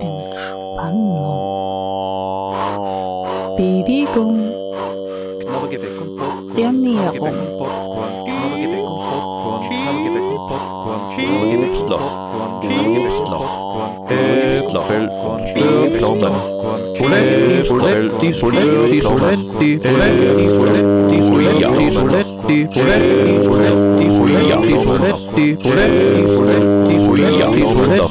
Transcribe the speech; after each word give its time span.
Entspannung. 0.00 1.60
Bewegung. 3.56 4.38
Ernährung. 6.56 7.60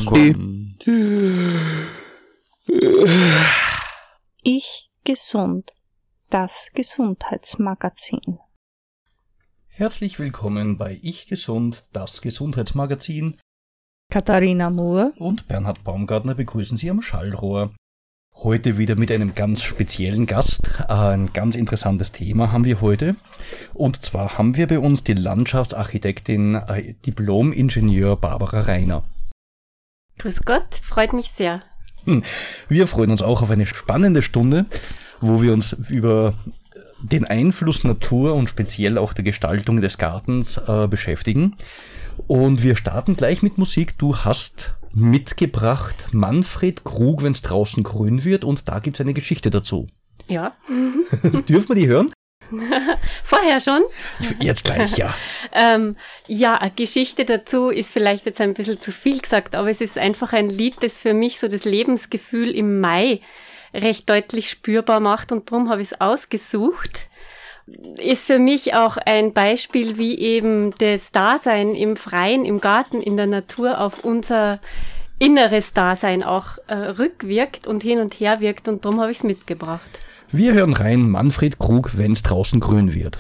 Soletti, 0.10 0.49
gesund. 5.30 5.74
Das 6.32 6.72
Gesundheitsmagazin. 6.74 8.40
Herzlich 9.68 10.18
willkommen 10.18 10.80
bei 10.80 10.98
Ich 11.04 11.28
Gesund, 11.28 11.86
das 11.94 12.22
Gesundheitsmagazin 12.22 13.38
Katharina 14.12 14.72
Moore. 14.72 15.14
und 15.20 15.48
Bernhard 15.48 15.84
Baumgartner 15.84 16.34
begrüßen 16.34 16.78
Sie 16.78 16.90
am 16.90 17.04
Schallrohr. 17.04 17.76
Heute 18.38 18.80
wieder 18.80 18.96
mit 18.96 19.12
einem 19.12 19.36
ganz 19.36 19.62
speziellen 19.62 20.26
Gast. 20.26 20.90
Ein 20.90 21.32
ganz 21.32 21.56
interessantes 21.56 22.12
Thema 22.12 22.52
haben 22.52 22.66
wir 22.66 22.82
heute. 22.82 23.16
Und 23.76 24.04
zwar 24.04 24.40
haben 24.40 24.58
wir 24.58 24.66
bei 24.66 24.80
uns 24.80 25.04
die 25.04 25.14
Landschaftsarchitektin, 25.14 26.56
äh, 26.56 26.96
Diplom-Ingenieur 27.06 28.16
Barbara 28.18 28.62
Reiner. 28.62 29.04
Grüß 30.18 30.42
Gott, 30.42 30.74
freut 30.82 31.14
mich 31.14 31.30
sehr. 31.30 31.62
Wir 32.70 32.88
freuen 32.88 33.12
uns 33.12 33.22
auch 33.22 33.42
auf 33.42 33.52
eine 33.52 33.66
spannende 33.66 34.22
Stunde, 34.22 34.66
wo 35.22 35.42
wir 35.42 35.54
uns 35.54 35.74
über 35.90 36.34
den 37.02 37.26
Einfluss 37.26 37.84
Natur 37.84 38.34
und 38.34 38.50
speziell 38.50 38.98
auch 38.98 39.14
der 39.14 39.24
Gestaltung 39.24 39.82
des 39.82 39.98
Gartens 39.98 40.58
äh, 40.58 40.88
beschäftigen. 40.88 41.56
Und 42.28 42.64
wir 42.64 42.76
starten 42.76 43.16
gleich 43.16 43.42
mit 43.42 43.58
Musik. 43.58 43.98
Du 43.98 44.18
hast 44.18 44.74
mitgebracht 44.94 46.08
Manfred 46.12 46.84
Krug, 46.84 47.24
wenn 47.24 47.32
es 47.32 47.42
draußen 47.42 47.84
grün 47.84 48.24
wird, 48.24 48.44
und 48.44 48.68
da 48.68 48.80
gibt's 48.80 49.00
eine 49.00 49.14
Geschichte 49.14 49.50
dazu. 49.50 49.88
Ja, 50.28 50.56
Dürfen 51.48 51.70
wir 51.70 51.76
die 51.76 51.88
hören? 51.88 52.12
vorher 53.24 53.62
schon. 53.62 53.84
Jetzt 54.40 54.64
gleich, 54.66 54.98
ja. 54.98 55.14
Ähm, 55.52 55.96
ja, 56.28 56.60
Geschichte 56.76 57.26
dazu 57.26 57.70
ist 57.70 57.92
vielleicht 57.92 58.28
jetzt 58.28 58.40
ein 58.40 58.54
bisschen 58.54 58.80
zu 58.80 58.92
viel 58.92 59.20
gesagt, 59.20 59.56
aber 59.56 59.70
es 59.70 59.82
ist 59.82 59.98
einfach 59.98 60.32
ein 60.32 60.50
Lied, 60.50 60.76
das 60.82 61.00
für 61.00 61.16
mich 61.16 61.40
so 61.40 61.48
das 61.48 61.66
Lebensgefühl 61.66 62.52
im 62.52 62.80
Mai 62.80 63.22
recht 63.74 64.10
deutlich 64.10 64.50
spürbar 64.50 65.00
macht 65.00 65.32
und 65.32 65.52
darum 65.52 65.70
habe 65.70 65.82
ich 65.82 65.92
es 65.92 66.02
ausgesucht. 66.02 67.10
Ist 67.98 68.26
für 68.26 68.40
mich 68.40 68.74
auch 68.74 68.98
ein 68.98 69.34
Beispiel, 69.34 69.98
wie 69.98 70.18
eben 70.18 70.74
das 70.80 71.12
Dasein 71.12 71.76
im 71.76 71.98
Freien, 71.98 72.44
im 72.44 72.62
Garten, 72.62 73.02
in 73.02 73.16
der 73.16 73.28
Natur 73.28 73.80
auf 73.80 74.04
unser 74.04 74.60
inneres 75.20 75.74
Dasein 75.74 76.24
auch 76.24 76.58
äh, 76.68 76.74
rückwirkt 76.74 77.68
und 77.68 77.84
hin 77.84 78.00
und 78.00 78.14
her 78.20 78.40
wirkt 78.40 78.68
und 78.68 78.86
darum 78.86 79.00
habe 79.02 79.12
ich 79.12 79.18
es 79.18 79.24
mitgebracht. 79.24 80.00
Wir 80.32 80.54
hören 80.54 80.74
rein 80.74 81.10
Manfred 81.10 81.60
Krug, 81.60 81.98
wenn 81.98 82.14
es 82.14 82.24
draußen 82.24 82.60
grün 82.60 82.94
wird. 82.94 83.20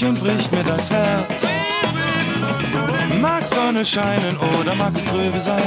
Mich 0.00 0.08
und 0.08 0.20
bricht 0.20 0.52
mir 0.52 0.64
das 0.64 0.90
Herz. 0.90 1.42
Mag 3.20 3.46
Sonne 3.46 3.84
scheinen 3.84 4.36
oder 4.60 4.74
mag 4.74 4.92
es 4.96 5.04
trübe 5.04 5.40
sein. 5.40 5.62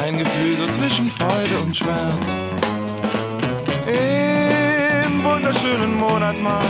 Ein 0.00 0.18
Gefühl 0.18 0.56
so 0.56 0.66
zwischen 0.68 1.06
Freude 1.10 1.58
und 1.64 1.76
Schmerz. 1.76 2.32
Im 5.06 5.24
wunderschönen 5.24 5.94
Monat 5.94 6.40
Mai, 6.40 6.64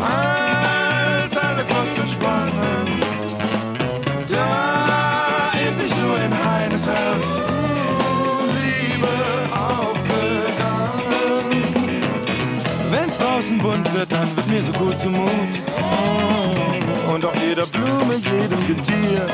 als 0.00 1.36
alle 1.36 1.64
Knospen 1.64 2.08
sprangen, 2.08 3.00
da 4.28 5.52
ist 5.68 5.78
nicht 5.78 5.96
nur 6.02 6.18
in 6.20 6.32
Heines 6.44 6.86
Herz 6.86 7.38
Liebe 8.56 9.08
aufgegangen. 9.52 10.10
Wenn's 12.90 13.18
draußen 13.18 13.58
bunt 13.58 13.92
wird 13.94 14.09
mir 14.50 14.62
so 14.62 14.72
gut 14.72 14.98
zumut. 14.98 15.52
Und 17.12 17.24
auch 17.24 17.34
jeder 17.36 17.66
Blume, 17.66 18.14
jedem 18.14 18.66
Getier. 18.66 19.26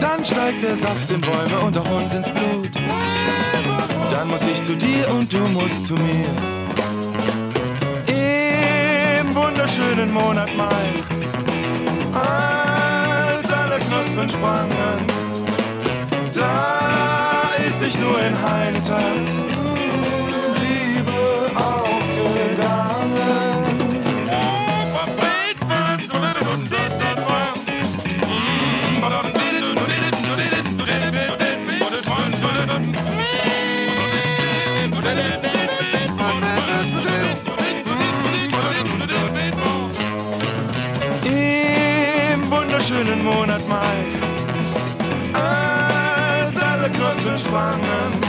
Dann 0.00 0.24
steigt 0.24 0.62
der 0.62 0.76
Saft 0.76 1.10
in 1.10 1.20
Bäume 1.20 1.58
und 1.64 1.76
auch 1.76 1.90
uns 1.90 2.14
ins 2.14 2.30
Blut. 2.30 2.70
Dann 4.10 4.28
muss 4.28 4.42
ich 4.44 4.62
zu 4.62 4.76
dir 4.76 5.08
und 5.10 5.32
du 5.32 5.38
musst 5.48 5.86
zu 5.86 5.94
mir. 5.94 6.28
Im 8.06 9.34
wunderschönen 9.34 10.12
Monat 10.12 10.50
Mai, 10.56 10.86
als 12.12 13.52
alle 13.52 13.78
Knospen 13.78 14.28
sprangen, 14.28 15.06
da 16.32 17.50
ist 17.66 17.80
nicht 17.80 18.00
nur 18.00 18.20
in 18.20 18.34
Heines 18.40 18.88
Herz 18.88 19.63
Wunderschönen 42.84 43.24
Monat 43.24 43.66
Mai, 43.66 44.04
als 45.32 46.62
alle 46.62 46.90
Knospen 46.90 47.38
schwangen, 47.38 48.20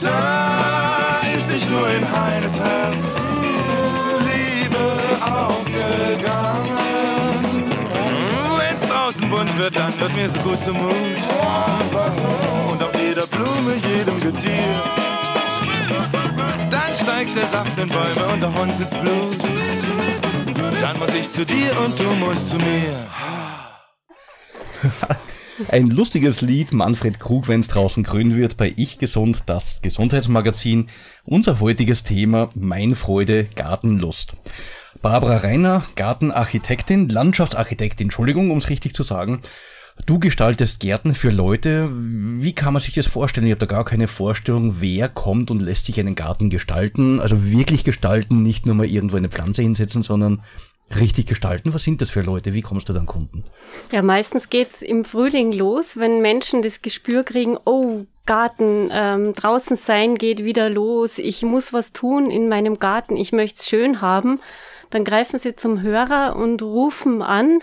da 0.00 1.20
ist 1.36 1.48
nicht 1.48 1.70
nur 1.70 1.88
in 1.88 2.02
Heines 2.02 2.58
Herz 2.58 2.96
Liebe 4.26 4.78
aufgegangen. 5.22 6.74
Wenn's 8.58 8.88
draußen 8.88 9.30
bunt 9.30 9.56
wird, 9.56 9.76
dann 9.76 10.00
wird 10.00 10.16
mir 10.16 10.28
so 10.28 10.38
gut 10.40 10.60
zumut. 10.60 10.92
Und 12.72 12.82
auf 12.82 13.00
jeder 13.00 13.26
Blume, 13.28 13.74
jedem 13.88 14.18
Getier. 14.20 14.82
Dann 16.70 16.92
steigt 17.00 17.36
der 17.36 17.46
Saft 17.46 17.78
in 17.78 17.88
Bäume 17.88 18.32
und 18.32 18.44
auch 18.44 18.62
uns 18.62 18.80
ins 18.80 18.94
Blut. 18.94 19.38
Dann 20.80 20.98
muss 20.98 21.14
ich 21.14 21.30
zu 21.30 21.44
dir 21.44 21.70
und 21.84 21.98
du 21.98 22.04
musst 22.14 22.50
zu 22.50 22.56
mir. 22.56 23.06
Ein 25.66 25.88
lustiges 25.88 26.40
Lied, 26.40 26.72
Manfred 26.72 27.18
Krug, 27.18 27.48
wenn 27.48 27.60
es 27.60 27.68
draußen 27.68 28.04
grün 28.04 28.36
wird, 28.36 28.56
bei 28.56 28.72
Ich 28.76 28.98
Gesund, 28.98 29.42
das 29.46 29.82
Gesundheitsmagazin. 29.82 30.88
Unser 31.24 31.58
heutiges 31.58 32.04
Thema, 32.04 32.50
Mein 32.54 32.94
Freude, 32.94 33.44
Gartenlust. 33.56 34.34
Barbara 35.02 35.38
Reiner, 35.38 35.82
Gartenarchitektin, 35.96 37.08
Landschaftsarchitektin, 37.08 38.06
Entschuldigung, 38.06 38.52
um 38.52 38.58
es 38.58 38.68
richtig 38.68 38.94
zu 38.94 39.02
sagen. 39.02 39.40
Du 40.06 40.20
gestaltest 40.20 40.78
Gärten 40.78 41.14
für 41.16 41.30
Leute. 41.30 41.88
Wie 41.92 42.52
kann 42.52 42.72
man 42.72 42.80
sich 42.80 42.94
das 42.94 43.06
vorstellen? 43.06 43.46
Ich 43.46 43.50
habe 43.50 43.66
da 43.66 43.66
gar 43.66 43.84
keine 43.84 44.06
Vorstellung, 44.06 44.80
wer 44.80 45.08
kommt 45.08 45.50
und 45.50 45.60
lässt 45.60 45.86
sich 45.86 45.98
einen 45.98 46.14
Garten 46.14 46.50
gestalten. 46.50 47.18
Also 47.18 47.50
wirklich 47.50 47.82
gestalten, 47.82 48.42
nicht 48.42 48.64
nur 48.64 48.76
mal 48.76 48.86
irgendwo 48.86 49.16
eine 49.16 49.28
Pflanze 49.28 49.62
hinsetzen, 49.62 50.04
sondern 50.04 50.42
richtig 50.94 51.26
gestalten. 51.26 51.74
Was 51.74 51.84
sind 51.84 52.00
das 52.00 52.10
für 52.10 52.22
Leute? 52.22 52.54
Wie 52.54 52.62
kommst 52.62 52.88
du 52.88 52.92
dann 52.92 53.06
Kunden? 53.06 53.44
Ja, 53.92 54.02
meistens 54.02 54.50
geht's 54.50 54.82
im 54.82 55.04
Frühling 55.04 55.52
los, 55.52 55.96
wenn 55.96 56.22
Menschen 56.22 56.62
das 56.62 56.82
Gespür 56.82 57.24
kriegen, 57.24 57.58
oh, 57.64 58.04
Garten, 58.26 58.90
ähm, 58.92 59.34
draußen 59.34 59.78
sein 59.78 60.16
geht 60.16 60.44
wieder 60.44 60.68
los, 60.68 61.16
ich 61.16 61.42
muss 61.42 61.72
was 61.72 61.92
tun 61.92 62.30
in 62.30 62.48
meinem 62.48 62.78
Garten, 62.78 63.16
ich 63.16 63.32
möchte 63.32 63.60
es 63.60 63.68
schön 63.68 64.02
haben. 64.02 64.40
Dann 64.90 65.04
greifen 65.04 65.38
sie 65.38 65.56
zum 65.56 65.80
Hörer 65.80 66.36
und 66.36 66.62
rufen 66.62 67.22
an 67.22 67.62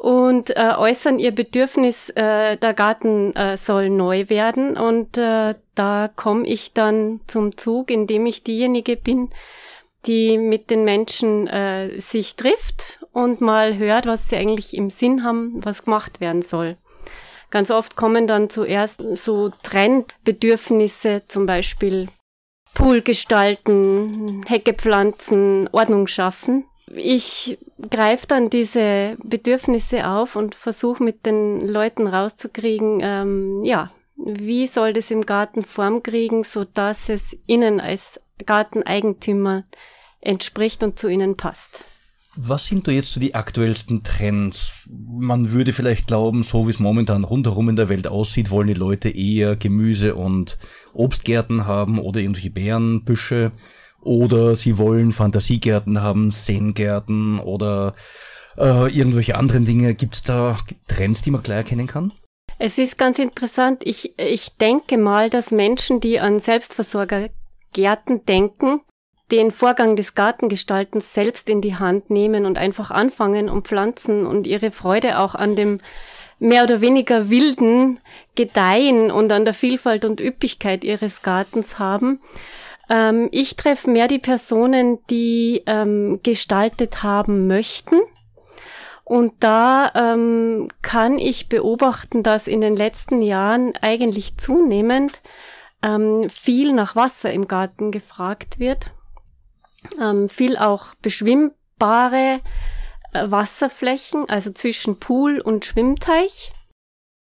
und 0.00 0.56
äh, 0.56 0.72
äußern 0.76 1.18
ihr 1.18 1.32
Bedürfnis, 1.32 2.08
äh, 2.10 2.56
der 2.56 2.72
Garten 2.72 3.36
äh, 3.36 3.56
soll 3.56 3.90
neu 3.90 4.28
werden. 4.28 4.78
Und 4.78 5.18
äh, 5.18 5.54
da 5.74 6.08
komme 6.14 6.46
ich 6.46 6.72
dann 6.72 7.20
zum 7.26 7.56
Zug, 7.56 7.90
indem 7.90 8.24
ich 8.24 8.42
diejenige 8.42 8.96
bin, 8.96 9.28
die 10.06 10.38
mit 10.38 10.70
den 10.70 10.84
Menschen 10.84 11.46
äh, 11.46 12.00
sich 12.00 12.36
trifft 12.36 13.00
und 13.12 13.40
mal 13.40 13.76
hört, 13.76 14.06
was 14.06 14.28
sie 14.28 14.36
eigentlich 14.36 14.74
im 14.74 14.90
Sinn 14.90 15.24
haben, 15.24 15.64
was 15.64 15.84
gemacht 15.84 16.20
werden 16.20 16.42
soll. 16.42 16.76
Ganz 17.50 17.70
oft 17.70 17.96
kommen 17.96 18.26
dann 18.26 18.48
zuerst 18.48 19.04
so 19.16 19.50
Trennbedürfnisse, 19.62 21.22
zum 21.26 21.46
Beispiel 21.46 22.08
Pool 22.74 23.02
gestalten, 23.02 24.44
Hecke 24.46 24.72
pflanzen, 24.72 25.68
Ordnung 25.72 26.06
schaffen. 26.06 26.64
Ich 26.94 27.58
greife 27.90 28.26
dann 28.26 28.50
diese 28.50 29.16
Bedürfnisse 29.22 30.08
auf 30.08 30.36
und 30.36 30.54
versuche 30.54 31.02
mit 31.02 31.26
den 31.26 31.66
Leuten 31.66 32.06
rauszukriegen, 32.06 33.00
ähm, 33.02 33.64
ja, 33.64 33.90
wie 34.24 34.66
soll 34.66 34.92
das 34.92 35.10
im 35.10 35.22
Garten 35.26 35.62
Form 35.62 36.02
kriegen, 36.02 36.44
so 36.44 36.64
dass 36.64 37.08
es 37.08 37.36
ihnen 37.46 37.80
als 37.80 38.20
Garteneigentümer 38.44 39.64
entspricht 40.20 40.82
und 40.82 40.98
zu 40.98 41.08
ihnen 41.08 41.36
passt. 41.36 41.84
Was 42.36 42.66
sind 42.66 42.86
da 42.86 42.92
jetzt 42.92 43.12
so 43.12 43.18
die 43.18 43.34
aktuellsten 43.34 44.04
Trends? 44.04 44.88
Man 44.88 45.50
würde 45.50 45.72
vielleicht 45.72 46.06
glauben, 46.06 46.44
so 46.44 46.66
wie 46.66 46.70
es 46.70 46.78
momentan 46.78 47.24
rundherum 47.24 47.68
in 47.68 47.76
der 47.76 47.88
Welt 47.88 48.06
aussieht, 48.06 48.50
wollen 48.50 48.68
die 48.68 48.74
Leute 48.74 49.08
eher 49.08 49.56
Gemüse 49.56 50.14
und 50.14 50.56
Obstgärten 50.92 51.66
haben 51.66 51.98
oder 51.98 52.20
irgendwelche 52.20 52.50
Beerenbüsche 52.50 53.50
oder 54.00 54.54
sie 54.54 54.78
wollen 54.78 55.12
Fantasiegärten 55.12 56.00
haben, 56.00 56.30
Zen-Gärten 56.30 57.40
oder 57.40 57.94
äh, 58.56 58.96
irgendwelche 58.96 59.36
anderen 59.36 59.64
Dinge. 59.64 59.94
Gibt 59.94 60.14
es 60.14 60.22
da 60.22 60.58
Trends, 60.86 61.22
die 61.22 61.32
man 61.32 61.42
gleich 61.42 61.58
erkennen 61.58 61.88
kann? 61.88 62.12
Es 62.62 62.76
ist 62.76 62.98
ganz 62.98 63.18
interessant. 63.18 63.80
Ich, 63.86 64.18
ich 64.18 64.58
denke 64.58 64.98
mal, 64.98 65.30
dass 65.30 65.50
Menschen, 65.50 65.98
die 65.98 66.20
an 66.20 66.40
Selbstversorgergärten 66.40 68.26
denken, 68.26 68.82
den 69.30 69.50
Vorgang 69.50 69.96
des 69.96 70.14
Gartengestaltens 70.14 71.14
selbst 71.14 71.48
in 71.48 71.62
die 71.62 71.76
Hand 71.76 72.10
nehmen 72.10 72.44
und 72.44 72.58
einfach 72.58 72.90
anfangen 72.90 73.48
und 73.48 73.66
pflanzen 73.66 74.26
und 74.26 74.46
ihre 74.46 74.72
Freude 74.72 75.20
auch 75.20 75.34
an 75.34 75.56
dem 75.56 75.80
mehr 76.38 76.64
oder 76.64 76.82
weniger 76.82 77.30
wilden 77.30 77.98
Gedeihen 78.34 79.10
und 79.10 79.32
an 79.32 79.46
der 79.46 79.54
Vielfalt 79.54 80.04
und 80.04 80.20
Üppigkeit 80.20 80.84
ihres 80.84 81.22
Gartens 81.22 81.78
haben. 81.78 82.20
Ähm, 82.90 83.30
ich 83.32 83.56
treffe 83.56 83.88
mehr 83.88 84.06
die 84.06 84.18
Personen, 84.18 84.98
die 85.08 85.62
ähm, 85.64 86.20
gestaltet 86.22 87.02
haben 87.02 87.46
möchten. 87.46 88.00
Und 89.10 89.32
da 89.40 89.90
ähm, 89.94 90.68
kann 90.82 91.18
ich 91.18 91.48
beobachten, 91.48 92.22
dass 92.22 92.46
in 92.46 92.60
den 92.60 92.76
letzten 92.76 93.22
Jahren 93.22 93.72
eigentlich 93.80 94.36
zunehmend 94.36 95.20
ähm, 95.82 96.30
viel 96.30 96.72
nach 96.72 96.94
Wasser 96.94 97.32
im 97.32 97.48
Garten 97.48 97.90
gefragt 97.90 98.60
wird 98.60 98.92
ähm, 100.00 100.28
viel 100.28 100.56
auch 100.56 100.94
beschwimmbare 100.96 102.40
äh, 103.12 103.30
Wasserflächen, 103.30 104.28
also 104.28 104.52
zwischen 104.52 104.98
Pool 104.98 105.40
und 105.40 105.64
Schwimmteich. 105.64 106.52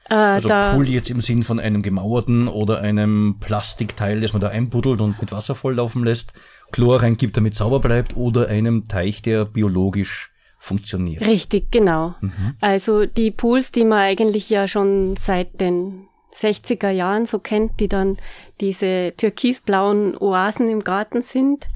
Äh, 0.09 0.15
also 0.15 0.49
Pool 0.49 0.89
jetzt 0.89 1.11
im 1.11 1.21
Sinn 1.21 1.43
von 1.43 1.61
einem 1.61 1.83
gemauerten 1.83 2.49
oder 2.49 2.81
einem 2.81 3.37
Plastikteil, 3.41 4.21
das 4.21 4.33
man 4.33 4.41
da 4.41 4.49
einbuddelt 4.49 5.01
und 5.01 5.21
mit 5.21 5.33
Wasser 5.33 5.55
volllaufen 5.55 6.05
lässt, 6.05 6.33
Chlor 6.73 7.03
reingibt, 7.03 7.37
damit 7.37 7.55
sauber 7.55 7.81
bleibt, 7.81 8.17
oder 8.17 8.49
einem 8.49 8.89
Teich, 8.89 9.23
der 9.23 9.45
biologisch 9.45 10.33
funktioniert. 10.61 11.27
Richtig, 11.27 11.73
genau. 11.73 12.15
Mhm. 12.21 12.55
Also 12.61 13.07
die 13.07 13.33
Pools, 13.33 13.73
die 13.73 13.85
man 13.85 13.99
eigentlich 13.99 14.49
ja 14.49 14.69
schon 14.69 15.17
seit 15.17 15.61
den 15.61 16.07
60er 16.35 16.91
Jahren 16.91 17.27
so 17.27 17.41
kennt, 17.41 17.81
die 17.81 17.89
dann 17.89 18.19
diese 18.61 19.13
türkisblauen 19.17 20.17
Oasen 20.17 20.69
im 20.69 20.85
Garten 20.85 21.23
sind, 21.23 21.67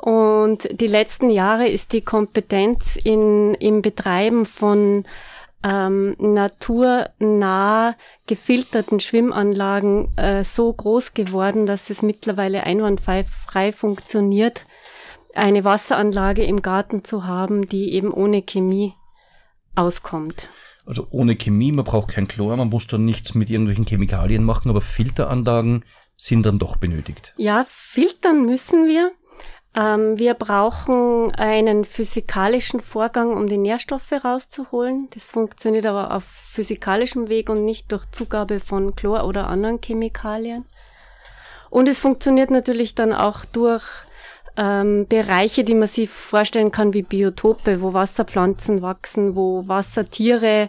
und 0.00 0.66
die 0.80 0.86
letzten 0.86 1.28
Jahre 1.28 1.68
ist 1.68 1.92
die 1.92 2.00
Kompetenz 2.00 2.96
in, 2.96 3.52
im 3.54 3.82
Betreiben 3.82 4.46
von 4.46 5.04
ähm, 5.62 6.16
naturnah 6.18 7.94
gefilterten 8.26 9.00
Schwimmanlagen 9.00 10.16
äh, 10.16 10.42
so 10.42 10.72
groß 10.72 11.12
geworden, 11.12 11.66
dass 11.66 11.90
es 11.90 12.00
mittlerweile 12.00 12.64
einwandfrei 12.64 13.24
frei 13.24 13.72
funktioniert, 13.72 14.64
eine 15.34 15.64
Wasseranlage 15.64 16.44
im 16.44 16.62
Garten 16.62 17.04
zu 17.04 17.26
haben, 17.26 17.68
die 17.68 17.92
eben 17.92 18.12
ohne 18.12 18.42
Chemie 18.42 18.94
auskommt. 19.74 20.48
Also 20.86 21.06
ohne 21.10 21.36
Chemie, 21.36 21.72
man 21.72 21.84
braucht 21.84 22.08
kein 22.08 22.26
Chlor, 22.26 22.56
man 22.56 22.68
muss 22.68 22.86
dann 22.86 23.04
nichts 23.04 23.34
mit 23.34 23.50
irgendwelchen 23.50 23.86
Chemikalien 23.86 24.42
machen, 24.42 24.70
aber 24.70 24.80
Filteranlagen 24.80 25.84
sind 26.16 26.44
dann 26.44 26.58
doch 26.58 26.76
benötigt. 26.76 27.32
Ja, 27.36 27.64
filtern 27.68 28.44
müssen 28.44 28.86
wir. 28.86 29.12
Ähm, 29.74 30.18
wir 30.18 30.34
brauchen 30.34 31.32
einen 31.34 31.84
physikalischen 31.84 32.80
Vorgang, 32.80 33.34
um 33.34 33.46
die 33.46 33.56
Nährstoffe 33.56 34.12
rauszuholen. 34.12 35.08
Das 35.14 35.30
funktioniert 35.30 35.86
aber 35.86 36.12
auf 36.14 36.24
physikalischem 36.24 37.28
Weg 37.28 37.48
und 37.48 37.64
nicht 37.64 37.92
durch 37.92 38.04
Zugabe 38.10 38.58
von 38.58 38.96
Chlor 38.96 39.24
oder 39.24 39.46
anderen 39.46 39.80
Chemikalien. 39.80 40.64
Und 41.70 41.88
es 41.88 42.00
funktioniert 42.00 42.50
natürlich 42.50 42.96
dann 42.96 43.12
auch 43.12 43.44
durch 43.44 43.84
ähm, 44.60 45.06
Bereiche, 45.08 45.64
die 45.64 45.74
man 45.74 45.88
sich 45.88 46.10
vorstellen 46.10 46.70
kann 46.70 46.92
wie 46.92 47.02
Biotope, 47.02 47.80
wo 47.80 47.94
Wasserpflanzen 47.94 48.82
wachsen, 48.82 49.34
wo 49.34 49.66
Wassertiere 49.66 50.68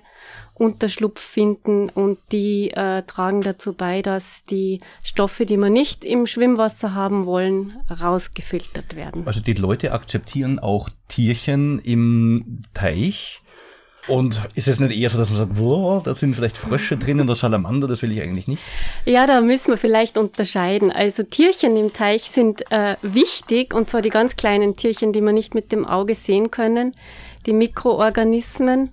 Unterschlupf 0.54 1.20
finden 1.20 1.90
und 1.90 2.20
die 2.32 2.70
äh, 2.72 3.02
tragen 3.02 3.42
dazu 3.42 3.74
bei, 3.74 4.02
dass 4.02 4.46
die 4.46 4.80
Stoffe, 5.04 5.46
die 5.46 5.58
wir 5.58 5.72
nicht 5.72 6.06
im 6.06 6.28
Schwimmwasser 6.28 6.94
haben 6.94 7.26
wollen, 7.26 7.74
rausgefiltert 7.90 8.96
werden. 8.96 9.24
Also 9.26 9.42
die 9.42 9.54
Leute 9.54 9.92
akzeptieren 9.92 10.60
auch 10.60 10.90
Tierchen 11.08 11.80
im 11.80 12.62
Teich. 12.76 13.41
Und 14.08 14.42
ist 14.56 14.68
es 14.68 14.80
nicht 14.80 14.98
eher 14.98 15.10
so, 15.10 15.18
dass 15.18 15.30
man 15.30 15.38
sagt, 15.38 15.52
wow, 15.60 16.02
da 16.02 16.14
sind 16.14 16.36
vielleicht 16.36 16.58
Frösche 16.58 16.98
drinnen 16.98 17.28
oder 17.28 17.36
Salamander, 17.36 17.88
das 17.88 18.02
will 18.02 18.12
ich 18.12 18.22
eigentlich 18.22 18.48
nicht? 18.48 18.64
Ja, 19.06 19.28
da 19.28 19.42
müssen 19.42 19.72
wir 19.72 19.78
vielleicht 19.78 20.18
unterscheiden. 20.18 20.92
Also 20.92 21.24
Tierchen 21.24 21.78
im 21.78 21.94
Teich 21.94 22.24
sind 22.24 22.64
äh, 22.72 22.96
wichtig, 23.02 23.74
und 23.74 23.90
zwar 23.90 24.02
die 24.02 24.10
ganz 24.10 24.36
kleinen 24.36 24.76
Tierchen, 24.76 25.14
die 25.14 25.22
wir 25.22 25.34
nicht 25.34 25.54
mit 25.54 25.72
dem 25.72 25.86
Auge 25.86 26.16
sehen 26.16 26.50
können, 26.50 26.96
die 27.46 27.54
Mikroorganismen 27.54 28.92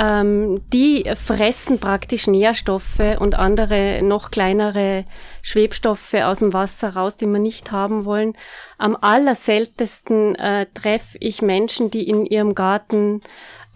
ähm, 0.00 0.62
die 0.72 1.04
fressen 1.16 1.78
praktisch 1.78 2.26
Nährstoffe 2.26 3.18
und 3.18 3.34
andere 3.34 4.00
noch 4.02 4.30
kleinere 4.30 5.04
Schwebstoffe 5.42 6.14
aus 6.14 6.38
dem 6.38 6.52
Wasser 6.52 6.94
raus, 6.94 7.16
die 7.16 7.26
wir 7.26 7.38
nicht 7.38 7.72
haben 7.72 8.04
wollen. 8.04 8.34
Am 8.78 8.96
allerseltesten 8.98 10.34
äh, 10.36 10.66
treffe 10.72 11.18
ich 11.20 11.42
Menschen, 11.42 11.90
die 11.90 12.08
in 12.08 12.24
ihrem 12.24 12.54
Garten 12.54 13.20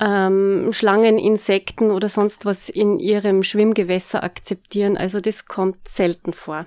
ähm, 0.01 0.73
Schlangen, 0.73 1.19
Insekten 1.19 1.91
oder 1.91 2.09
sonst 2.09 2.45
was 2.45 2.69
in 2.69 2.99
ihrem 2.99 3.43
Schwimmgewässer 3.43 4.23
akzeptieren. 4.23 4.97
Also 4.97 5.21
das 5.21 5.47
kommt 5.47 5.89
selten 5.89 6.33
vor. 6.33 6.67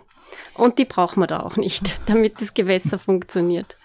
Und 0.53 0.77
die 0.77 0.85
brauchen 0.85 1.21
wir 1.21 1.27
da 1.27 1.41
auch 1.41 1.55
nicht, 1.55 1.99
damit 2.07 2.41
das 2.41 2.53
Gewässer 2.53 2.97
funktioniert. 2.99 3.77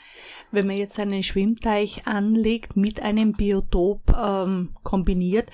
Wenn 0.51 0.67
man 0.67 0.77
jetzt 0.77 1.01
einen 1.01 1.23
Schwimmteich 1.23 2.07
anlegt, 2.07 2.77
mit 2.77 3.03
einem 3.03 3.33
Biotop 3.33 4.03
ähm, 4.17 4.75
kombiniert, 4.85 5.51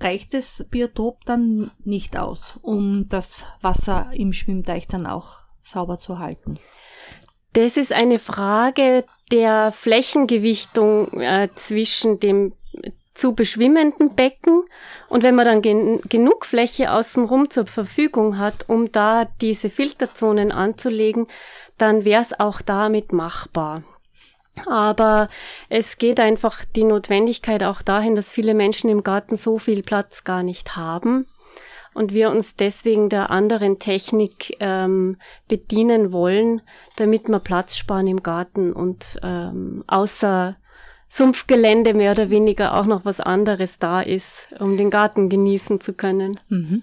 reicht 0.00 0.32
das 0.32 0.64
Biotop 0.70 1.24
dann 1.24 1.70
nicht 1.84 2.16
aus, 2.16 2.58
um 2.62 3.08
das 3.08 3.46
Wasser 3.62 4.10
im 4.14 4.32
Schwimmteich 4.32 4.86
dann 4.86 5.06
auch 5.06 5.38
sauber 5.64 5.98
zu 5.98 6.18
halten? 6.18 6.58
Das 7.54 7.76
ist 7.76 7.92
eine 7.92 8.18
Frage 8.18 9.04
der 9.30 9.72
Flächengewichtung 9.72 11.20
äh, 11.20 11.48
zwischen 11.56 12.20
dem 12.20 12.52
zu 13.14 13.34
beschwimmenden 13.34 14.14
Becken 14.14 14.64
und 15.08 15.22
wenn 15.22 15.34
man 15.34 15.46
dann 15.46 15.62
gen 15.62 16.00
genug 16.08 16.44
Fläche 16.44 16.92
außenrum 16.92 17.48
zur 17.48 17.66
Verfügung 17.66 18.38
hat, 18.38 18.68
um 18.68 18.90
da 18.90 19.26
diese 19.40 19.70
Filterzonen 19.70 20.52
anzulegen, 20.52 21.28
dann 21.78 22.04
wäre 22.04 22.22
es 22.22 22.38
auch 22.38 22.60
damit 22.60 23.12
machbar. 23.12 23.82
Aber 24.66 25.28
es 25.68 25.98
geht 25.98 26.20
einfach 26.20 26.64
die 26.76 26.84
Notwendigkeit 26.84 27.64
auch 27.64 27.82
dahin, 27.82 28.14
dass 28.14 28.30
viele 28.30 28.54
Menschen 28.54 28.90
im 28.90 29.02
Garten 29.02 29.36
so 29.36 29.58
viel 29.58 29.82
Platz 29.82 30.24
gar 30.24 30.42
nicht 30.42 30.76
haben 30.76 31.26
und 31.94 32.12
wir 32.12 32.30
uns 32.30 32.56
deswegen 32.56 33.08
der 33.08 33.30
anderen 33.30 33.78
Technik 33.78 34.56
ähm, 34.60 35.16
bedienen 35.48 36.12
wollen, 36.12 36.60
damit 36.96 37.28
wir 37.28 37.38
Platz 37.38 37.76
sparen 37.76 38.06
im 38.06 38.22
Garten 38.22 38.72
und 38.72 39.18
ähm, 39.22 39.84
außer 39.86 40.56
Sumpfgelände 41.16 41.94
mehr 41.94 42.10
oder 42.10 42.28
weniger 42.28 42.76
auch 42.76 42.86
noch 42.86 43.04
was 43.04 43.20
anderes 43.20 43.78
da 43.78 44.00
ist, 44.00 44.48
um 44.58 44.76
den 44.76 44.90
Garten 44.90 45.28
genießen 45.28 45.80
zu 45.80 45.92
können. 45.92 46.36
Mhm. 46.48 46.82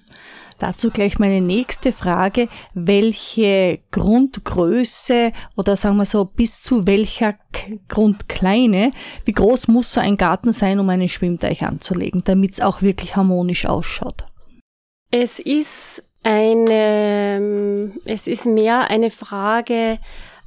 Dazu 0.57 0.89
gleich 0.89 1.19
meine 1.19 1.41
nächste 1.41 1.91
Frage. 1.91 2.47
Welche 2.73 3.79
Grundgröße 3.91 5.33
oder 5.57 5.75
sagen 5.75 5.97
wir 5.97 6.05
so 6.05 6.23
bis 6.23 6.63
zu 6.63 6.87
welcher 6.87 7.35
Grundkleine, 7.89 8.91
wie 9.25 9.33
groß 9.33 9.67
muss 9.67 9.91
so 9.91 9.99
ein 9.99 10.15
Garten 10.15 10.53
sein, 10.53 10.79
um 10.79 10.87
einen 10.87 11.09
Schwimmteich 11.09 11.63
anzulegen, 11.63 12.23
damit 12.23 12.53
es 12.53 12.61
auch 12.61 12.81
wirklich 12.81 13.17
harmonisch 13.17 13.65
ausschaut? 13.65 14.23
Es 15.11 15.39
ist 15.39 16.03
eine, 16.23 17.91
es 18.05 18.27
ist 18.27 18.45
mehr 18.45 18.89
eine 18.89 19.11
Frage 19.11 19.99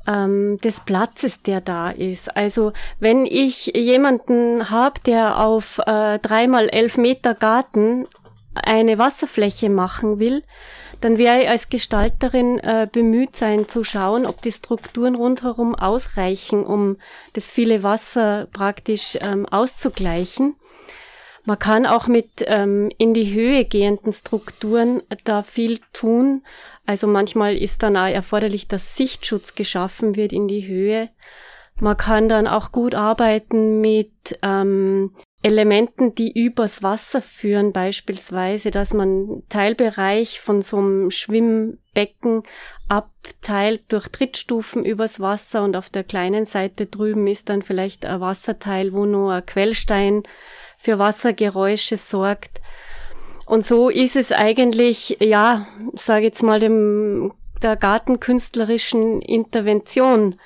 ähm, 0.06 0.58
des 0.58 0.80
Platzes, 0.80 1.42
der 1.42 1.60
da 1.60 1.90
ist. 1.90 2.36
Also 2.36 2.72
wenn 3.00 3.26
ich 3.26 3.66
jemanden 3.74 4.70
habe, 4.70 5.00
der 5.06 5.44
auf 5.44 5.78
äh, 5.86 6.18
dreimal 6.18 6.68
elf 6.68 6.96
Meter 6.96 7.34
Garten 7.34 8.06
eine 8.54 8.98
Wasserfläche 8.98 9.68
machen 9.68 10.18
will, 10.18 10.42
dann 11.00 11.18
wäre 11.18 11.42
ich 11.42 11.48
als 11.48 11.68
Gestalterin 11.68 12.58
äh, 12.60 12.88
bemüht 12.90 13.36
sein 13.36 13.68
zu 13.68 13.84
schauen, 13.84 14.24
ob 14.24 14.40
die 14.40 14.52
Strukturen 14.52 15.14
rundherum 15.14 15.74
ausreichen, 15.74 16.64
um 16.64 16.96
das 17.34 17.46
viele 17.46 17.82
Wasser 17.82 18.46
praktisch 18.52 19.18
ähm, 19.20 19.46
auszugleichen. 19.46 20.56
Man 21.44 21.58
kann 21.58 21.84
auch 21.84 22.06
mit 22.06 22.42
ähm, 22.46 22.90
in 22.96 23.12
die 23.12 23.34
Höhe 23.34 23.66
gehenden 23.66 24.14
Strukturen 24.14 25.02
da 25.24 25.42
viel 25.42 25.78
tun. 25.92 26.42
Also 26.86 27.06
manchmal 27.06 27.56
ist 27.56 27.82
dann 27.82 27.96
auch 27.96 28.08
erforderlich, 28.08 28.68
dass 28.68 28.96
Sichtschutz 28.96 29.54
geschaffen 29.54 30.16
wird 30.16 30.32
in 30.32 30.48
die 30.48 30.66
Höhe. 30.66 31.08
Man 31.80 31.96
kann 31.96 32.28
dann 32.28 32.46
auch 32.46 32.72
gut 32.72 32.94
arbeiten 32.94 33.80
mit 33.80 34.38
ähm, 34.42 35.12
Elementen, 35.42 36.14
die 36.14 36.32
übers 36.32 36.82
Wasser 36.82 37.20
führen, 37.20 37.72
beispielsweise, 37.72 38.70
dass 38.70 38.94
man 38.94 39.42
Teilbereich 39.48 40.40
von 40.40 40.62
so 40.62 40.78
einem 40.78 41.10
Schwimmbecken 41.10 42.44
abteilt 42.88 43.82
durch 43.88 44.08
Trittstufen 44.08 44.84
übers 44.84 45.20
Wasser 45.20 45.62
und 45.62 45.76
auf 45.76 45.90
der 45.90 46.04
kleinen 46.04 46.46
Seite 46.46 46.86
drüben 46.86 47.26
ist 47.26 47.48
dann 47.48 47.62
vielleicht 47.62 48.06
ein 48.06 48.20
Wasserteil, 48.20 48.92
wo 48.92 49.04
nur 49.04 49.32
ein 49.32 49.46
Quellstein 49.46 50.22
für 50.78 50.98
Wassergeräusche 50.98 51.96
sorgt. 51.96 52.60
Und 53.46 53.66
so 53.66 53.88
ist 53.90 54.16
es 54.16 54.32
eigentlich, 54.32 55.18
ja, 55.20 55.66
sage 55.94 56.24
jetzt 56.24 56.42
mal 56.42 56.60
dem 56.60 57.32
der 57.62 57.76
gartenkünstlerischen 57.76 59.22
Intervention 59.22 60.36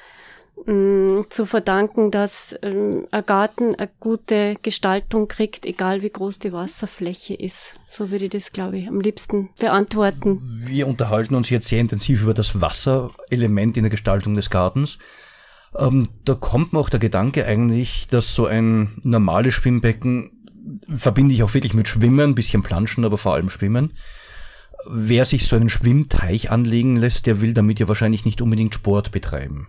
Mm, 0.66 1.22
zu 1.30 1.46
verdanken, 1.46 2.10
dass 2.10 2.54
ähm, 2.62 3.06
ein 3.10 3.24
Garten 3.24 3.74
eine 3.74 3.88
gute 4.00 4.56
Gestaltung 4.60 5.28
kriegt, 5.28 5.64
egal 5.64 6.02
wie 6.02 6.10
groß 6.10 6.40
die 6.40 6.52
Wasserfläche 6.52 7.34
ist. 7.34 7.74
So 7.88 8.10
würde 8.10 8.26
ich 8.26 8.30
das, 8.30 8.52
glaube 8.52 8.78
ich, 8.78 8.88
am 8.88 9.00
liebsten 9.00 9.50
beantworten. 9.58 10.62
Wir 10.64 10.86
unterhalten 10.86 11.34
uns 11.34 11.48
jetzt 11.48 11.68
sehr 11.68 11.80
intensiv 11.80 12.22
über 12.22 12.34
das 12.34 12.60
Wasserelement 12.60 13.76
in 13.76 13.84
der 13.84 13.90
Gestaltung 13.90 14.34
des 14.34 14.50
Gartens. 14.50 14.98
Ähm, 15.74 16.08
da 16.24 16.34
kommt 16.34 16.72
mir 16.72 16.80
auch 16.80 16.90
der 16.90 17.00
Gedanke 17.00 17.46
eigentlich, 17.46 18.06
dass 18.08 18.34
so 18.34 18.46
ein 18.46 19.00
normales 19.02 19.54
Schwimmbecken 19.54 20.37
verbinde 20.88 21.34
ich 21.34 21.42
auch 21.42 21.54
wirklich 21.54 21.74
mit 21.74 21.88
Schwimmen, 21.88 22.34
bisschen 22.34 22.62
Planschen, 22.62 23.04
aber 23.04 23.18
vor 23.18 23.34
allem 23.34 23.50
Schwimmen. 23.50 23.94
Wer 24.88 25.24
sich 25.24 25.46
so 25.46 25.56
einen 25.56 25.68
Schwimmteich 25.68 26.50
anlegen 26.50 26.96
lässt, 26.96 27.26
der 27.26 27.40
will 27.40 27.52
damit 27.52 27.80
ja 27.80 27.88
wahrscheinlich 27.88 28.24
nicht 28.24 28.40
unbedingt 28.40 28.74
Sport 28.74 29.10
betreiben 29.10 29.68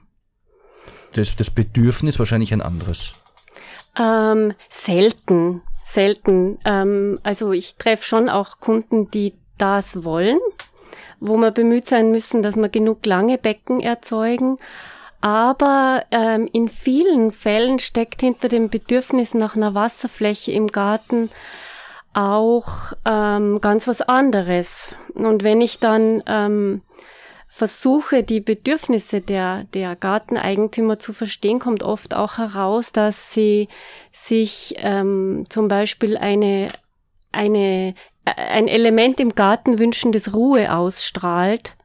das, 1.14 1.36
das 1.36 1.50
Bedürfnis 1.50 2.20
wahrscheinlich 2.20 2.54
ein 2.54 2.62
anderes? 2.62 3.14
Ähm, 3.98 4.54
selten, 4.70 5.62
selten. 5.86 6.60
Ähm, 6.66 7.20
also 7.24 7.52
ich 7.52 7.78
treffe 7.78 8.06
schon 8.06 8.30
auch 8.30 8.60
Kunden, 8.60 9.10
die 9.12 9.34
das 9.58 10.04
wollen, 10.04 10.40
wo 11.20 11.38
wir 11.38 11.52
bemüht 11.52 11.88
sein 11.88 12.12
müssen, 12.12 12.44
dass 12.44 12.56
wir 12.56 12.70
genug 12.70 13.06
lange 13.06 13.38
Becken 13.38 13.82
erzeugen. 13.82 14.58
Aber 15.22 16.06
ähm, 16.12 16.48
in 16.54 16.70
vielen 16.70 17.32
Fällen 17.32 17.80
steckt 17.80 18.22
hinter 18.22 18.48
dem 18.48 18.70
Bedürfnis 18.70 19.34
nach 19.34 19.56
einer 19.56 19.74
Wasserfläche 19.74 20.52
im 20.52 20.68
Garten 20.68 21.30
auch 22.14 22.94
ähm, 23.06 23.60
ganz 23.62 23.88
was 23.88 24.02
anderes. 24.02 24.96
Und 25.14 25.44
wenn 25.44 25.62
ich 25.62 25.80
dann 25.80 26.24
ähm, 26.26 26.82
versuche, 27.48 28.24
die 28.24 28.40
Bedürfnisse 28.40 29.22
der, 29.22 29.66
der 29.74 29.96
Garteneigentümer 29.96 31.00
zu 31.00 31.14
verstehen, 31.14 31.60
kommt 31.60 31.84
oft 31.84 32.14
auch 32.16 32.38
heraus, 32.38 32.92
dass 32.92 33.34
sie 33.34 33.68
sich 34.12 34.76
ähm, 34.78 35.46
zum 35.50 35.68
Beispiel 35.68 36.18
eine, 36.18 36.72
eine, 37.32 37.96
äh, 38.26 38.32
ein 38.36 38.68
Element 38.68 39.20
im 39.20 39.36
Garten 39.36 39.80
wünschen, 39.80 40.12
das 40.12 40.34
Ruhe 40.34 40.74
ausstrahlt, 40.74 41.76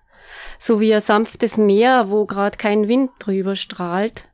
so 0.59 0.81
wie 0.81 0.95
ein 0.95 1.01
sanftes 1.01 1.57
Meer, 1.57 2.11
wo 2.11 2.27
gerade 2.27 2.57
kein 2.57 2.89
Wind 2.89 3.11
drüber 3.19 3.57
strahlt. 3.57 4.25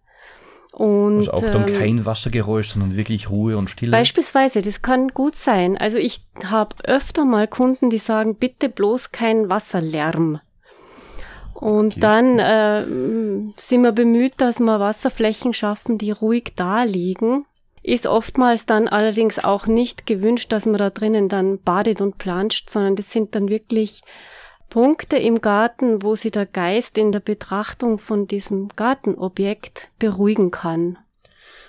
Und, 0.72 1.28
also 1.28 1.32
auch 1.32 1.40
dann 1.40 1.68
ähm, 1.68 1.78
kein 1.78 2.06
Wassergeräusch, 2.06 2.70
sondern 2.70 2.96
wirklich 2.96 3.28
Ruhe 3.28 3.56
und 3.56 3.68
Stille. 3.68 3.90
Beispielsweise, 3.90 4.62
das 4.62 4.82
kann 4.82 5.08
gut 5.08 5.34
sein. 5.34 5.76
Also 5.76 5.98
ich 5.98 6.20
habe 6.44 6.76
öfter 6.84 7.24
mal 7.24 7.48
Kunden, 7.48 7.90
die 7.90 7.98
sagen, 7.98 8.36
bitte 8.36 8.68
bloß 8.68 9.10
kein 9.10 9.48
Wasserlärm. 9.50 10.40
Und 11.54 11.92
okay. 11.92 12.00
dann 12.00 12.38
äh, 12.38 12.86
sind 13.56 13.82
wir 13.82 13.92
bemüht, 13.92 14.34
dass 14.38 14.60
wir 14.60 14.80
Wasserflächen 14.80 15.52
schaffen, 15.52 15.98
die 15.98 16.12
ruhig 16.12 16.52
da 16.56 16.84
liegen. 16.84 17.44
Ist 17.82 18.06
oftmals 18.06 18.64
dann 18.64 18.88
allerdings 18.88 19.38
auch 19.38 19.66
nicht 19.66 20.06
gewünscht, 20.06 20.52
dass 20.52 20.66
man 20.66 20.78
da 20.78 20.90
drinnen 20.90 21.28
dann 21.28 21.58
badet 21.60 22.00
und 22.00 22.18
planscht, 22.18 22.70
sondern 22.70 22.96
das 22.96 23.10
sind 23.10 23.34
dann 23.34 23.48
wirklich 23.48 24.02
Punkte 24.70 25.16
im 25.16 25.40
Garten, 25.40 26.02
wo 26.02 26.14
sie 26.14 26.30
der 26.30 26.46
Geist 26.46 26.96
in 26.96 27.12
der 27.12 27.20
Betrachtung 27.20 27.98
von 27.98 28.26
diesem 28.26 28.68
Gartenobjekt 28.76 29.90
beruhigen 29.98 30.50
kann. 30.50 30.96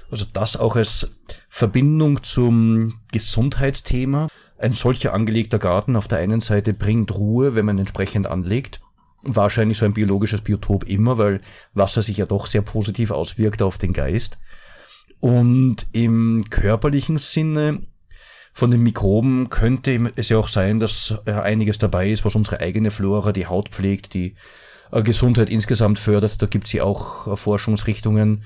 Also 0.09 0.25
das 0.31 0.55
auch 0.55 0.75
als 0.75 1.11
Verbindung 1.49 2.23
zum 2.23 2.99
Gesundheitsthema. 3.11 4.27
Ein 4.57 4.73
solcher 4.73 5.13
angelegter 5.13 5.59
Garten 5.59 5.95
auf 5.95 6.07
der 6.07 6.19
einen 6.19 6.39
Seite 6.39 6.73
bringt 6.73 7.13
Ruhe, 7.15 7.55
wenn 7.55 7.65
man 7.65 7.79
entsprechend 7.79 8.27
anlegt 8.27 8.79
wahrscheinlich 9.23 9.77
so 9.77 9.85
ein 9.85 9.93
biologisches 9.93 10.41
Biotop 10.41 10.87
immer, 10.87 11.17
weil 11.17 11.41
Wasser 11.73 12.01
sich 12.01 12.17
ja 12.17 12.25
doch 12.25 12.45
sehr 12.45 12.61
positiv 12.61 13.11
auswirkt 13.11 13.61
auf 13.61 13.77
den 13.77 13.93
Geist. 13.93 14.39
Und 15.19 15.87
im 15.91 16.45
körperlichen 16.49 17.17
Sinne 17.17 17.83
von 18.53 18.71
den 18.71 18.83
Mikroben 18.83 19.49
könnte 19.49 20.11
es 20.15 20.29
ja 20.29 20.37
auch 20.37 20.47
sein, 20.47 20.79
dass 20.79 21.15
einiges 21.25 21.77
dabei 21.77 22.09
ist, 22.09 22.25
was 22.25 22.35
unsere 22.35 22.59
eigene 22.59 22.91
Flora, 22.91 23.31
die 23.31 23.47
Haut 23.47 23.69
pflegt, 23.69 24.13
die 24.13 24.35
äh, 24.91 25.01
Gesundheit 25.01 25.49
insgesamt 25.49 25.99
fördert. 25.99 26.41
Da 26.41 26.45
gibt 26.45 26.67
es 26.67 26.73
ja 26.73 26.83
auch 26.83 27.27
äh, 27.27 27.35
Forschungsrichtungen. 27.35 28.43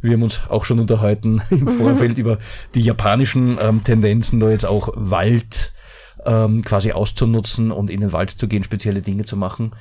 Wir 0.00 0.12
haben 0.12 0.22
uns 0.22 0.40
auch 0.48 0.64
schon 0.64 0.80
unterhalten 0.80 1.42
im 1.50 1.64
mhm. 1.64 1.68
Vorfeld 1.68 2.16
über 2.18 2.38
die 2.74 2.82
japanischen 2.82 3.58
ähm, 3.60 3.84
Tendenzen, 3.84 4.40
da 4.40 4.50
jetzt 4.50 4.66
auch 4.66 4.90
Wald 4.94 5.72
ähm, 6.24 6.62
quasi 6.62 6.92
auszunutzen 6.92 7.70
und 7.70 7.90
in 7.90 8.00
den 8.00 8.12
Wald 8.12 8.30
zu 8.30 8.48
gehen, 8.48 8.64
spezielle 8.64 9.02
Dinge 9.02 9.24
zu 9.24 9.36
machen 9.36 9.72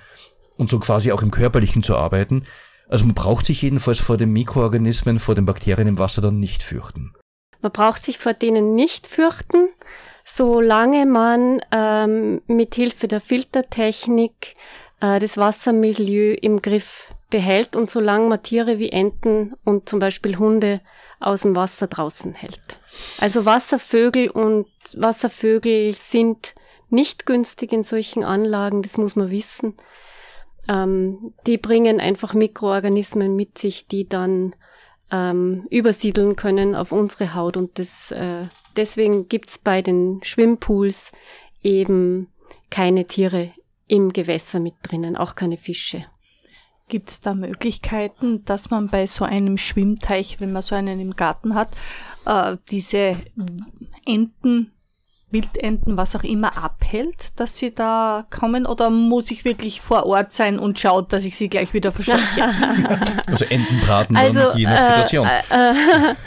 und 0.57 0.69
so 0.69 0.79
quasi 0.79 1.11
auch 1.11 1.21
im 1.21 1.31
Körperlichen 1.31 1.83
zu 1.83 1.95
arbeiten. 1.95 2.43
Also 2.89 3.05
man 3.05 3.15
braucht 3.15 3.45
sich 3.45 3.61
jedenfalls 3.61 3.99
vor 3.99 4.17
den 4.17 4.31
Mikroorganismen, 4.31 5.19
vor 5.19 5.35
den 5.35 5.45
Bakterien 5.45 5.87
im 5.87 5.99
Wasser 5.99 6.21
dann 6.21 6.39
nicht 6.39 6.63
fürchten. 6.63 7.13
Man 7.61 7.71
braucht 7.71 8.03
sich 8.03 8.17
vor 8.17 8.33
denen 8.33 8.75
nicht 8.75 9.07
fürchten, 9.07 9.69
solange 10.25 11.05
man 11.05 11.61
ähm, 11.71 12.41
mit 12.47 12.75
Hilfe 12.75 13.07
der 13.07 13.21
Filtertechnik 13.21 14.55
äh, 15.01 15.19
das 15.19 15.37
Wassermilieu 15.37 16.35
im 16.41 16.61
Griff 16.61 17.07
behält 17.29 17.75
und 17.75 17.89
solange 17.89 18.27
man 18.27 18.43
Tiere 18.43 18.79
wie 18.79 18.91
Enten 18.91 19.53
und 19.65 19.89
zum 19.89 19.99
Beispiel 19.99 20.37
Hunde 20.37 20.81
aus 21.19 21.41
dem 21.41 21.55
Wasser 21.55 21.87
draußen 21.87 22.33
hält. 22.33 22.77
Also 23.19 23.45
Wasservögel 23.45 24.29
und 24.29 24.67
Wasservögel 24.95 25.93
sind 25.93 26.55
nicht 26.89 27.25
günstig 27.25 27.71
in 27.71 27.83
solchen 27.83 28.23
Anlagen, 28.23 28.81
das 28.81 28.97
muss 28.97 29.15
man 29.15 29.29
wissen 29.29 29.75
ähm, 30.69 31.33
die 31.47 31.57
bringen 31.57 31.99
einfach 31.99 32.33
Mikroorganismen 32.33 33.35
mit 33.35 33.57
sich, 33.57 33.87
die 33.87 34.07
dann 34.07 34.55
ähm, 35.11 35.67
übersiedeln 35.69 36.35
können 36.35 36.75
auf 36.75 36.91
unsere 36.91 37.33
Haut. 37.33 37.57
Und 37.57 37.79
das, 37.79 38.11
äh, 38.11 38.43
deswegen 38.75 39.27
gibt's 39.27 39.57
bei 39.57 39.81
den 39.81 40.21
Schwimmpools 40.23 41.11
eben 41.61 42.27
keine 42.69 43.05
Tiere 43.05 43.51
im 43.87 44.13
Gewässer 44.13 44.59
mit 44.59 44.75
drinnen, 44.83 45.17
auch 45.17 45.35
keine 45.35 45.57
Fische. 45.57 46.05
Gibt 46.87 47.09
es 47.09 47.21
da 47.21 47.33
Möglichkeiten, 47.33 48.43
dass 48.45 48.69
man 48.69 48.87
bei 48.87 49.05
so 49.05 49.25
einem 49.25 49.57
Schwimmteich, 49.57 50.39
wenn 50.39 50.51
man 50.51 50.61
so 50.61 50.75
einen 50.75 50.99
im 50.99 51.15
Garten 51.15 51.53
hat, 51.55 51.69
äh, 52.25 52.57
diese 52.71 53.17
Enten 54.05 54.71
Wildenten, 55.31 55.97
was 55.97 56.15
auch 56.15 56.23
immer, 56.23 56.57
abhält, 56.57 57.39
dass 57.39 57.57
sie 57.57 57.73
da 57.73 58.25
kommen? 58.29 58.65
Oder 58.65 58.89
muss 58.89 59.29
ich 59.31 59.45
wirklich 59.45 59.81
vor 59.81 60.05
Ort 60.05 60.33
sein 60.33 60.57
und 60.59 60.79
schaut, 60.79 61.13
dass 61.13 61.25
ich 61.25 61.37
sie 61.37 61.49
gleich 61.49 61.73
wieder 61.73 61.91
verscheuche? 61.91 62.19
also 63.27 63.45
Entenbraten 63.45 64.15
also, 64.15 64.57
je 64.57 64.65
nach 64.65 64.95
Situation. 64.95 65.27
Äh, 65.27 65.71
äh, 65.71 66.15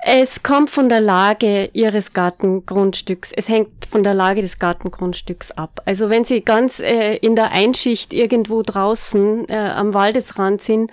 Es 0.00 0.44
kommt 0.44 0.70
von 0.70 0.88
der 0.88 1.00
Lage 1.00 1.70
Ihres 1.72 2.12
Gartengrundstücks. 2.12 3.32
Es 3.32 3.48
hängt 3.48 3.84
von 3.90 4.04
der 4.04 4.14
Lage 4.14 4.42
des 4.42 4.58
Gartengrundstücks 4.58 5.50
ab. 5.50 5.82
Also 5.86 6.08
wenn 6.08 6.24
Sie 6.24 6.40
ganz 6.40 6.78
äh, 6.78 7.16
in 7.16 7.34
der 7.34 7.50
Einschicht 7.50 8.12
irgendwo 8.12 8.62
draußen 8.62 9.48
äh, 9.48 9.56
am 9.56 9.94
Waldesrand 9.94 10.62
sind, 10.62 10.92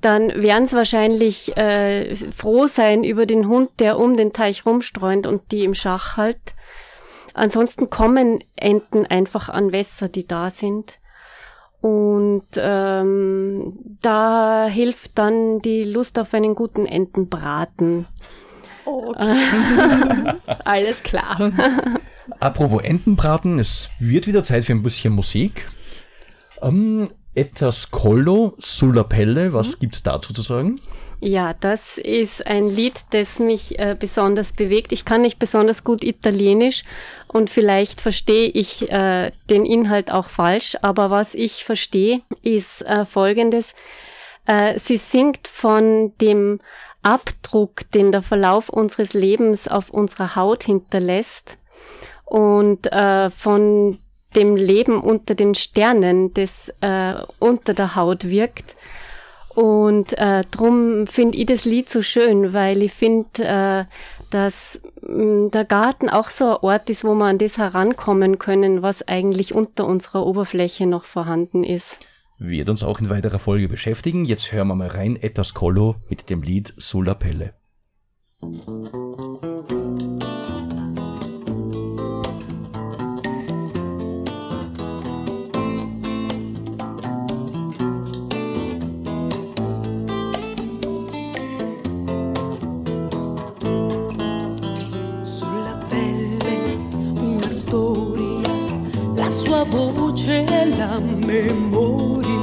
dann 0.00 0.28
werden 0.42 0.66
Sie 0.66 0.76
wahrscheinlich 0.76 1.56
äh, 1.56 2.14
froh 2.16 2.66
sein 2.66 3.04
über 3.04 3.26
den 3.26 3.48
Hund, 3.48 3.70
der 3.80 3.98
um 3.98 4.16
den 4.16 4.32
Teich 4.32 4.64
rumstreunt 4.64 5.26
und 5.26 5.52
die 5.52 5.64
im 5.64 5.74
Schach 5.74 6.16
hält. 6.16 6.54
Ansonsten 7.34 7.90
kommen 7.90 8.42
Enten 8.56 9.06
einfach 9.06 9.48
an 9.48 9.72
Wässer, 9.72 10.08
die 10.08 10.26
da 10.26 10.50
sind. 10.50 10.98
Und 11.80 12.46
ähm, 12.56 13.78
da 14.02 14.66
hilft 14.66 15.16
dann 15.16 15.60
die 15.60 15.84
Lust 15.84 16.18
auf 16.18 16.34
einen 16.34 16.54
guten 16.54 16.86
Entenbraten. 16.86 18.06
Okay. 18.84 19.44
Alles 20.64 21.02
klar. 21.02 21.52
Apropos 22.40 22.82
Entenbraten, 22.82 23.58
es 23.58 23.90
wird 24.00 24.26
wieder 24.26 24.42
Zeit 24.42 24.64
für 24.64 24.72
ein 24.72 24.82
bisschen 24.82 25.14
Musik. 25.14 25.68
Ähm, 26.62 27.10
Etwas 27.34 27.92
Collo 27.92 28.56
sulla 28.58 29.04
Pelle, 29.04 29.52
was 29.52 29.76
mhm. 29.76 29.80
gibt's 29.80 30.02
dazu 30.02 30.32
zu 30.32 30.42
sagen? 30.42 30.80
Ja, 31.20 31.52
das 31.52 31.98
ist 31.98 32.46
ein 32.46 32.68
Lied, 32.68 33.00
das 33.10 33.40
mich 33.40 33.78
äh, 33.78 33.96
besonders 33.98 34.52
bewegt. 34.52 34.92
Ich 34.92 35.04
kann 35.04 35.22
nicht 35.22 35.40
besonders 35.40 35.82
gut 35.82 36.04
Italienisch 36.04 36.84
und 37.26 37.50
vielleicht 37.50 38.00
verstehe 38.00 38.48
ich 38.48 38.90
äh, 38.92 39.32
den 39.50 39.66
Inhalt 39.66 40.12
auch 40.12 40.28
falsch, 40.28 40.76
aber 40.80 41.10
was 41.10 41.34
ich 41.34 41.64
verstehe, 41.64 42.20
ist 42.42 42.82
äh, 42.82 43.04
Folgendes. 43.04 43.74
Äh, 44.46 44.78
sie 44.78 44.96
singt 44.96 45.48
von 45.48 46.12
dem 46.20 46.60
Abdruck, 47.02 47.90
den 47.90 48.12
der 48.12 48.22
Verlauf 48.22 48.68
unseres 48.68 49.12
Lebens 49.12 49.66
auf 49.66 49.90
unserer 49.90 50.36
Haut 50.36 50.62
hinterlässt 50.62 51.58
und 52.26 52.92
äh, 52.92 53.28
von 53.30 53.98
dem 54.36 54.54
Leben 54.54 55.00
unter 55.00 55.34
den 55.34 55.54
Sternen, 55.54 56.32
das 56.34 56.72
äh, 56.80 57.14
unter 57.40 57.74
der 57.74 57.96
Haut 57.96 58.28
wirkt. 58.28 58.76
Und 59.58 60.16
äh, 60.16 60.44
drum 60.52 61.08
finde 61.08 61.36
ich 61.36 61.46
das 61.46 61.64
Lied 61.64 61.90
so 61.90 62.00
schön, 62.00 62.54
weil 62.54 62.80
ich 62.80 62.92
finde, 62.92 63.42
äh, 63.42 63.84
dass 64.30 64.80
mh, 65.02 65.46
mm, 65.46 65.50
der 65.50 65.64
Garten 65.64 66.08
auch 66.08 66.30
so 66.30 66.44
ein 66.44 66.62
Ort 66.62 66.88
ist, 66.90 67.02
wo 67.02 67.12
wir 67.14 67.24
an 67.24 67.38
das 67.38 67.58
herankommen 67.58 68.38
können, 68.38 68.82
was 68.82 69.08
eigentlich 69.08 69.52
unter 69.52 69.84
unserer 69.84 70.24
Oberfläche 70.24 70.86
noch 70.86 71.06
vorhanden 71.06 71.64
ist. 71.64 71.98
Wird 72.38 72.68
uns 72.68 72.84
auch 72.84 73.00
in 73.00 73.10
weiterer 73.10 73.40
Folge 73.40 73.66
beschäftigen. 73.66 74.24
Jetzt 74.24 74.52
hören 74.52 74.68
wir 74.68 74.76
mal 74.76 74.86
rein 74.86 75.16
Etwas 75.16 75.54
Colo 75.54 75.96
mit 76.08 76.30
dem 76.30 76.42
Lied 76.42 76.72
Sulla 76.76 77.14
Pelle. 77.14 77.54
noche 99.92 100.44
la 100.76 100.98
memoria. 100.98 102.37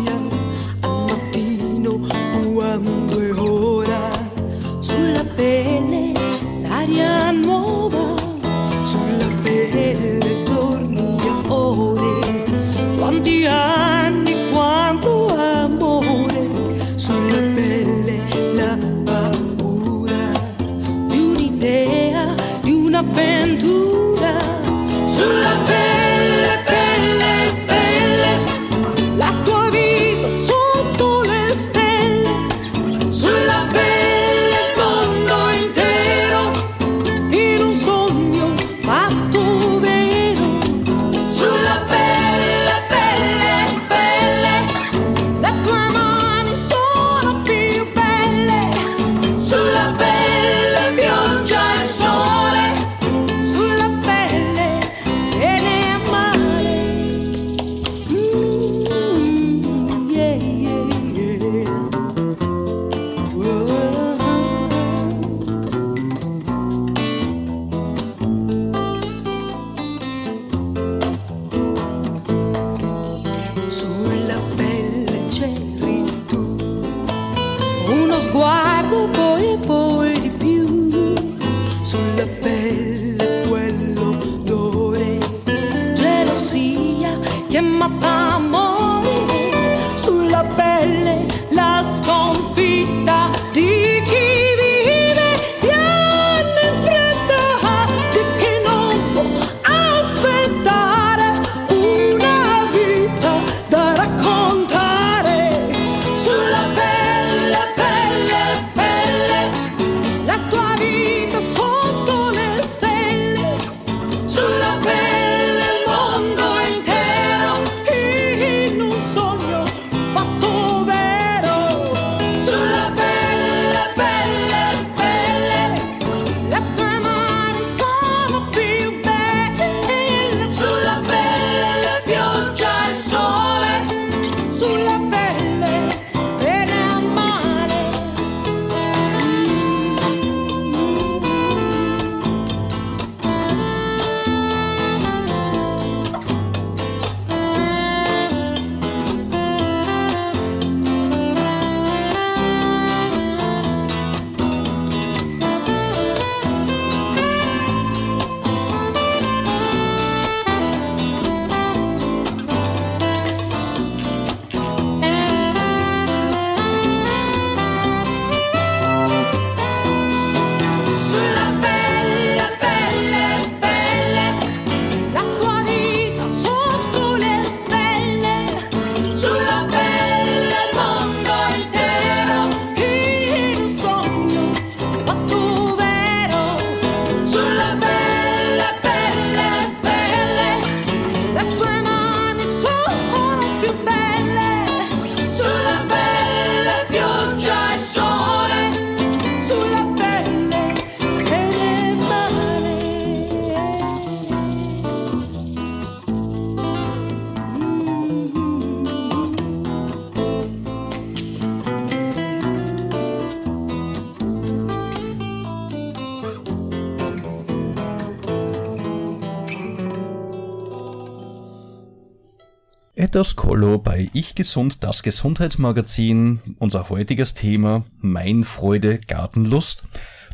Ethos 223.15 223.37
Kollo 223.37 223.77
bei 223.77 224.09
Ich 224.11 224.35
Gesund, 224.35 224.83
das 224.83 225.01
Gesundheitsmagazin. 225.01 226.41
Unser 226.59 226.89
heutiges 226.89 227.33
Thema 227.33 227.85
Mein 228.01 228.43
Freude 228.43 228.99
Gartenlust. 228.99 229.83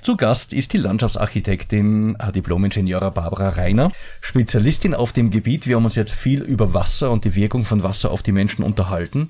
Zu 0.02 0.17
Gast 0.17 0.52
ist 0.52 0.74
die 0.74 0.80
Landschaftsarchitektin, 0.80 2.17
Diplom-Ingenieurin 2.34 3.13
Barbara 3.13 3.50
Reiner, 3.50 3.91
Spezialistin 4.20 4.96
auf 4.96 5.13
dem 5.13 5.30
Gebiet. 5.30 5.67
Wir 5.67 5.76
haben 5.76 5.86
uns 5.86 5.94
jetzt 5.94 6.15
viel 6.15 6.41
über 6.41 6.74
Wasser 6.74 7.12
und 7.12 7.24
die 7.24 7.36
Wirkung 7.36 7.65
von 7.65 7.84
Wasser 7.84 8.10
auf 8.10 8.24
die 8.24 8.32
Menschen 8.32 8.63
unterhalten. 8.63 9.30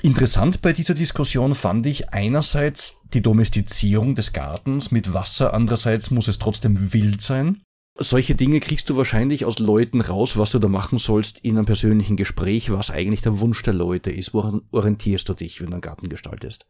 Interessant 0.00 0.62
bei 0.62 0.72
dieser 0.72 0.94
Diskussion 0.94 1.54
fand 1.54 1.84
ich 1.84 2.08
einerseits 2.14 3.02
die 3.12 3.20
Domestizierung 3.20 4.14
des 4.14 4.32
Gartens 4.32 4.90
mit 4.90 5.12
Wasser, 5.12 5.52
andererseits 5.52 6.10
muss 6.10 6.26
es 6.26 6.38
trotzdem 6.38 6.94
wild 6.94 7.20
sein. 7.20 7.60
Solche 7.94 8.34
Dinge 8.34 8.60
kriegst 8.60 8.88
du 8.88 8.96
wahrscheinlich 8.96 9.44
aus 9.44 9.58
Leuten 9.58 10.00
raus, 10.00 10.38
was 10.38 10.50
du 10.52 10.58
da 10.58 10.68
machen 10.68 10.96
sollst 10.96 11.38
in 11.40 11.56
einem 11.56 11.66
persönlichen 11.66 12.16
Gespräch, 12.16 12.72
was 12.72 12.90
eigentlich 12.90 13.20
der 13.20 13.40
Wunsch 13.40 13.62
der 13.62 13.74
Leute 13.74 14.10
ist. 14.10 14.32
Woran 14.32 14.62
orientierst 14.72 15.28
du 15.28 15.34
dich, 15.34 15.60
wenn 15.60 15.68
du 15.68 15.74
einen 15.74 15.82
Garten 15.82 16.08
gestaltest? 16.08 16.66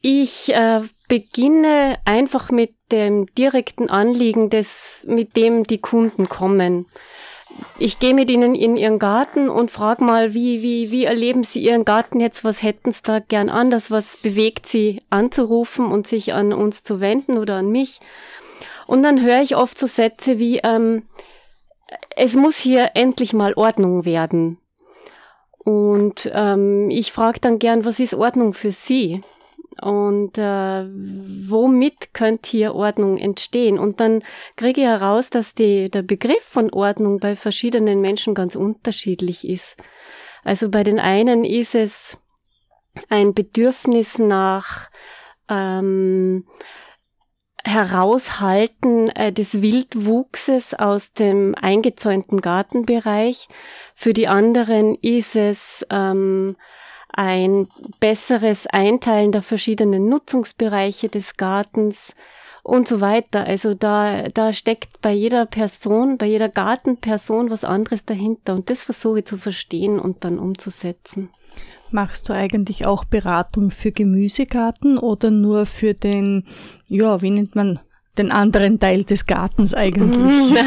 Ich 0.00 0.54
äh, 0.54 0.82
beginne 1.08 1.98
einfach 2.04 2.50
mit 2.50 2.74
dem 2.92 3.26
direkten 3.34 3.90
Anliegen, 3.90 4.48
des, 4.48 5.04
mit 5.06 5.36
dem 5.36 5.64
die 5.64 5.78
Kunden 5.78 6.28
kommen. 6.28 6.86
Ich 7.78 7.98
gehe 7.98 8.14
mit 8.14 8.30
ihnen 8.30 8.54
in 8.54 8.76
ihren 8.76 8.98
Garten 8.98 9.48
und 9.48 9.70
frage 9.70 10.04
mal, 10.04 10.32
wie, 10.32 10.62
wie, 10.62 10.90
wie 10.90 11.04
erleben 11.04 11.44
sie 11.44 11.60
ihren 11.60 11.84
Garten 11.84 12.20
jetzt? 12.20 12.44
Was 12.44 12.62
hätten 12.62 12.92
sie 12.92 13.02
da 13.02 13.18
gern 13.18 13.50
anders? 13.50 13.90
Was 13.90 14.16
bewegt 14.16 14.66
sie 14.66 15.02
anzurufen 15.10 15.86
und 15.86 16.06
sich 16.06 16.32
an 16.32 16.52
uns 16.52 16.84
zu 16.84 17.00
wenden 17.00 17.36
oder 17.36 17.56
an 17.56 17.70
mich? 17.70 18.00
Und 18.88 19.04
dann 19.04 19.22
höre 19.22 19.42
ich 19.42 19.54
oft 19.54 19.78
so 19.78 19.86
Sätze 19.86 20.40
wie, 20.40 20.58
ähm, 20.64 21.04
es 22.16 22.34
muss 22.34 22.56
hier 22.56 22.90
endlich 22.94 23.32
mal 23.32 23.54
Ordnung 23.54 24.04
werden. 24.04 24.58
Und 25.58 26.28
ähm, 26.34 26.90
ich 26.90 27.12
frage 27.12 27.38
dann 27.38 27.60
gern, 27.60 27.84
was 27.84 28.00
ist 28.00 28.14
Ordnung 28.14 28.54
für 28.54 28.72
Sie? 28.72 29.22
und 29.80 30.36
äh, 30.38 30.84
womit 31.48 32.12
könnte 32.12 32.50
hier 32.50 32.74
Ordnung 32.74 33.16
entstehen? 33.16 33.78
Und 33.78 34.00
dann 34.00 34.22
kriege 34.56 34.80
ich 34.80 34.86
heraus, 34.86 35.30
dass 35.30 35.54
die, 35.54 35.90
der 35.90 36.02
Begriff 36.02 36.42
von 36.42 36.72
Ordnung 36.72 37.18
bei 37.20 37.36
verschiedenen 37.36 38.00
Menschen 38.00 38.34
ganz 38.34 38.56
unterschiedlich 38.56 39.46
ist. 39.46 39.76
Also 40.44 40.68
bei 40.68 40.82
den 40.82 40.98
einen 40.98 41.44
ist 41.44 41.74
es 41.74 42.18
ein 43.08 43.34
Bedürfnis 43.34 44.18
nach 44.18 44.90
ähm, 45.48 46.46
Heraushalten 47.68 49.10
äh, 49.10 49.32
des 49.32 49.60
Wildwuchses 49.60 50.74
aus 50.74 51.12
dem 51.12 51.54
eingezäunten 51.54 52.40
Gartenbereich. 52.40 53.48
Für 53.94 54.12
die 54.12 54.26
anderen 54.26 54.94
ist 54.96 55.36
es 55.36 55.86
ähm, 55.90 56.56
ein 57.12 57.68
besseres 58.00 58.66
Einteilen 58.66 59.32
der 59.32 59.42
verschiedenen 59.42 60.08
Nutzungsbereiche 60.08 61.08
des 61.08 61.36
Gartens 61.36 62.14
und 62.62 62.88
so 62.88 63.00
weiter. 63.00 63.44
Also 63.44 63.74
da, 63.74 64.28
da 64.28 64.52
steckt 64.52 65.00
bei 65.00 65.12
jeder 65.12 65.46
Person, 65.46 66.18
bei 66.18 66.26
jeder 66.26 66.48
Gartenperson 66.48 67.50
was 67.50 67.64
anderes 67.64 68.04
dahinter 68.04 68.54
und 68.54 68.70
das 68.70 68.82
versuche 68.82 69.20
ich 69.20 69.24
zu 69.26 69.36
verstehen 69.36 69.98
und 70.00 70.24
dann 70.24 70.38
umzusetzen. 70.38 71.30
Machst 71.90 72.28
du 72.28 72.32
eigentlich 72.32 72.86
auch 72.86 73.04
Beratung 73.04 73.70
für 73.70 73.92
Gemüsegarten 73.92 74.98
oder 74.98 75.30
nur 75.30 75.66
für 75.66 75.94
den, 75.94 76.44
ja, 76.86 77.22
wie 77.22 77.30
nennt 77.30 77.54
man, 77.54 77.80
den 78.18 78.30
anderen 78.32 78.80
Teil 78.80 79.04
des 79.04 79.26
Gartens 79.26 79.74
eigentlich? 79.74 80.58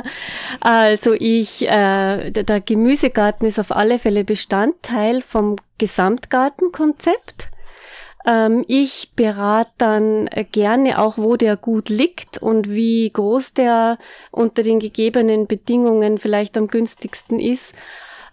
also 0.60 1.14
ich, 1.14 1.66
äh, 1.68 2.30
der 2.30 2.60
Gemüsegarten 2.60 3.48
ist 3.48 3.58
auf 3.58 3.72
alle 3.72 3.98
Fälle 3.98 4.24
Bestandteil 4.24 5.22
vom 5.22 5.56
Gesamtgartenkonzept. 5.78 7.48
Ähm, 8.26 8.64
ich 8.68 9.12
berate 9.16 9.72
dann 9.78 10.28
gerne 10.52 10.98
auch, 10.98 11.16
wo 11.16 11.36
der 11.36 11.56
gut 11.56 11.88
liegt 11.88 12.38
und 12.38 12.68
wie 12.68 13.10
groß 13.10 13.54
der 13.54 13.98
unter 14.30 14.62
den 14.62 14.78
gegebenen 14.78 15.46
Bedingungen 15.46 16.18
vielleicht 16.18 16.56
am 16.56 16.68
günstigsten 16.68 17.40
ist. 17.40 17.72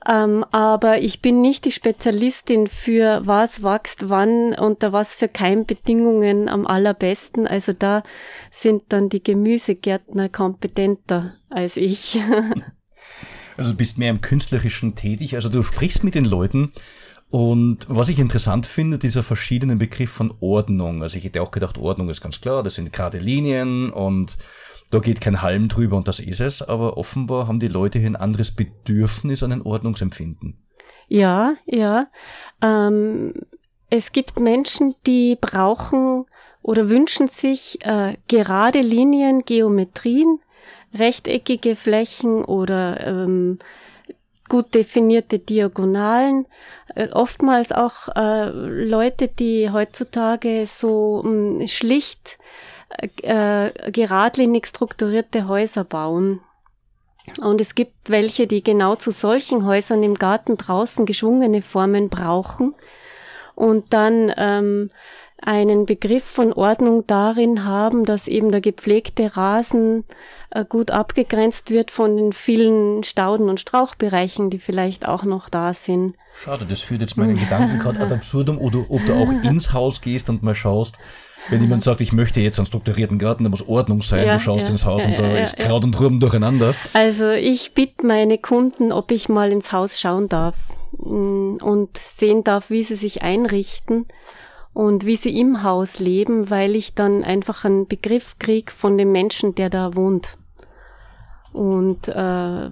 Ähm, 0.10 0.46
aber 0.52 1.00
ich 1.00 1.22
bin 1.22 1.42
nicht 1.42 1.66
die 1.66 1.72
Spezialistin 1.72 2.68
für 2.68 3.22
was 3.26 3.62
wächst 3.62 4.10
wann, 4.10 4.54
unter 4.54 4.94
was 4.94 5.16
für 5.16 5.28
Keimbedingungen 5.28 6.48
am 6.48 6.66
allerbesten. 6.66 7.46
Also 7.46 7.74
da 7.74 8.04
sind 8.50 8.84
dann 8.90 9.10
die 9.10 9.22
Gemüsegärtner 9.22 10.30
kompetenter 10.30 11.34
als 11.50 11.76
ich. 11.76 12.20
also 13.58 13.72
du 13.72 13.78
bist 13.78 13.98
mehr 13.98 14.12
im 14.12 14.22
Künstlerischen 14.22 14.96
tätig, 14.96 15.36
also 15.36 15.50
du 15.50 15.62
sprichst 15.62 16.04
mit 16.06 16.16
den 16.16 16.26
Leuten 16.26 16.72
und 17.30 17.86
was 17.90 18.08
ich 18.08 18.20
interessant 18.20 18.66
finde, 18.66 18.98
dieser 18.98 19.22
verschiedene 19.22 19.76
Begriff 19.76 20.12
von 20.12 20.34
Ordnung. 20.40 21.02
Also 21.02 21.18
ich 21.18 21.26
hätte 21.26 21.42
auch 21.42 21.52
gedacht, 21.52 21.78
Ordnung 21.78 22.10
ist 22.10 22.22
ganz 22.22 22.40
klar, 22.40 22.64
das 22.64 22.76
sind 22.76 22.94
gerade 22.94 23.18
Linien 23.18 23.90
und 23.90 24.38
da 24.90 25.00
geht 25.00 25.22
kein 25.22 25.42
Halm 25.42 25.68
drüber 25.68 25.98
und 25.98 26.08
das 26.08 26.20
ist 26.20 26.40
es, 26.40 26.62
aber 26.62 26.98
offenbar 26.98 27.48
haben 27.48 27.60
die 27.60 27.68
Leute 27.68 28.00
hier 28.00 28.10
ein 28.10 28.16
anderes 28.16 28.52
Bedürfnis 28.52 29.44
an 29.44 29.52
ein 29.52 29.62
Ordnungsempfinden. 29.62 30.58
Ja, 31.08 31.56
ja. 31.66 32.08
Ähm, 32.62 33.34
es 33.90 34.12
gibt 34.12 34.40
Menschen, 34.40 34.96
die 35.06 35.38
brauchen 35.40 36.26
oder 36.62 36.90
wünschen 36.90 37.28
sich 37.28 37.80
äh, 37.86 38.16
gerade 38.28 38.82
Linien, 38.82 39.44
Geometrien, 39.46 40.40
rechteckige 40.94 41.76
Flächen 41.76 42.44
oder 42.44 43.06
ähm, 43.06 43.60
gut 44.50 44.74
definierte 44.74 45.40
Diagonalen. 45.40 46.46
Äh, 46.96 47.10
oftmals 47.12 47.72
auch 47.72 48.10
äh, 48.16 48.50
Leute, 48.50 49.28
die 49.28 49.70
heutzutage 49.70 50.66
so 50.68 51.22
mh, 51.24 51.60
hm, 51.60 51.68
schlicht 51.68 52.38
äh, 52.90 53.92
geradlinig 53.92 54.68
strukturierte 54.68 55.48
Häuser 55.48 55.84
bauen. 55.84 56.42
Und 57.42 57.60
es 57.60 57.76
gibt 57.76 58.10
welche, 58.10 58.48
die 58.48 58.64
genau 58.64 58.96
zu 58.96 59.12
solchen 59.12 59.66
Häusern 59.66 60.02
im 60.04 60.16
Garten 60.16 60.58
draußen 60.58 61.06
geschwungene 61.06 61.62
Formen 61.62 62.10
brauchen 62.10 62.74
und 63.56 63.92
dann 63.92 64.34
ähm, 64.38 64.92
einen 65.42 65.86
Begriff 65.86 66.24
von 66.24 66.52
Ordnung 66.52 67.06
darin 67.06 67.64
haben, 67.64 68.06
dass 68.06 68.28
eben 68.28 68.52
der 68.52 68.62
gepflegte 68.62 69.38
Rasen 69.38 70.04
äh, 70.50 70.66
gut 70.68 70.92
abgegrenzt 70.92 71.70
wird 71.70 71.92
von 71.92 72.18
den 72.18 72.34
vielen 72.34 73.04
Stauden 73.04 73.50
und 73.50 73.60
Strauchbereichen, 73.60 74.50
die 74.50 74.60
vielleicht 74.60 75.08
auch 75.08 75.24
noch 75.24 75.50
da 75.50 75.74
sind. 75.74 76.16
Schade, 76.34 76.66
das 76.68 76.82
führt 76.82 77.02
jetzt 77.02 77.18
meinen 77.18 77.38
Gedanken 77.38 77.80
gerade 77.80 78.00
ad 78.00 78.14
absurdum, 78.14 78.58
oder 78.58 78.86
ob 78.90 79.06
du 79.06 79.14
auch 79.14 79.30
ins 79.44 79.74
Haus 79.74 80.02
gehst 80.02 80.30
und 80.30 80.44
mal 80.44 80.56
schaust, 80.56 80.98
wenn 81.50 81.62
jemand 81.62 81.84
sagt, 81.84 82.02
ich 82.02 82.12
möchte 82.12 82.42
jetzt 82.42 82.60
einen 82.60 82.66
strukturierten 82.66 83.20
Garten, 83.20 83.44
da 83.44 83.50
muss 83.50 83.68
Ordnung 83.68 84.02
sein, 84.02 84.26
ja, 84.26 84.34
du 84.34 84.40
schaust 84.40 84.68
ja, 84.68 84.72
ins 84.72 84.86
Haus 84.86 85.04
ja, 85.04 85.10
und 85.10 85.20
da 85.20 85.38
ist 85.38 85.56
Kraut 85.58 85.84
und 85.84 85.98
Rüben 86.00 86.20
durcheinander. 86.20 86.76
Also 86.94 87.32
ich 87.32 87.74
bitte 87.74 88.06
meine 88.06 88.38
Kunden, 88.38 88.92
ob 88.92 89.12
ich 89.12 89.30
mal 89.30 89.52
ins 89.52 89.72
Haus 89.72 90.00
schauen 90.00 90.28
darf 90.28 90.56
mm, 90.98 91.58
und 91.62 91.98
sehen 91.98 92.44
darf, 92.44 92.70
wie 92.70 92.84
sie 92.84 92.96
sich 92.96 93.22
einrichten 93.22 94.08
und 94.78 95.08
wie 95.08 95.16
sie 95.16 95.40
im 95.40 95.64
Haus 95.64 95.98
leben, 95.98 96.52
weil 96.52 96.76
ich 96.76 96.94
dann 96.94 97.24
einfach 97.24 97.66
einen 97.66 97.88
Begriff 97.88 98.38
krieg 98.38 98.72
von 98.72 98.96
dem 98.96 99.12
Menschen, 99.12 99.56
der 99.56 99.72
da 99.72 99.96
wohnt. 99.96 100.38
Und 101.52 102.08
äh, 102.10 102.70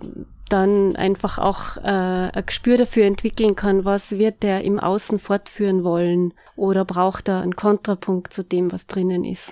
dann 0.47 0.95
einfach 0.95 1.39
auch 1.39 1.77
äh, 1.77 2.29
ein 2.29 2.45
Gespür 2.45 2.77
dafür 2.77 3.05
entwickeln 3.05 3.55
kann, 3.55 3.85
was 3.85 4.11
wird 4.11 4.43
der 4.43 4.63
im 4.63 4.79
Außen 4.79 5.17
fortführen 5.17 5.83
wollen 5.83 6.35
oder 6.55 6.85
braucht 6.85 7.27
er 7.27 7.41
einen 7.41 7.55
Kontrapunkt 7.55 8.31
zu 8.33 8.43
dem, 8.43 8.71
was 8.71 8.85
drinnen 8.85 9.25
ist. 9.25 9.51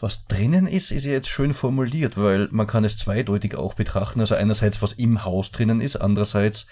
Was 0.00 0.26
drinnen 0.26 0.66
ist, 0.66 0.90
ist 0.90 1.04
ja 1.04 1.12
jetzt 1.12 1.28
schön 1.28 1.54
formuliert, 1.54 2.18
weil 2.18 2.48
man 2.50 2.66
kann 2.66 2.82
es 2.82 2.96
zweideutig 2.96 3.54
auch 3.54 3.74
betrachten. 3.74 4.18
Also 4.18 4.34
einerseits, 4.34 4.82
was 4.82 4.94
im 4.94 5.24
Haus 5.24 5.52
drinnen 5.52 5.80
ist, 5.80 5.94
andererseits 5.94 6.66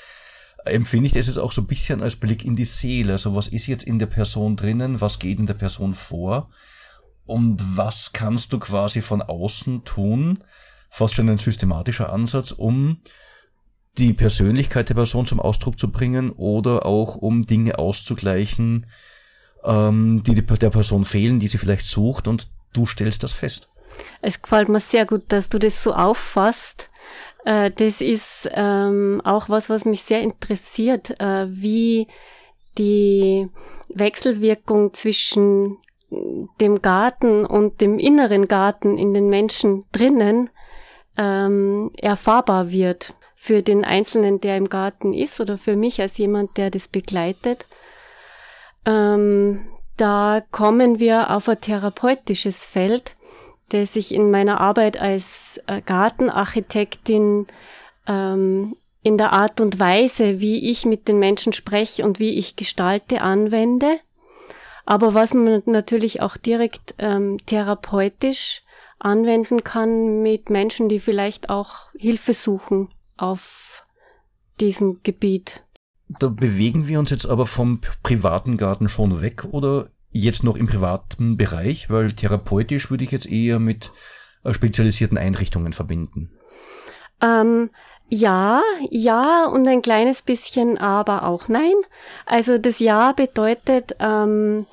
empfinde 0.64 1.07
ich 1.07 1.12
das 1.12 1.37
auch 1.38 1.53
so 1.53 1.62
ein 1.62 1.66
bisschen 1.66 2.03
als 2.03 2.16
Blick 2.16 2.44
in 2.44 2.57
die 2.57 2.64
Seele. 2.64 3.12
Also 3.14 3.35
was 3.35 3.48
ist 3.48 3.66
jetzt 3.66 3.85
in 3.85 3.98
der 3.98 4.07
Person 4.07 4.57
drinnen, 4.57 5.01
was 5.01 5.18
geht 5.18 5.38
in 5.38 5.46
der 5.46 5.55
Person 5.55 5.94
vor 5.94 6.51
und 7.25 7.62
was 7.77 8.12
kannst 8.12 8.53
du 8.53 8.59
quasi 8.59 9.01
von 9.01 9.22
außen 9.22 9.85
tun, 9.85 10.44
fast 10.90 11.14
schon 11.14 11.29
ein 11.29 11.38
systematischer 11.38 12.12
Ansatz, 12.12 12.51
um 12.53 13.01
die 13.98 14.12
Persönlichkeit 14.12 14.88
der 14.88 14.94
Person 14.94 15.27
zum 15.27 15.40
Ausdruck 15.40 15.79
zu 15.79 15.90
bringen 15.90 16.31
oder 16.31 16.87
auch 16.87 17.16
um 17.16 17.46
Dinge 17.46 17.79
auszugleichen, 17.79 18.87
ähm, 19.64 20.22
die 20.22 20.35
der 20.35 20.70
Person 20.70 21.05
fehlen, 21.05 21.40
die 21.40 21.48
sie 21.48 21.59
vielleicht 21.59 21.87
sucht 21.87 22.27
und 22.27 22.51
du 22.72 22.87
stellst 22.87 23.22
das 23.22 23.33
fest. 23.33 23.68
Es 24.22 24.40
gefällt 24.40 24.68
mir 24.68 24.81
sehr 24.81 25.05
gut, 25.05 25.25
dass 25.29 25.48
du 25.51 25.59
das 25.59 25.83
so 25.83 25.94
auffasst. 25.94 26.88
Äh, 27.44 27.70
das 27.70 28.00
ist 28.00 28.48
ähm, 28.52 29.20
auch 29.24 29.48
was, 29.48 29.70
was 29.70 29.85
mich 29.85 30.02
sehr 30.02 30.20
interessiert, 30.20 31.20
äh, 31.20 31.46
wie 31.48 32.07
die 32.78 33.48
Wechselwirkung 33.88 34.94
zwischen 34.94 35.78
dem 36.61 36.83
Garten 36.83 37.46
und 37.46 37.81
dem 37.81 37.98
inneren 37.98 38.48
Garten 38.48 38.98
in 38.98 39.14
den 39.14 39.28
Menschen 39.28 39.85
drinnen 39.92 40.50
ähm, 41.18 41.90
erfahrbar 41.96 42.70
wird. 42.70 43.14
für 43.42 43.61
den 43.61 43.85
Einzelnen, 43.85 44.40
der 44.40 44.57
im 44.57 44.68
Garten 44.68 45.12
ist 45.12 45.40
oder 45.40 45.59
für 45.59 45.74
mich 45.74 46.00
als 46.00 46.16
jemand, 46.16 46.57
der 46.57 46.70
das 46.70 46.87
begleitet. 46.87 47.66
Ähm, 48.87 49.66
da 49.96 50.44
kommen 50.52 51.00
wir 51.00 51.28
auf 51.31 51.48
ein 51.48 51.61
therapeutisches 51.61 52.64
Feld, 52.64 53.16
das 53.70 53.96
ich 53.96 54.14
in 54.14 54.31
meiner 54.31 54.61
Arbeit 54.61 54.96
als 54.96 55.52
Gartenarchitektin 55.87 57.46
ähm, 58.07 58.77
in 59.03 59.18
der 59.18 59.33
Art 59.33 59.61
und 59.61 59.79
Weise, 59.81 60.40
wie 60.40 60.70
ich 60.70 60.85
mit 60.85 61.09
den 61.09 61.18
Menschen 61.18 61.53
spreche 61.53 62.05
und 62.05 62.18
wie 62.18 62.31
ich 62.31 62.57
gestalte, 62.57 63.22
anwende. 63.22 63.98
Aber 64.85 65.14
was 65.14 65.35
man 65.35 65.62
natürlich 65.66 66.22
auch 66.22 66.37
direkt 66.37 66.94
ähm, 66.98 67.38
therapeutisch 67.46 68.62
anwenden 68.98 69.64
kann 69.64 70.22
mit 70.22 70.51
Menschen, 70.51 70.88
die 70.88 71.01
vielleicht 71.01 71.51
auch 71.51 71.90
Hilfe 71.98 72.35
suchen 72.35 72.88
auf 73.16 73.85
diesem 74.61 75.01
Gebiet. 75.03 75.64
Da 76.09 76.29
bewegen 76.29 76.87
wir 76.87 76.98
uns 76.98 77.11
jetzt 77.11 77.27
aber 77.27 77.46
vom 77.46 77.81
privaten 78.03 78.57
Garten 78.57 78.88
schon 78.88 79.20
weg 79.20 79.44
oder 79.51 79.88
jetzt 80.11 80.44
noch 80.44 80.57
im 80.57 80.66
privaten 80.66 81.37
Bereich, 81.37 81.90
weil 81.90 82.12
therapeutisch 82.12 82.90
würde 82.90 83.03
ich 83.03 83.11
jetzt 83.11 83.27
eher 83.27 83.59
mit 83.59 83.87
äh, 83.87 84.22
spezialisierten 84.50 85.18
Einrichtungen 85.18 85.72
verbinden. 85.72 86.31
Ähm, 87.22 87.70
ja, 88.09 88.62
ja 88.90 89.46
und 89.46 89.66
ein 89.66 89.83
kleines 89.83 90.22
bisschen 90.22 90.76
aber 90.78 91.26
auch 91.26 91.48
nein. 91.48 91.74
Also 92.26 92.59
das 92.59 92.78
Ja 92.78 93.12
bedeutet, 93.12 93.96
ähm, 94.00 94.66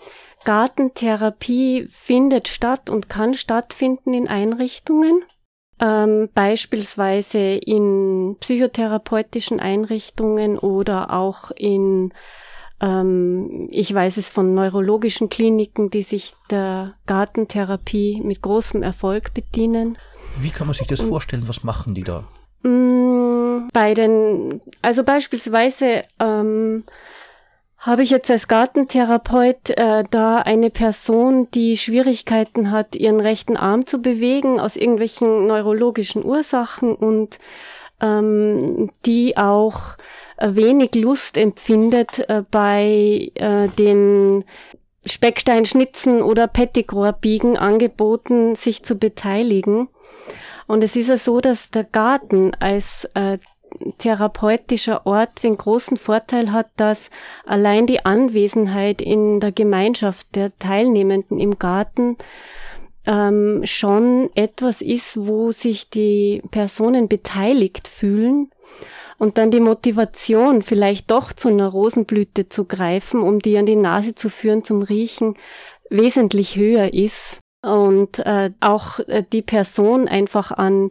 Gartentherapie 0.45 1.87
findet 1.91 2.47
statt 2.47 2.89
und 2.89 3.09
kann 3.09 3.35
stattfinden 3.35 4.13
in 4.13 4.27
Einrichtungen, 4.27 5.23
ähm, 5.81 6.29
beispielsweise 6.33 7.39
in 7.39 8.37
psychotherapeutischen 8.39 9.59
Einrichtungen 9.59 10.57
oder 10.57 11.13
auch 11.13 11.51
in, 11.51 12.13
ähm, 12.81 13.67
ich 13.71 13.93
weiß 13.93 14.17
es 14.17 14.29
von 14.29 14.53
neurologischen 14.53 15.29
Kliniken, 15.29 15.89
die 15.89 16.03
sich 16.03 16.33
der 16.49 16.95
Gartentherapie 17.05 18.21
mit 18.23 18.41
großem 18.41 18.83
Erfolg 18.83 19.33
bedienen. 19.33 19.97
Wie 20.39 20.51
kann 20.51 20.67
man 20.67 20.73
sich 20.73 20.87
das 20.87 21.01
vorstellen? 21.01 21.47
Was 21.47 21.63
machen 21.63 21.95
die 21.95 22.03
da? 22.03 22.23
Mm, 22.63 23.69
bei 23.73 23.93
den, 23.93 24.61
also 24.81 25.03
beispielsweise 25.03 26.03
ähm, 26.19 26.83
habe 27.79 28.03
ich 28.03 28.09
jetzt 28.09 28.29
als 28.29 28.47
Gartentherapeut 28.47 29.69
äh, 29.71 30.03
da 30.09 30.39
eine 30.39 30.69
Person, 30.69 31.49
die 31.51 31.77
Schwierigkeiten 31.77 32.71
hat, 32.71 32.95
ihren 32.95 33.21
rechten 33.21 33.55
Arm 33.55 33.85
zu 33.85 34.01
bewegen 34.01 34.59
aus 34.59 34.75
irgendwelchen 34.75 35.47
neurologischen 35.47 36.23
Ursachen 36.23 36.93
und 36.93 37.39
ähm, 38.01 38.91
die 39.05 39.37
auch 39.37 39.95
wenig 40.41 40.95
Lust 40.95 41.37
empfindet 41.37 42.29
äh, 42.29 42.43
bei 42.49 43.31
äh, 43.35 43.67
den 43.77 44.45
Specksteinschnitzen 45.05 46.21
oder 46.21 46.47
Pettigrohrbiegen 46.47 47.57
angeboten, 47.57 48.55
sich 48.55 48.83
zu 48.83 48.95
beteiligen. 48.95 49.89
Und 50.67 50.83
es 50.83 50.95
ist 50.95 51.09
ja 51.09 51.17
so, 51.17 51.41
dass 51.41 51.71
der 51.71 51.83
Garten 51.83 52.53
als 52.59 53.07
äh, 53.13 53.39
therapeutischer 53.97 55.05
Ort 55.05 55.43
den 55.43 55.57
großen 55.57 55.97
Vorteil 55.97 56.51
hat, 56.51 56.67
dass 56.75 57.09
allein 57.45 57.87
die 57.87 58.05
Anwesenheit 58.05 59.01
in 59.01 59.39
der 59.39 59.51
Gemeinschaft 59.51 60.35
der 60.35 60.57
Teilnehmenden 60.57 61.39
im 61.39 61.59
Garten 61.59 62.17
ähm, 63.05 63.61
schon 63.63 64.29
etwas 64.35 64.81
ist, 64.81 65.17
wo 65.17 65.51
sich 65.51 65.89
die 65.89 66.41
Personen 66.51 67.07
beteiligt 67.07 67.87
fühlen 67.87 68.51
und 69.19 69.37
dann 69.37 69.51
die 69.51 69.59
Motivation, 69.59 70.63
vielleicht 70.63 71.11
doch 71.11 71.33
zu 71.33 71.49
einer 71.49 71.67
Rosenblüte 71.67 72.49
zu 72.49 72.65
greifen, 72.65 73.21
um 73.21 73.39
die 73.39 73.57
an 73.57 73.67
die 73.67 73.75
Nase 73.75 74.15
zu 74.15 74.29
führen 74.29 74.63
zum 74.63 74.81
Riechen, 74.81 75.35
wesentlich 75.89 76.55
höher 76.55 76.93
ist 76.93 77.39
und 77.61 78.19
äh, 78.19 78.51
auch 78.61 78.99
äh, 78.99 79.23
die 79.31 79.41
Person 79.41 80.07
einfach 80.07 80.51
an 80.51 80.89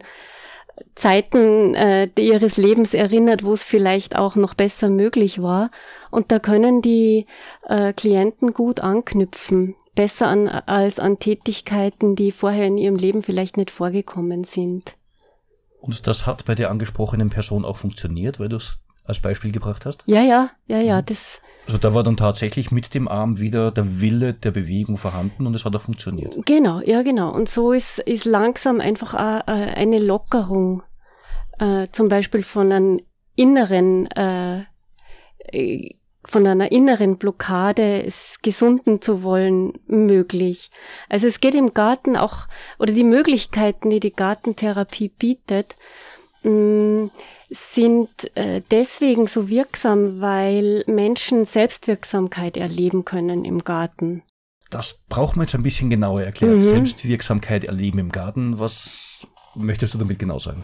Zeiten 0.95 1.73
äh, 1.75 2.09
ihres 2.17 2.57
Lebens 2.57 2.93
erinnert, 2.93 3.43
wo 3.43 3.53
es 3.53 3.63
vielleicht 3.63 4.15
auch 4.15 4.35
noch 4.35 4.53
besser 4.53 4.89
möglich 4.89 5.41
war. 5.41 5.71
Und 6.11 6.31
da 6.31 6.39
können 6.39 6.81
die 6.81 7.25
äh, 7.67 7.93
Klienten 7.93 8.53
gut 8.53 8.79
anknüpfen, 8.79 9.75
besser 9.95 10.27
an, 10.27 10.47
als 10.47 10.99
an 10.99 11.19
Tätigkeiten, 11.19 12.15
die 12.15 12.31
vorher 12.31 12.67
in 12.67 12.77
ihrem 12.77 12.95
Leben 12.95 13.23
vielleicht 13.23 13.57
nicht 13.57 13.71
vorgekommen 13.71 14.43
sind. 14.43 14.98
Und 15.81 16.07
das 16.07 16.25
hat 16.25 16.45
bei 16.45 16.55
der 16.55 16.69
angesprochenen 16.69 17.29
Person 17.29 17.65
auch 17.65 17.77
funktioniert, 17.77 18.39
weil 18.39 18.49
du 18.49 18.57
es 18.57 18.79
als 19.05 19.19
Beispiel 19.19 19.51
gebracht 19.51 19.85
hast? 19.85 20.03
Ja, 20.05 20.21
ja, 20.21 20.51
ja, 20.67 20.79
ja, 20.79 21.01
mhm. 21.01 21.05
das 21.05 21.39
also 21.69 21.77
da 21.77 21.93
war 21.93 22.01
dann 22.01 22.17
tatsächlich 22.17 22.71
mit 22.71 22.95
dem 22.95 23.07
Arm 23.07 23.39
wieder 23.39 23.69
der 23.69 24.01
Wille 24.01 24.33
der 24.33 24.49
Bewegung 24.49 24.97
vorhanden 24.97 25.45
und 25.45 25.53
es 25.53 25.65
hat 25.65 25.75
auch 25.75 25.83
funktioniert. 25.83 26.35
Genau, 26.47 26.81
ja 26.81 27.03
genau. 27.03 27.31
Und 27.31 27.47
so 27.47 27.73
ist, 27.73 27.99
ist 27.99 28.25
langsam 28.25 28.81
einfach 28.81 29.13
eine 29.13 29.99
Lockerung, 29.99 30.81
äh, 31.59 31.85
zum 31.91 32.09
Beispiel 32.09 32.41
von 32.41 32.71
einem 32.71 32.99
inneren, 33.35 34.07
äh, 34.07 34.63
von 36.25 36.45
einer 36.45 36.71
inneren 36.71 37.17
Blockade, 37.17 38.03
es 38.03 38.39
gesunden 38.41 39.01
zu 39.01 39.23
wollen, 39.23 39.73
möglich. 39.87 40.69
Also 41.07 41.27
es 41.27 41.39
geht 41.39 41.55
im 41.55 41.73
Garten 41.73 42.17
auch, 42.17 42.47
oder 42.77 42.93
die 42.93 43.03
Möglichkeiten, 43.03 43.89
die 43.89 43.99
die 43.99 44.13
Gartentherapie 44.13 45.09
bietet, 45.09 45.75
mm, 46.43 47.05
sind 47.49 48.09
äh, 48.35 48.61
deswegen 48.69 49.27
so 49.27 49.49
wirksam, 49.49 50.21
weil 50.21 50.83
Menschen 50.87 51.45
Selbstwirksamkeit 51.45 52.57
erleben 52.57 53.05
können 53.05 53.45
im 53.45 53.63
Garten. 53.63 54.23
Das 54.69 54.99
braucht 55.09 55.35
man 55.35 55.45
jetzt 55.45 55.55
ein 55.55 55.63
bisschen 55.63 55.89
genauer 55.89 56.21
erklärt. 56.21 56.55
Mhm. 56.55 56.61
Selbstwirksamkeit 56.61 57.63
erleben 57.63 57.97
im 57.97 58.11
Garten. 58.11 58.59
Was 58.59 59.25
möchtest 59.55 59.95
du 59.95 59.97
damit 59.97 60.19
genau 60.19 60.37
sagen? 60.37 60.63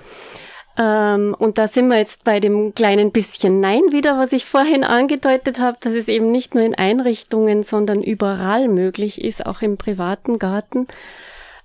Ähm, 0.78 1.36
und 1.38 1.58
da 1.58 1.68
sind 1.68 1.88
wir 1.88 1.98
jetzt 1.98 2.24
bei 2.24 2.40
dem 2.40 2.76
kleinen 2.76 3.12
bisschen 3.12 3.60
Nein 3.60 3.82
wieder, 3.92 4.18
was 4.18 4.34
ich 4.34 4.46
vorhin 4.46 4.84
angedeutet 4.84 5.60
habe, 5.60 5.78
dass 5.80 5.94
es 5.94 6.08
eben 6.08 6.32
nicht 6.32 6.54
nur 6.54 6.64
in 6.64 6.76
Einrichtungen, 6.76 7.64
sondern 7.64 8.04
überall 8.04 8.68
möglich 8.68 9.24
ist, 9.24 9.46
auch 9.46 9.62
im 9.62 9.78
privaten 9.78 10.38
Garten. 10.38 10.88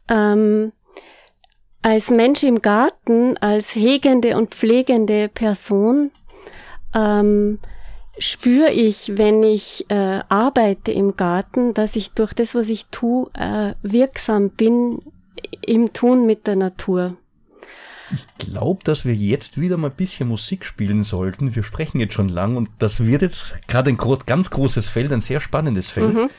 Ähm, 0.09 0.73
als 1.83 2.11
Mensch 2.11 2.43
im 2.43 2.63
Garten, 2.63 3.37
als 3.39 3.75
hegende 3.75 4.37
und 4.37 4.55
pflegende 4.55 5.29
Person, 5.29 6.11
ähm, 6.95 7.59
spüre 8.19 8.71
ich, 8.71 9.17
wenn 9.17 9.43
ich 9.43 9.87
äh, 9.89 10.21
arbeite 10.29 10.93
im 10.93 11.17
Garten, 11.17 11.75
dass 11.75 11.97
ich 11.97 12.13
durch 12.13 12.35
das, 12.35 12.55
was 12.55 12.69
ich 12.69 12.87
tue, 12.87 13.31
äh, 13.35 13.75
wirksam 13.83 14.51
bin 14.51 15.01
im 15.63 15.93
Tun 15.93 16.27
mit 16.27 16.47
der 16.47 16.57
Natur. 16.57 17.17
Ich 18.13 18.27
glaube, 18.39 18.83
dass 18.85 19.05
wir 19.05 19.15
jetzt 19.15 19.61
wieder 19.61 19.77
mal 19.77 19.91
ein 19.91 19.97
bisschen 19.97 20.29
Musik 20.29 20.65
spielen 20.65 21.05
sollten. 21.05 21.55
Wir 21.55 21.63
sprechen 21.63 22.01
jetzt 22.01 22.15
schon 22.15 22.29
lang 22.29 22.57
und 22.57 22.69
das 22.79 23.05
wird 23.05 23.23
jetzt 23.23 23.67
gerade 23.69 23.91
ein 23.91 23.99
ganz 24.27 24.51
großes 24.51 24.89
Feld, 24.89 25.13
ein 25.13 25.21
sehr 25.21 25.41
spannendes 25.41 25.91
Feld. 25.91 26.15
Mhm. 26.15 26.31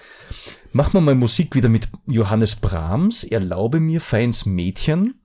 Machen 0.74 0.94
wir 0.94 1.02
mal 1.02 1.16
Musik 1.16 1.56
wieder 1.56 1.70
mit 1.70 1.90
Johannes 2.08 2.56
Brahms. 2.56 3.24
Erlaube 3.24 3.80
mir 3.80 4.02
feins 4.02 4.46
Mädchen 4.46 5.22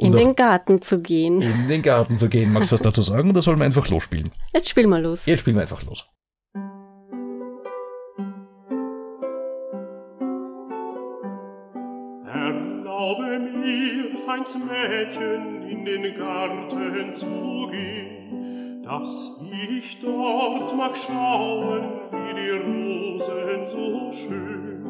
in 0.00 0.12
den 0.12 0.34
Garten 0.34 0.80
zu 0.80 1.00
gehen. 1.00 1.42
In 1.42 1.68
den 1.68 1.82
Garten 1.82 2.16
zu 2.16 2.28
gehen. 2.28 2.52
Magst 2.52 2.70
du 2.70 2.74
was 2.74 2.82
dazu 2.82 3.02
sagen 3.02 3.30
oder 3.30 3.42
sollen 3.42 3.58
wir 3.58 3.66
einfach 3.66 3.88
losspielen? 3.88 4.30
Jetzt 4.54 4.68
spielen 4.68 4.88
wir 4.88 4.98
los. 4.98 5.26
Jetzt 5.26 5.40
spielen 5.40 5.56
wir 5.56 5.62
einfach 5.62 5.82
los. 5.84 6.06
Mir, 14.30 14.36
feins 14.36 14.56
Mädchen, 14.56 15.62
in 15.68 15.84
den 15.84 16.14
Garten 16.16 17.14
zu 17.14 17.68
gehen, 17.70 18.82
dass 18.82 19.40
ich 19.76 19.98
dort 20.00 20.76
mag 20.76 20.96
schauen, 20.96 22.00
wie 22.12 22.34
die 22.34 22.50
Rosen 22.50 23.66
so 23.66 24.12
schön. 24.12 24.86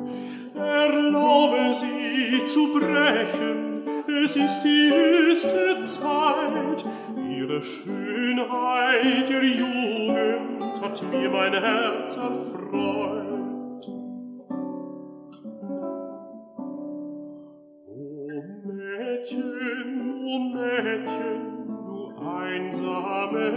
Erlaube 0.55 1.75
sie 1.75 2.45
zu 2.47 2.73
brechen, 2.73 3.83
es 4.23 4.37
ist 4.37 4.63
die 4.63 4.91
höchste 4.93 5.85
Zeit. 5.85 6.85
Ihre 7.17 7.63
Schönheit, 7.63 9.31
ihre 9.31 9.45
Jugend 9.45 10.83
hat 10.83 11.03
mir 11.11 11.31
mein 11.31 11.55
Herz 11.55 12.17
erfreut. 12.17 13.30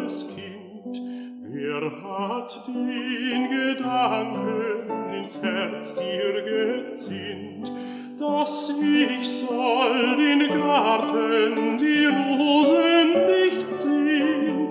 Einsames 0.04 0.28
Kind, 0.28 1.02
wer 1.42 1.82
hat 2.04 2.68
den 2.68 3.50
Gedanken 3.50 5.14
ins 5.14 5.42
Herz 5.42 5.96
dir 5.96 6.42
gezinnt? 6.42 7.72
dass 8.20 8.70
ich 8.70 9.28
soll 9.28 10.16
den 10.16 10.48
Garten, 10.48 11.78
die 11.78 12.06
Rosen 12.06 13.10
nicht 13.28 13.74
sehen. 13.74 14.70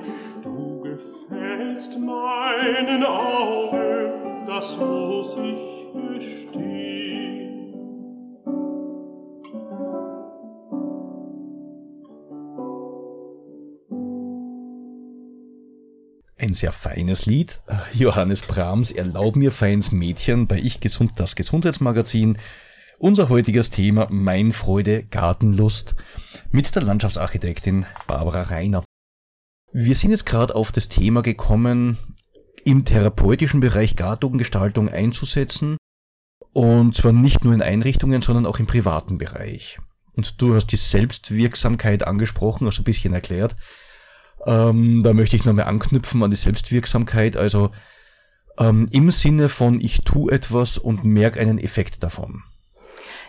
quälst 1.29 1.99
meinen 1.99 3.05
Augen, 3.05 4.47
das 4.47 4.79
muss 4.79 5.37
ich 5.37 5.92
gestehen. 6.16 7.41
Ein 16.42 16.55
sehr 16.55 16.72
feines 16.72 17.26
Lied. 17.26 17.61
Johannes 17.92 18.42
Brahms, 18.42 18.90
Erlaub 18.90 19.37
mir 19.37 19.52
feins 19.52 19.92
Mädchen 19.92 20.48
bei 20.48 20.57
Ich 20.57 20.81
Gesund, 20.81 21.12
das 21.14 21.37
Gesundheitsmagazin. 21.37 22.37
Unser 22.98 23.28
heutiges 23.28 23.70
Thema 23.70 24.09
Mein 24.11 24.52
Freude 24.52 25.05
Gartenlust 25.05 25.94
mit 26.50 26.74
der 26.74 26.83
Landschaftsarchitektin 26.83 27.87
Barbara 28.09 28.42
Reiner. 28.42 28.83
Wir 29.72 29.94
sind 29.94 30.11
jetzt 30.11 30.26
gerade 30.26 30.57
auf 30.57 30.72
das 30.72 30.88
Thema 30.88 31.22
gekommen, 31.22 31.96
im 32.64 32.85
therapeutischen 32.85 33.61
Bereich 33.61 33.94
Gartengestaltung 33.94 34.88
einzusetzen. 34.88 35.76
Und 36.52 36.96
zwar 36.96 37.12
nicht 37.12 37.44
nur 37.44 37.55
in 37.55 37.62
Einrichtungen, 37.62 38.20
sondern 38.20 38.46
auch 38.46 38.59
im 38.59 38.66
privaten 38.66 39.16
Bereich. 39.16 39.78
Und 40.14 40.42
du 40.42 40.57
hast 40.57 40.72
die 40.72 40.76
Selbstwirksamkeit 40.76 42.05
angesprochen, 42.05 42.66
also 42.66 42.83
ein 42.83 42.85
bisschen 42.85 43.14
erklärt. 43.14 43.55
Ähm, 44.46 45.02
da 45.02 45.12
möchte 45.12 45.37
ich 45.37 45.44
nochmal 45.44 45.66
anknüpfen 45.66 46.22
an 46.22 46.31
die 46.31 46.37
Selbstwirksamkeit. 46.37 47.37
Also 47.37 47.70
ähm, 48.59 48.88
im 48.90 49.11
Sinne 49.11 49.48
von 49.48 49.81
ich 49.81 50.02
tue 50.05 50.33
etwas 50.33 50.78
und 50.78 51.05
merke 51.05 51.40
einen 51.40 51.59
Effekt 51.59 52.02
davon. 52.02 52.42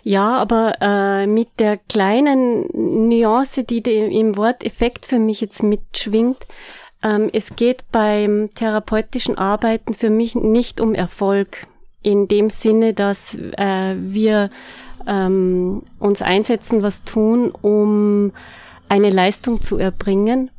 Ja, 0.04 0.38
aber 0.38 0.74
äh, 0.82 1.28
mit 1.28 1.48
der 1.60 1.78
kleinen 1.78 2.66
Nuance, 2.74 3.64
die 3.64 3.80
im 3.80 4.36
Wort 4.36 4.66
Effekt 4.66 5.06
für 5.06 5.20
mich 5.20 5.40
jetzt 5.40 5.64
mitschwingt, 5.64 6.40
ähm, 7.02 7.30
es 7.32 7.56
geht 7.56 7.86
beim 7.92 8.50
therapeutischen 8.54 9.38
Arbeiten 9.38 9.94
für 9.94 10.10
mich 10.10 10.36
nicht 10.36 10.82
um 10.82 10.94
Erfolg 10.94 11.68
in 12.02 12.28
dem 12.28 12.50
Sinne, 12.50 12.94
dass 12.94 13.36
äh, 13.36 13.96
wir 13.98 14.50
ähm, 15.08 15.84
uns 16.00 16.22
einsetzen, 16.22 16.84
was 16.84 17.04
tun, 17.04 17.52
um 17.52 18.34
eine 18.90 19.10
Leistung 19.10 19.62
zu 19.62 19.78
erbringen, 19.78 20.52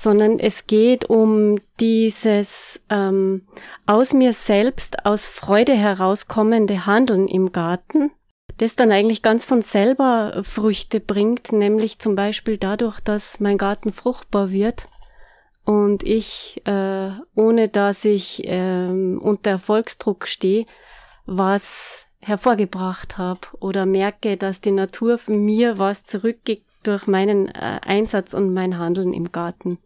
sondern 0.00 0.38
es 0.38 0.66
geht 0.66 1.10
um 1.10 1.56
dieses 1.78 2.80
ähm, 2.88 3.42
aus 3.84 4.14
mir 4.14 4.32
selbst, 4.32 5.04
aus 5.04 5.26
Freude 5.26 5.74
herauskommende 5.74 6.86
Handeln 6.86 7.28
im 7.28 7.52
Garten, 7.52 8.10
das 8.56 8.76
dann 8.76 8.92
eigentlich 8.92 9.20
ganz 9.20 9.44
von 9.44 9.60
selber 9.60 10.40
Früchte 10.42 11.00
bringt, 11.00 11.52
nämlich 11.52 11.98
zum 11.98 12.14
Beispiel 12.14 12.56
dadurch, 12.56 12.98
dass 13.00 13.40
mein 13.40 13.58
Garten 13.58 13.92
fruchtbar 13.92 14.50
wird 14.50 14.86
und 15.66 16.02
ich, 16.02 16.62
äh, 16.64 17.10
ohne 17.34 17.68
dass 17.68 18.06
ich 18.06 18.48
äh, 18.48 18.88
unter 18.88 19.50
Erfolgsdruck 19.50 20.26
stehe, 20.26 20.64
was 21.26 22.06
hervorgebracht 22.20 23.18
habe 23.18 23.40
oder 23.60 23.84
merke, 23.84 24.38
dass 24.38 24.62
die 24.62 24.70
Natur 24.70 25.20
mir 25.26 25.76
was 25.76 26.04
zurückgibt 26.04 26.64
durch 26.84 27.06
meinen 27.06 27.48
äh, 27.48 27.80
Einsatz 27.82 28.32
und 28.32 28.54
mein 28.54 28.78
Handeln 28.78 29.12
im 29.12 29.30
Garten. 29.30 29.78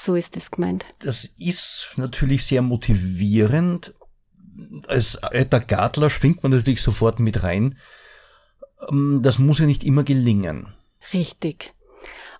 So 0.00 0.14
ist 0.14 0.36
es 0.36 0.50
gemeint. 0.50 0.86
Das 1.00 1.24
ist 1.24 1.92
natürlich 1.96 2.46
sehr 2.46 2.62
motivierend. 2.62 3.94
Als 4.86 5.16
alter 5.16 5.60
Gartler 5.60 6.08
schwingt 6.08 6.42
man 6.42 6.52
natürlich 6.52 6.82
sofort 6.82 7.18
mit 7.18 7.42
rein. 7.42 7.76
Ähm, 8.90 9.20
das 9.22 9.38
muss 9.38 9.58
ja 9.58 9.66
nicht 9.66 9.82
immer 9.84 10.04
gelingen. 10.04 10.72
Richtig. 11.12 11.74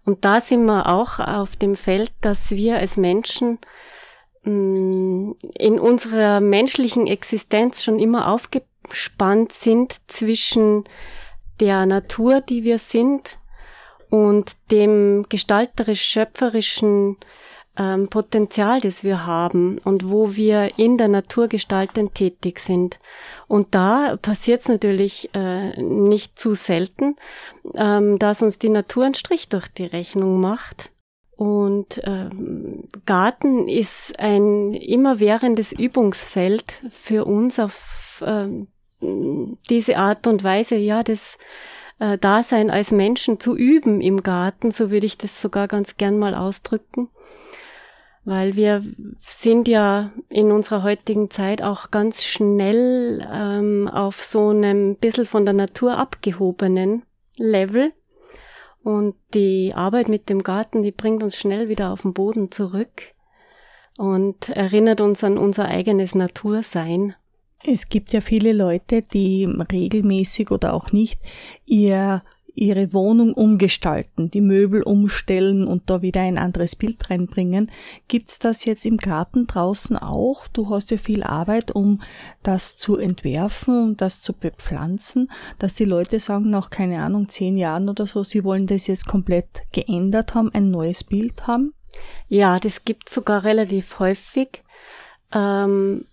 Und 0.04 0.24
da 0.24 0.40
sind 0.40 0.64
wir 0.64 0.86
auch 0.86 1.18
auf 1.18 1.56
dem 1.56 1.76
Feld, 1.76 2.12
dass 2.20 2.50
wir 2.50 2.78
als 2.78 2.96
Menschen 2.96 3.58
mm, 4.44 5.32
in 5.58 5.80
unserer 5.80 6.40
menschlichen 6.40 7.08
Existenz 7.08 7.82
schon 7.82 7.98
immer 7.98 8.28
aufgespannt 8.28 9.52
sind 9.52 10.00
zwischen 10.06 10.84
der 11.60 11.86
Natur, 11.86 12.40
die 12.40 12.62
wir 12.62 12.78
sind, 12.78 13.38
und 14.10 14.56
dem 14.70 15.26
gestalterisch-schöpferischen 15.28 17.16
ähm, 17.78 18.08
Potenzial, 18.08 18.80
das 18.80 19.04
wir 19.04 19.24
haben 19.24 19.78
und 19.84 20.10
wo 20.10 20.34
wir 20.34 20.78
in 20.78 20.98
der 20.98 21.08
Natur 21.08 21.48
gestaltend 21.48 22.14
tätig 22.14 22.58
sind. 22.58 22.98
Und 23.46 23.74
da 23.74 24.16
passiert 24.20 24.60
es 24.60 24.68
natürlich 24.68 25.30
äh, 25.32 25.80
nicht 25.80 26.38
zu 26.38 26.54
selten, 26.54 27.16
ähm, 27.74 28.18
dass 28.18 28.42
uns 28.42 28.58
die 28.58 28.68
Natur 28.68 29.04
einen 29.04 29.14
Strich 29.14 29.48
durch 29.48 29.68
die 29.68 29.86
Rechnung 29.86 30.40
macht. 30.40 30.90
Und 31.36 32.00
ähm, 32.02 32.88
Garten 33.06 33.68
ist 33.68 34.18
ein 34.18 34.74
immerwährendes 34.74 35.70
Übungsfeld 35.70 36.82
für 36.90 37.26
uns 37.26 37.60
auf 37.60 38.24
ähm, 38.26 38.66
diese 39.00 39.98
Art 39.98 40.26
und 40.26 40.42
Weise, 40.42 40.74
ja, 40.74 41.04
das 41.04 41.38
äh, 42.00 42.18
Dasein 42.18 42.72
als 42.72 42.90
Menschen 42.90 43.38
zu 43.38 43.56
üben 43.56 44.00
im 44.00 44.24
Garten, 44.24 44.72
so 44.72 44.90
würde 44.90 45.06
ich 45.06 45.16
das 45.16 45.40
sogar 45.40 45.68
ganz 45.68 45.96
gern 45.96 46.18
mal 46.18 46.34
ausdrücken 46.34 47.08
weil 48.28 48.56
wir 48.56 48.84
sind 49.20 49.68
ja 49.68 50.10
in 50.28 50.52
unserer 50.52 50.82
heutigen 50.82 51.30
Zeit 51.30 51.62
auch 51.62 51.90
ganz 51.90 52.22
schnell 52.22 53.26
ähm, 53.32 53.88
auf 53.88 54.22
so 54.22 54.50
einem 54.50 54.96
bisschen 54.96 55.24
von 55.24 55.46
der 55.46 55.54
Natur 55.54 55.96
abgehobenen 55.96 57.04
Level. 57.38 57.90
Und 58.82 59.14
die 59.32 59.72
Arbeit 59.74 60.10
mit 60.10 60.28
dem 60.28 60.42
Garten, 60.42 60.82
die 60.82 60.92
bringt 60.92 61.22
uns 61.22 61.36
schnell 61.36 61.70
wieder 61.70 61.90
auf 61.90 62.02
den 62.02 62.12
Boden 62.12 62.52
zurück 62.52 63.14
und 63.96 64.50
erinnert 64.50 65.00
uns 65.00 65.24
an 65.24 65.38
unser 65.38 65.64
eigenes 65.64 66.14
Natursein. 66.14 67.14
Es 67.64 67.88
gibt 67.88 68.12
ja 68.12 68.20
viele 68.20 68.52
Leute, 68.52 69.00
die 69.00 69.46
regelmäßig 69.72 70.50
oder 70.50 70.74
auch 70.74 70.92
nicht 70.92 71.18
ihr 71.64 72.22
ihre 72.58 72.92
Wohnung 72.92 73.32
umgestalten, 73.32 74.30
die 74.30 74.40
Möbel 74.40 74.82
umstellen 74.82 75.66
und 75.66 75.88
da 75.88 76.02
wieder 76.02 76.20
ein 76.20 76.38
anderes 76.38 76.76
Bild 76.76 77.08
reinbringen. 77.10 77.70
Gibt's 78.08 78.38
das 78.38 78.64
jetzt 78.64 78.84
im 78.84 78.96
Garten 78.96 79.46
draußen 79.46 79.96
auch? 79.96 80.48
Du 80.48 80.68
hast 80.70 80.90
ja 80.90 80.98
viel 80.98 81.22
Arbeit, 81.22 81.70
um 81.70 82.00
das 82.42 82.76
zu 82.76 82.96
entwerfen 82.96 83.84
und 83.84 84.00
das 84.00 84.22
zu 84.22 84.32
bepflanzen, 84.32 85.30
dass 85.58 85.74
die 85.74 85.84
Leute 85.84 86.20
sagen, 86.20 86.50
nach 86.50 86.70
keine 86.70 87.02
Ahnung, 87.02 87.28
zehn 87.28 87.56
Jahren 87.56 87.88
oder 87.88 88.06
so, 88.06 88.24
sie 88.24 88.44
wollen 88.44 88.66
das 88.66 88.86
jetzt 88.86 89.06
komplett 89.06 89.62
geändert 89.72 90.34
haben, 90.34 90.52
ein 90.52 90.70
neues 90.70 91.04
Bild 91.04 91.46
haben? 91.46 91.74
Ja, 92.28 92.58
das 92.58 92.84
gibt 92.84 93.08
sogar 93.08 93.44
relativ 93.44 93.98
häufig. 93.98 94.62
Ähm, 95.32 96.04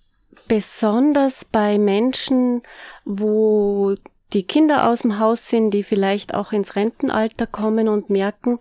besonders 0.47 1.45
bei 1.45 1.77
Menschen, 1.77 2.61
wo 3.03 3.95
die 4.33 4.43
Kinder 4.43 4.89
aus 4.89 5.01
dem 5.01 5.19
Haus 5.19 5.47
sind, 5.47 5.71
die 5.71 5.83
vielleicht 5.83 6.33
auch 6.33 6.51
ins 6.51 6.75
Rentenalter 6.75 7.47
kommen 7.47 7.87
und 7.87 8.09
merken, 8.09 8.59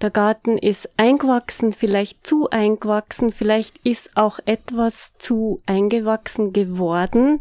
der 0.00 0.10
Garten 0.10 0.58
ist 0.58 0.90
eingewachsen, 0.96 1.72
vielleicht 1.72 2.26
zu 2.26 2.50
eingewachsen, 2.50 3.32
vielleicht 3.32 3.78
ist 3.84 4.16
auch 4.16 4.38
etwas 4.44 5.12
zu 5.18 5.62
eingewachsen 5.66 6.52
geworden 6.52 7.40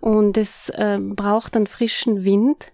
und 0.00 0.36
es 0.36 0.70
äh, 0.70 0.98
braucht 1.00 1.56
einen 1.56 1.66
frischen 1.66 2.24
Wind. 2.24 2.72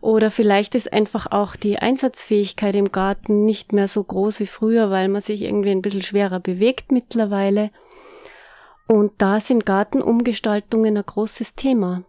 Oder 0.00 0.30
vielleicht 0.30 0.74
ist 0.74 0.92
einfach 0.92 1.32
auch 1.32 1.56
die 1.56 1.78
Einsatzfähigkeit 1.78 2.74
im 2.74 2.92
Garten 2.92 3.46
nicht 3.46 3.72
mehr 3.72 3.88
so 3.88 4.04
groß 4.04 4.38
wie 4.40 4.46
früher, 4.46 4.90
weil 4.90 5.08
man 5.08 5.22
sich 5.22 5.40
irgendwie 5.40 5.70
ein 5.70 5.80
bisschen 5.80 6.02
schwerer 6.02 6.40
bewegt 6.40 6.92
mittlerweile. 6.92 7.70
Und 8.86 9.12
da 9.16 9.40
sind 9.40 9.64
Gartenumgestaltungen 9.64 10.98
ein 10.98 11.06
großes 11.06 11.54
Thema 11.54 12.04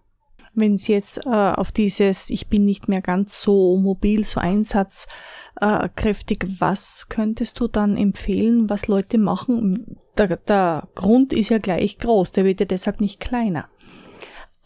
wenn 0.56 0.76
es 0.76 0.88
jetzt 0.88 1.26
äh, 1.26 1.30
auf 1.30 1.72
dieses, 1.72 2.30
ich 2.30 2.48
bin 2.48 2.66
nicht 2.66 2.88
mehr 2.88 3.02
ganz 3.02 3.42
so 3.42 3.78
mobil, 3.78 4.24
so 4.24 4.40
einsatzkräftig, 4.40 6.44
äh, 6.44 6.48
was 6.60 7.08
könntest 7.10 7.60
du 7.60 7.68
dann 7.68 7.98
empfehlen, 7.98 8.70
was 8.70 8.88
Leute 8.88 9.18
machen? 9.18 9.98
Der, 10.18 10.38
der 10.38 10.88
Grund 10.96 11.34
ist 11.34 11.50
ja 11.50 11.58
gleich 11.58 12.00
groß, 12.00 12.32
der 12.32 12.46
wird 12.46 12.60
ja 12.60 12.66
deshalb 12.66 13.02
nicht 13.02 13.20
kleiner. 13.20 13.68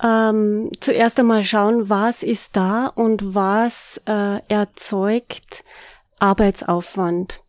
Ähm, 0.01 0.71
zuerst 0.79 1.19
einmal 1.19 1.43
schauen, 1.43 1.89
was 1.89 2.23
ist 2.23 2.55
da 2.55 2.87
und 2.87 3.35
was 3.35 3.99
äh, 4.05 4.39
erzeugt 4.47 5.63
Arbeitsaufwand. 6.19 7.41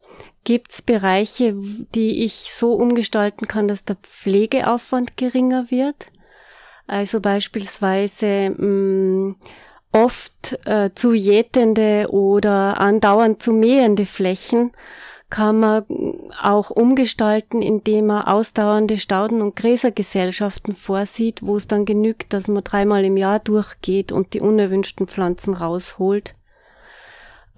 Gibt 0.44 0.72
es 0.72 0.82
Bereiche, 0.82 1.54
die 1.94 2.24
ich 2.24 2.50
so 2.52 2.72
umgestalten 2.72 3.46
kann, 3.46 3.68
dass 3.68 3.84
der 3.84 3.96
Pflegeaufwand 3.96 5.16
geringer 5.16 5.70
wird? 5.70 6.06
Also 6.90 7.20
beispielsweise 7.20 8.50
mh, 8.50 8.66
mm, 8.66 9.36
oft 9.92 10.58
äh, 10.66 10.90
zu 10.92 11.14
jätende 11.14 12.08
oder 12.10 12.80
andauernd 12.80 13.40
zu 13.40 13.52
mähende 13.52 14.06
Flächen 14.06 14.72
kann 15.28 15.60
man 15.60 15.84
auch 16.42 16.70
umgestalten, 16.70 17.62
indem 17.62 18.06
man 18.06 18.24
ausdauernde 18.24 18.98
Stauden- 18.98 19.40
und 19.40 19.54
Gräsergesellschaften 19.54 20.74
vorsieht, 20.74 21.46
wo 21.46 21.56
es 21.56 21.68
dann 21.68 21.84
genügt, 21.84 22.32
dass 22.32 22.48
man 22.48 22.64
dreimal 22.64 23.04
im 23.04 23.16
Jahr 23.16 23.38
durchgeht 23.38 24.10
und 24.10 24.34
die 24.34 24.40
unerwünschten 24.40 25.06
Pflanzen 25.06 25.54
rausholt. 25.54 26.34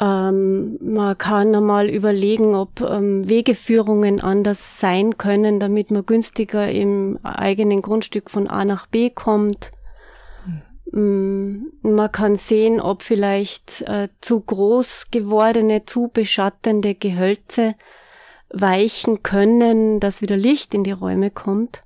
Ähm, 0.00 0.78
man 0.80 1.16
kann 1.18 1.54
einmal 1.54 1.88
überlegen, 1.88 2.54
ob 2.54 2.80
ähm, 2.80 3.28
Wegeführungen 3.28 4.20
anders 4.20 4.80
sein 4.80 5.18
können, 5.18 5.60
damit 5.60 5.90
man 5.90 6.06
günstiger 6.06 6.70
im 6.70 7.18
eigenen 7.22 7.82
Grundstück 7.82 8.30
von 8.30 8.48
A 8.48 8.64
nach 8.64 8.86
B 8.86 9.10
kommt. 9.10 9.70
Mm, 10.92 11.66
Man 11.82 12.12
kann 12.12 12.36
sehen, 12.36 12.80
ob 12.80 13.02
vielleicht 13.02 13.82
äh, 13.82 14.08
zu 14.20 14.40
groß 14.40 15.06
gewordene, 15.10 15.84
zu 15.84 16.10
beschattende 16.12 16.94
Gehölze 16.94 17.74
weichen 18.50 19.22
können, 19.22 20.00
dass 20.00 20.20
wieder 20.20 20.36
Licht 20.36 20.74
in 20.74 20.84
die 20.84 20.92
Räume 20.92 21.30
kommt. 21.30 21.82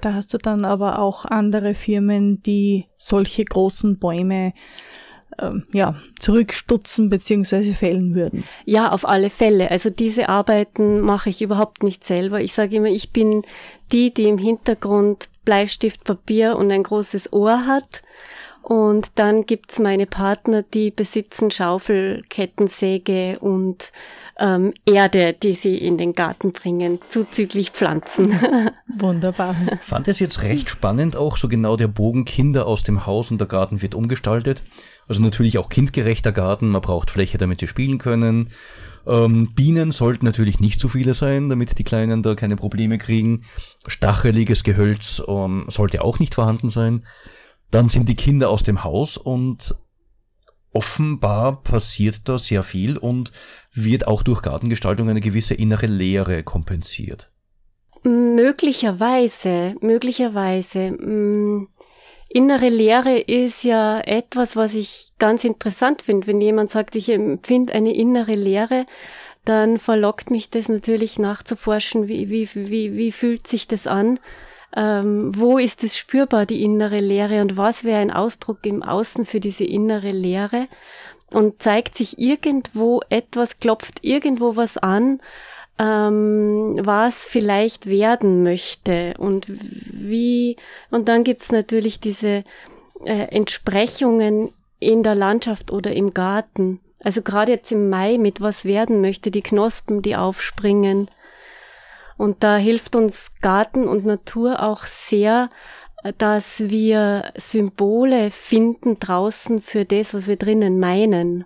Da 0.00 0.14
hast 0.14 0.34
du 0.34 0.38
dann 0.38 0.64
aber 0.64 0.98
auch 0.98 1.24
andere 1.24 1.74
Firmen, 1.74 2.42
die 2.42 2.86
solche 2.96 3.44
großen 3.44 3.98
Bäume 3.98 4.52
ähm, 5.40 5.64
ja, 5.72 5.94
zurückstutzen 6.18 7.10
bzw. 7.10 7.72
fällen 7.72 8.14
würden. 8.14 8.44
Ja, 8.64 8.90
auf 8.90 9.06
alle 9.06 9.30
Fälle. 9.30 9.70
Also 9.70 9.90
diese 9.90 10.28
Arbeiten 10.28 11.00
mache 11.00 11.30
ich 11.30 11.42
überhaupt 11.42 11.82
nicht 11.82 12.04
selber. 12.04 12.40
Ich 12.40 12.52
sage 12.54 12.76
immer, 12.76 12.88
ich 12.88 13.10
bin 13.10 13.42
die, 13.92 14.12
die 14.12 14.24
im 14.24 14.38
Hintergrund 14.38 15.28
Bleistift, 15.44 16.04
Papier 16.04 16.56
und 16.56 16.70
ein 16.70 16.82
großes 16.82 17.32
Ohr 17.32 17.66
hat. 17.66 18.02
Und 18.62 19.10
dann 19.16 19.44
gibt's 19.44 19.80
meine 19.80 20.06
Partner, 20.06 20.62
die 20.62 20.92
besitzen 20.92 21.50
Schaufel, 21.50 22.22
Kettensäge 22.28 23.38
und 23.40 23.90
ähm, 24.38 24.72
Erde, 24.86 25.32
die 25.34 25.54
sie 25.54 25.76
in 25.76 25.98
den 25.98 26.12
Garten 26.12 26.52
bringen, 26.52 27.00
zuzüglich 27.08 27.70
Pflanzen. 27.70 28.32
Wunderbar. 28.86 29.56
Fand 29.80 30.06
es 30.06 30.20
jetzt 30.20 30.42
recht 30.42 30.70
spannend, 30.70 31.16
auch 31.16 31.36
so 31.36 31.48
genau 31.48 31.76
der 31.76 31.88
Bogen 31.88 32.24
Kinder 32.24 32.66
aus 32.66 32.84
dem 32.84 33.04
Haus 33.04 33.32
und 33.32 33.38
der 33.38 33.48
Garten 33.48 33.82
wird 33.82 33.96
umgestaltet. 33.96 34.62
Also 35.08 35.22
natürlich 35.22 35.58
auch 35.58 35.68
kindgerechter 35.68 36.32
Garten, 36.32 36.68
man 36.68 36.82
braucht 36.82 37.10
Fläche, 37.10 37.38
damit 37.38 37.60
sie 37.60 37.66
spielen 37.66 37.98
können. 37.98 38.50
Ähm, 39.06 39.52
Bienen 39.54 39.90
sollten 39.90 40.24
natürlich 40.24 40.60
nicht 40.60 40.78
zu 40.80 40.88
viele 40.88 41.14
sein, 41.14 41.48
damit 41.48 41.78
die 41.78 41.84
Kleinen 41.84 42.22
da 42.22 42.34
keine 42.34 42.56
Probleme 42.56 42.98
kriegen. 42.98 43.44
Stacheliges 43.86 44.62
Gehölz 44.62 45.22
ähm, 45.26 45.64
sollte 45.68 46.02
auch 46.02 46.18
nicht 46.18 46.34
vorhanden 46.34 46.70
sein. 46.70 47.04
Dann 47.70 47.88
sind 47.88 48.08
die 48.08 48.16
Kinder 48.16 48.50
aus 48.50 48.62
dem 48.62 48.84
Haus 48.84 49.16
und 49.16 49.74
offenbar 50.72 51.62
passiert 51.62 52.28
da 52.28 52.38
sehr 52.38 52.62
viel 52.62 52.96
und 52.96 53.32
wird 53.72 54.06
auch 54.06 54.22
durch 54.22 54.42
Gartengestaltung 54.42 55.08
eine 55.08 55.20
gewisse 55.20 55.54
innere 55.54 55.86
Leere 55.86 56.42
kompensiert. 56.42 57.30
Möglicherweise, 58.04 59.76
möglicherweise. 59.80 60.90
Mh, 60.90 61.66
innere 62.34 62.68
Lehre 62.68 63.18
ist 63.18 63.64
ja 63.64 64.00
etwas, 64.00 64.56
was 64.56 64.74
ich 64.74 65.12
ganz 65.18 65.44
interessant 65.44 66.02
finde. 66.02 66.26
Wenn 66.26 66.40
jemand 66.40 66.70
sagt, 66.70 66.96
ich 66.96 67.08
empfinde 67.08 67.72
eine 67.72 67.94
innere 67.94 68.34
Lehre, 68.34 68.86
dann 69.44 69.78
verlockt 69.78 70.30
mich 70.30 70.50
das 70.50 70.68
natürlich 70.68 71.18
nachzuforschen, 71.18 72.08
wie, 72.08 72.28
wie, 72.28 72.48
wie, 72.54 72.96
wie 72.96 73.12
fühlt 73.12 73.46
sich 73.46 73.66
das 73.66 73.86
an? 73.86 74.20
Ähm, 74.74 75.32
wo 75.36 75.58
ist 75.58 75.84
es 75.84 75.98
spürbar, 75.98 76.46
die 76.46 76.62
innere 76.62 77.00
Lehre 77.00 77.42
und 77.42 77.56
was 77.56 77.84
wäre 77.84 78.00
ein 78.00 78.10
Ausdruck 78.10 78.64
im 78.64 78.82
Außen 78.82 79.26
für 79.26 79.40
diese 79.40 79.64
innere 79.64 80.10
Lehre? 80.10 80.68
Und 81.32 81.62
zeigt 81.62 81.94
sich 81.94 82.18
irgendwo 82.18 83.00
etwas, 83.08 83.58
klopft 83.58 83.98
irgendwo 84.02 84.56
was 84.56 84.76
an, 84.76 85.20
ähm, 85.78 86.78
was 86.82 87.24
vielleicht 87.24 87.86
werden 87.86 88.42
möchte 88.42 89.14
und 89.18 89.46
wie, 89.48 90.56
und 90.90 91.08
dann 91.08 91.24
gibt's 91.24 91.50
natürlich 91.50 92.00
diese 92.00 92.44
äh, 93.04 93.26
Entsprechungen 93.30 94.52
in 94.78 95.02
der 95.02 95.14
Landschaft 95.14 95.70
oder 95.70 95.92
im 95.92 96.14
Garten. 96.14 96.80
Also 97.00 97.22
gerade 97.22 97.52
jetzt 97.52 97.72
im 97.72 97.88
Mai 97.88 98.18
mit 98.18 98.40
was 98.40 98.64
werden 98.64 99.00
möchte, 99.00 99.30
die 99.30 99.42
Knospen, 99.42 100.02
die 100.02 100.16
aufspringen. 100.16 101.08
Und 102.16 102.44
da 102.44 102.56
hilft 102.56 102.94
uns 102.94 103.30
Garten 103.40 103.88
und 103.88 104.04
Natur 104.04 104.62
auch 104.62 104.84
sehr, 104.84 105.50
dass 106.18 106.60
wir 106.68 107.32
Symbole 107.36 108.30
finden 108.30 108.98
draußen 108.98 109.62
für 109.62 109.84
das, 109.84 110.14
was 110.14 110.26
wir 110.26 110.36
drinnen 110.36 110.78
meinen. 110.78 111.44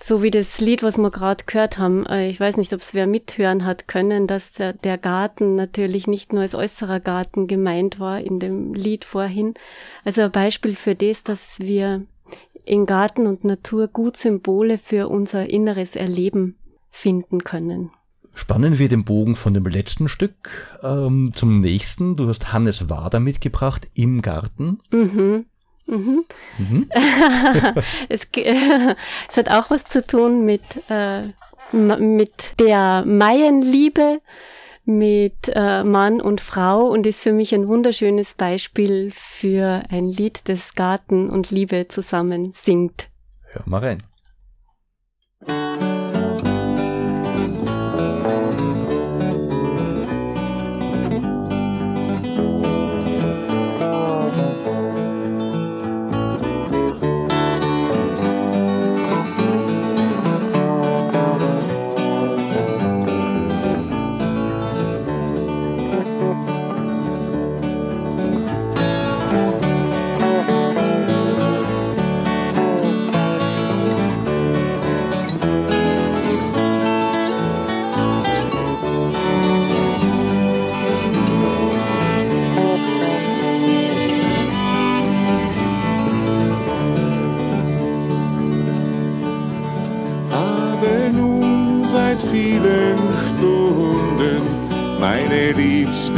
So 0.00 0.22
wie 0.22 0.30
das 0.30 0.60
Lied, 0.60 0.82
was 0.84 0.96
wir 0.96 1.10
gerade 1.10 1.44
gehört 1.44 1.78
haben. 1.78 2.06
äh, 2.06 2.30
Ich 2.30 2.38
weiß 2.38 2.56
nicht, 2.56 2.72
ob 2.72 2.80
es 2.80 2.94
wer 2.94 3.06
mithören 3.06 3.64
hat 3.64 3.88
können, 3.88 4.26
dass 4.26 4.52
der, 4.52 4.72
der 4.72 4.96
Garten 4.96 5.56
natürlich 5.56 6.06
nicht 6.06 6.32
nur 6.32 6.42
als 6.42 6.54
äußerer 6.54 7.00
Garten 7.00 7.48
gemeint 7.48 7.98
war 7.98 8.20
in 8.20 8.38
dem 8.38 8.74
Lied 8.74 9.04
vorhin. 9.04 9.54
Also 10.04 10.22
ein 10.22 10.30
Beispiel 10.30 10.76
für 10.76 10.94
das, 10.94 11.24
dass 11.24 11.58
wir 11.58 12.06
in 12.64 12.86
Garten 12.86 13.26
und 13.26 13.44
Natur 13.44 13.88
gut 13.88 14.16
Symbole 14.16 14.78
für 14.78 15.08
unser 15.08 15.50
inneres 15.50 15.96
Erleben 15.96 16.56
finden 16.90 17.42
können. 17.42 17.90
Spannen 18.34 18.78
wir 18.78 18.88
den 18.88 19.04
Bogen 19.04 19.34
von 19.34 19.52
dem 19.52 19.66
letzten 19.66 20.06
Stück 20.06 20.68
ähm, 20.82 21.32
zum 21.34 21.60
nächsten. 21.60 22.14
Du 22.14 22.28
hast 22.28 22.52
Hannes 22.52 22.88
Wader 22.88 23.18
mitgebracht 23.18 23.88
im 23.94 24.22
Garten. 24.22 24.78
Mhm. 24.92 25.46
Mhm. 25.88 26.24
Mhm. 26.58 26.90
es, 28.08 28.28
es 28.34 29.36
hat 29.36 29.50
auch 29.50 29.70
was 29.70 29.84
zu 29.84 30.06
tun 30.06 30.44
mit, 30.44 30.62
äh, 30.90 31.22
mit 31.72 32.54
der 32.60 33.04
Maienliebe, 33.06 34.20
mit 34.84 35.50
äh, 35.54 35.82
Mann 35.84 36.20
und 36.20 36.40
Frau 36.40 36.86
und 36.86 37.06
ist 37.06 37.22
für 37.22 37.32
mich 37.32 37.54
ein 37.54 37.68
wunderschönes 37.68 38.34
Beispiel 38.34 39.12
für 39.12 39.82
ein 39.90 40.06
Lied, 40.06 40.48
das 40.48 40.74
Garten 40.74 41.28
und 41.30 41.50
Liebe 41.50 41.88
zusammen 41.88 42.52
singt. 42.52 43.08
Hör 43.52 43.62
mal 43.66 43.80
rein. 43.80 44.02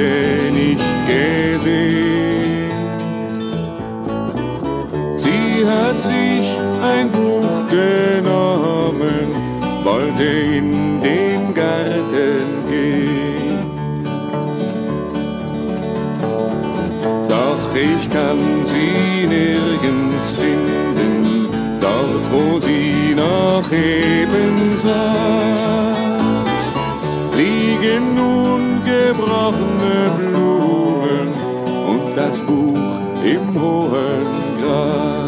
Liebste 0.01 0.30
und 32.41 32.47
das 32.47 32.47
Buch 32.47 33.25
im 33.25 33.61
hohen 33.61 34.61
Gras. 34.61 35.20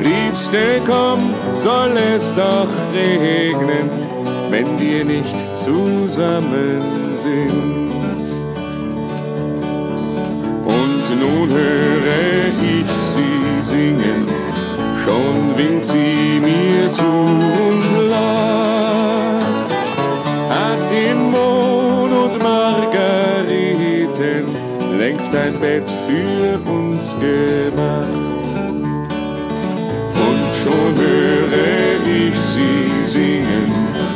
Liebste, 0.00 0.80
komm, 0.86 1.32
soll 1.56 1.96
es 1.96 2.34
doch 2.34 2.68
regnen, 2.94 3.88
wenn 4.50 4.78
wir 4.78 5.04
nicht 5.04 5.36
zusammen 5.64 6.82
sind. 7.22 8.24
Und 10.64 11.04
nun 11.22 11.48
höre 11.48 12.48
ich 12.76 12.90
sie 13.14 13.62
singen, 13.62 14.26
schon 15.04 15.56
winkt 15.56 15.88
sie 15.88 16.40
mir 16.40 16.92
zu 16.92 17.04
und 17.04 18.10
lacht. 18.10 18.59
Längst 25.30 25.36
ein 25.36 25.54
Bett 25.60 25.84
für 26.06 26.58
uns 26.70 27.14
gemacht. 27.20 28.08
Und 30.14 30.50
schon 30.62 30.94
höre 30.96 32.04
ich 32.04 32.38
sie 32.38 32.90
singen, 33.06 33.72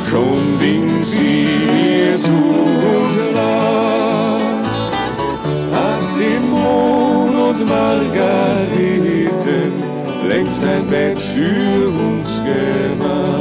schon 0.09 0.59
winkt 0.59 1.05
sie 1.05 1.47
mir 1.67 2.17
zu 2.19 2.31
und 2.31 3.33
lacht. 3.33 4.65
Hat 5.71 6.01
den 6.19 6.49
Mond 6.49 7.35
und 7.35 7.67
Margareten 7.67 9.71
längst 10.27 10.63
ein 10.63 10.87
Bett 10.87 11.19
für 11.19 11.89
uns 11.89 12.41
gemacht. 12.43 13.34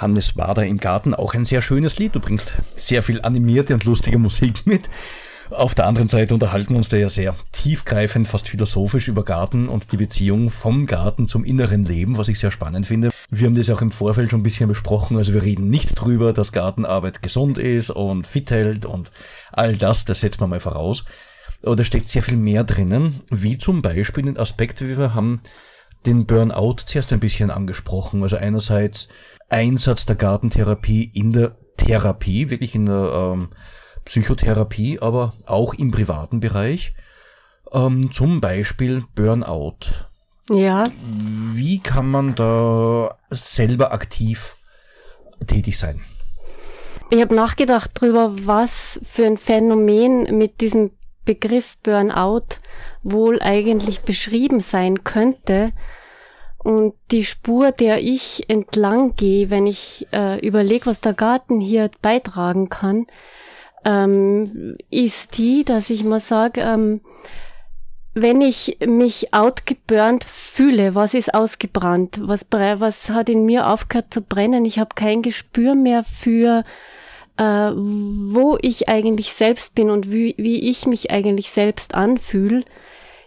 Hannes 0.00 0.36
Wader 0.36 0.66
im 0.66 0.78
Garten, 0.78 1.14
auch 1.14 1.34
ein 1.34 1.44
sehr 1.44 1.62
schönes 1.62 1.98
Lied. 1.98 2.14
Du 2.14 2.20
bringst 2.20 2.54
sehr 2.76 3.02
viel 3.02 3.20
animierte 3.22 3.74
und 3.74 3.84
lustige 3.84 4.18
Musik 4.18 4.66
mit. 4.66 4.88
Auf 5.50 5.74
der 5.74 5.86
anderen 5.86 6.06
Seite 6.06 6.32
unterhalten 6.32 6.70
wir 6.70 6.76
uns 6.76 6.90
da 6.90 6.96
ja 6.96 7.08
sehr 7.08 7.34
tiefgreifend, 7.50 8.28
fast 8.28 8.48
philosophisch 8.48 9.08
über 9.08 9.24
Garten 9.24 9.68
und 9.68 9.90
die 9.90 9.96
Beziehung 9.96 10.48
vom 10.48 10.86
Garten 10.86 11.26
zum 11.26 11.44
inneren 11.44 11.84
Leben, 11.84 12.16
was 12.16 12.28
ich 12.28 12.38
sehr 12.38 12.52
spannend 12.52 12.86
finde. 12.86 13.10
Wir 13.30 13.46
haben 13.46 13.56
das 13.56 13.68
auch 13.68 13.82
im 13.82 13.90
Vorfeld 13.90 14.30
schon 14.30 14.40
ein 14.40 14.44
bisschen 14.44 14.68
besprochen, 14.68 15.16
also 15.16 15.34
wir 15.34 15.42
reden 15.42 15.68
nicht 15.68 16.00
drüber, 16.00 16.32
dass 16.32 16.52
Gartenarbeit 16.52 17.20
gesund 17.20 17.58
ist 17.58 17.90
und 17.90 18.28
fit 18.28 18.52
hält 18.52 18.86
und 18.86 19.10
all 19.50 19.76
das, 19.76 20.04
das 20.04 20.20
setzen 20.20 20.40
wir 20.40 20.46
mal 20.46 20.60
voraus. 20.60 21.04
Aber 21.64 21.74
da 21.74 21.82
steckt 21.82 22.08
sehr 22.08 22.22
viel 22.22 22.36
mehr 22.36 22.62
drinnen, 22.62 23.20
wie 23.30 23.58
zum 23.58 23.82
Beispiel 23.82 24.24
den 24.24 24.38
Aspekt, 24.38 24.80
wie 24.82 24.96
wir 24.96 25.14
haben 25.14 25.40
den 26.06 26.26
Burnout 26.26 26.76
zuerst 26.84 27.12
ein 27.12 27.20
bisschen 27.20 27.50
angesprochen. 27.50 28.22
Also 28.22 28.36
einerseits 28.36 29.08
Einsatz 29.48 30.06
der 30.06 30.16
Gartentherapie 30.16 31.10
in 31.12 31.32
der 31.32 31.56
Therapie, 31.76 32.50
wirklich 32.50 32.74
in 32.74 32.86
der 32.86 33.32
ähm, 33.34 33.48
Psychotherapie, 34.04 34.98
aber 35.00 35.34
auch 35.46 35.74
im 35.74 35.90
privaten 35.90 36.40
Bereich. 36.40 36.94
Ähm, 37.72 38.12
zum 38.12 38.40
Beispiel 38.40 39.04
Burnout. 39.14 39.78
Ja, 40.50 40.84
Wie 41.54 41.78
kann 41.78 42.10
man 42.10 42.34
da 42.34 43.16
selber 43.30 43.92
aktiv 43.92 44.56
tätig 45.46 45.78
sein? 45.78 46.00
ich 47.12 47.20
habe 47.20 47.34
nachgedacht 47.34 47.90
drüber, 47.94 48.32
was 48.44 49.00
für 49.02 49.26
ein 49.26 49.36
Phänomen 49.36 50.38
mit 50.38 50.60
diesem 50.60 50.92
Begriff 51.24 51.76
Burnout 51.82 52.60
wohl 53.02 53.42
eigentlich 53.42 54.00
beschrieben 54.00 54.60
sein 54.60 55.04
könnte. 55.04 55.72
Und 56.62 56.94
die 57.10 57.24
Spur, 57.24 57.72
der 57.72 58.02
ich 58.02 58.50
entlang 58.50 59.16
gehe, 59.16 59.48
wenn 59.48 59.66
ich 59.66 60.06
äh, 60.12 60.38
überlege, 60.46 60.86
was 60.86 61.00
der 61.00 61.14
Garten 61.14 61.58
hier 61.60 61.90
beitragen 62.02 62.68
kann, 62.68 63.06
ähm, 63.84 64.76
ist 64.90 65.38
die, 65.38 65.64
dass 65.64 65.88
ich 65.88 66.04
mal 66.04 66.20
sage, 66.20 66.60
ähm, 66.60 67.00
wenn 68.12 68.40
ich 68.40 68.78
mich 68.84 69.32
outgeburnt 69.32 70.24
fühle, 70.24 70.94
was 70.94 71.14
ist 71.14 71.32
ausgebrannt, 71.32 72.20
was, 72.22 72.46
was 72.50 73.08
hat 73.08 73.28
in 73.28 73.46
mir 73.46 73.68
aufgehört 73.68 74.12
zu 74.12 74.20
brennen, 74.20 74.64
ich 74.64 74.78
habe 74.78 74.94
kein 74.94 75.22
Gespür 75.22 75.74
mehr 75.74 76.04
für, 76.04 76.64
äh, 77.36 77.42
wo 77.42 78.58
ich 78.60 78.88
eigentlich 78.88 79.32
selbst 79.32 79.74
bin 79.74 79.90
und 79.90 80.10
wie, 80.10 80.34
wie 80.36 80.68
ich 80.68 80.86
mich 80.86 81.10
eigentlich 81.10 81.50
selbst 81.50 81.94
anfühle. 81.94 82.64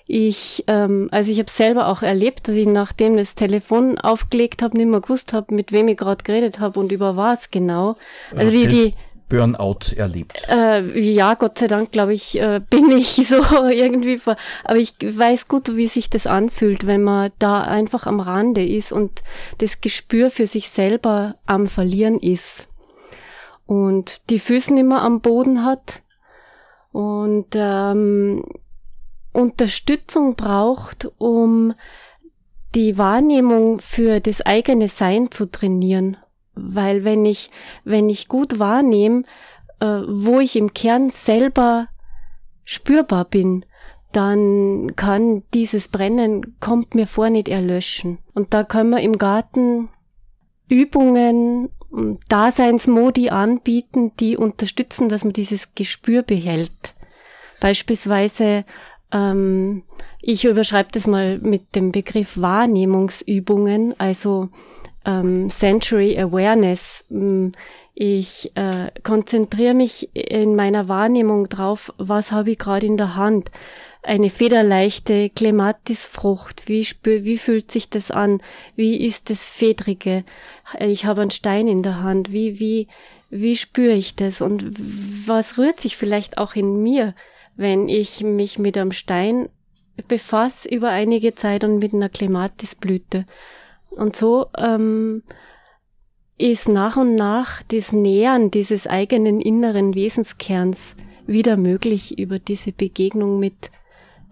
Ich, 0.05 0.63
ähm, 0.67 1.07
also 1.11 1.31
ich 1.31 1.39
habe 1.39 1.49
selber 1.49 1.87
auch 1.87 2.01
erlebt, 2.01 2.47
dass 2.47 2.55
ich 2.55 2.67
nachdem 2.67 3.15
das 3.15 3.35
Telefon 3.35 3.97
aufgelegt 3.97 4.61
habe, 4.61 4.77
nicht 4.77 4.87
mehr 4.87 4.99
gewusst 4.99 5.31
habe, 5.31 5.55
mit 5.55 5.71
wem 5.71 5.87
ich 5.87 5.97
gerade 5.97 6.23
geredet 6.23 6.59
habe 6.59 6.79
und 6.79 6.91
über 6.91 7.15
was 7.15 7.51
genau. 7.51 7.95
Also 8.35 8.51
wie 8.51 8.67
die 8.67 8.93
Burnout 9.29 9.95
erlebt. 9.95 10.47
äh, 10.49 10.99
ja, 10.99 11.33
Gott 11.33 11.57
sei 11.57 11.67
Dank, 11.67 11.91
glaube 11.91 12.13
ich, 12.13 12.39
äh, 12.39 12.61
bin 12.69 12.91
ich 12.91 13.15
so 13.27 13.41
irgendwie 13.69 14.17
vor. 14.17 14.35
Aber 14.63 14.77
ich 14.77 14.95
weiß 15.01 15.47
gut, 15.47 15.75
wie 15.75 15.87
sich 15.87 16.09
das 16.09 16.27
anfühlt, 16.27 16.85
wenn 16.85 17.03
man 17.03 17.31
da 17.39 17.61
einfach 17.61 18.05
am 18.05 18.19
Rande 18.19 18.63
ist 18.63 18.91
und 18.91 19.23
das 19.57 19.81
Gespür 19.81 20.29
für 20.29 20.47
sich 20.47 20.69
selber 20.69 21.35
am 21.45 21.67
Verlieren 21.67 22.19
ist. 22.19 22.67
Und 23.65 24.21
die 24.29 24.39
Füßen 24.39 24.77
immer 24.77 25.01
am 25.01 25.21
Boden 25.21 25.63
hat 25.65 26.03
und 26.91 27.47
ähm, 27.55 28.43
Unterstützung 29.33 30.35
braucht, 30.35 31.11
um 31.17 31.73
die 32.75 32.97
Wahrnehmung 32.97 33.79
für 33.79 34.19
das 34.19 34.41
eigene 34.41 34.87
Sein 34.87 35.31
zu 35.31 35.49
trainieren. 35.49 36.17
Weil 36.55 37.03
wenn 37.03 37.25
ich, 37.25 37.49
wenn 37.83 38.09
ich 38.09 38.27
gut 38.27 38.59
wahrnehme, 38.59 39.23
äh, 39.79 40.01
wo 40.07 40.39
ich 40.39 40.55
im 40.55 40.73
Kern 40.73 41.09
selber 41.09 41.87
spürbar 42.63 43.25
bin, 43.25 43.65
dann 44.11 44.95
kann 44.95 45.43
dieses 45.53 45.87
Brennen, 45.87 46.59
kommt 46.59 46.93
mir 46.93 47.07
vor, 47.07 47.29
nicht 47.29 47.49
erlöschen. 47.49 48.19
Und 48.33 48.53
da 48.53 48.63
können 48.63 48.91
wir 48.91 49.01
im 49.01 49.17
Garten 49.17 49.89
Übungen, 50.69 51.69
Daseinsmodi 52.27 53.29
anbieten, 53.29 54.13
die 54.19 54.37
unterstützen, 54.37 55.09
dass 55.09 55.23
man 55.23 55.33
dieses 55.33 55.75
Gespür 55.75 56.23
behält. 56.23 56.95
Beispielsweise, 57.59 58.65
ähm, 59.13 59.83
ich 60.21 60.43
überschreibe 60.43 60.89
das 60.91 61.07
mal 61.07 61.37
mit 61.39 61.75
dem 61.75 61.91
Begriff 61.93 62.37
Wahrnehmungsübungen, 62.37 63.93
also 63.99 64.49
ähm, 65.05 65.49
Sensory 65.49 66.19
Awareness. 66.19 67.05
M, 67.09 67.53
Ich 67.95 68.51
äh, 68.55 68.89
konzentriere 69.03 69.75
mich 69.75 70.09
in 70.15 70.55
meiner 70.55 70.87
Wahrnehmung 70.87 71.47
drauf, 71.47 71.93
was 71.99 72.31
habe 72.31 72.51
ich 72.51 72.57
gerade 72.57 72.87
in 72.87 72.97
der 72.97 73.15
Hand. 73.15 73.51
Eine 74.01 74.31
federleichte 74.31 75.29
Clematisfrucht. 75.29 76.67
Wie 76.67 76.85
spür, 76.85 77.23
wie 77.23 77.37
fühlt 77.37 77.71
sich 77.71 77.91
das 77.91 78.09
an? 78.09 78.41
Wie 78.75 79.05
ist 79.05 79.29
das 79.29 79.45
Fedrige? 79.47 80.23
Ich 80.79 81.05
habe 81.05 81.21
einen 81.21 81.31
Stein 81.31 81.67
in 81.67 81.83
der 81.83 82.01
Hand. 82.01 82.31
Wie, 82.33 82.59
wie, 82.59 82.87
wie 83.29 83.55
spüre 83.55 83.93
ich 83.93 84.15
das? 84.15 84.41
Und 84.41 84.73
was 85.27 85.59
rührt 85.59 85.79
sich 85.79 85.95
vielleicht 85.95 86.39
auch 86.39 86.55
in 86.55 86.81
mir, 86.81 87.13
wenn 87.55 87.87
ich 87.87 88.21
mich 88.21 88.59
mit 88.59 88.77
einem 88.77 88.91
Stein 88.91 89.49
befasse 90.07 90.67
über 90.67 90.89
einige 90.89 91.35
Zeit 91.35 91.63
und 91.63 91.79
mit 91.79 91.93
einer 91.93 92.09
Clematisblüte? 92.09 93.25
Und 93.89 94.15
so 94.15 94.47
ähm, 94.57 95.23
ist 96.37 96.67
nach 96.67 96.97
und 96.97 97.15
nach 97.15 97.61
das 97.63 97.91
Nähern 97.91 98.51
dieses 98.51 98.87
eigenen 98.87 99.39
inneren 99.39 99.95
Wesenskerns 99.95 100.95
wieder 101.25 101.57
möglich 101.57 102.17
über 102.19 102.39
diese 102.39 102.71
Begegnung 102.71 103.39
mit 103.39 103.71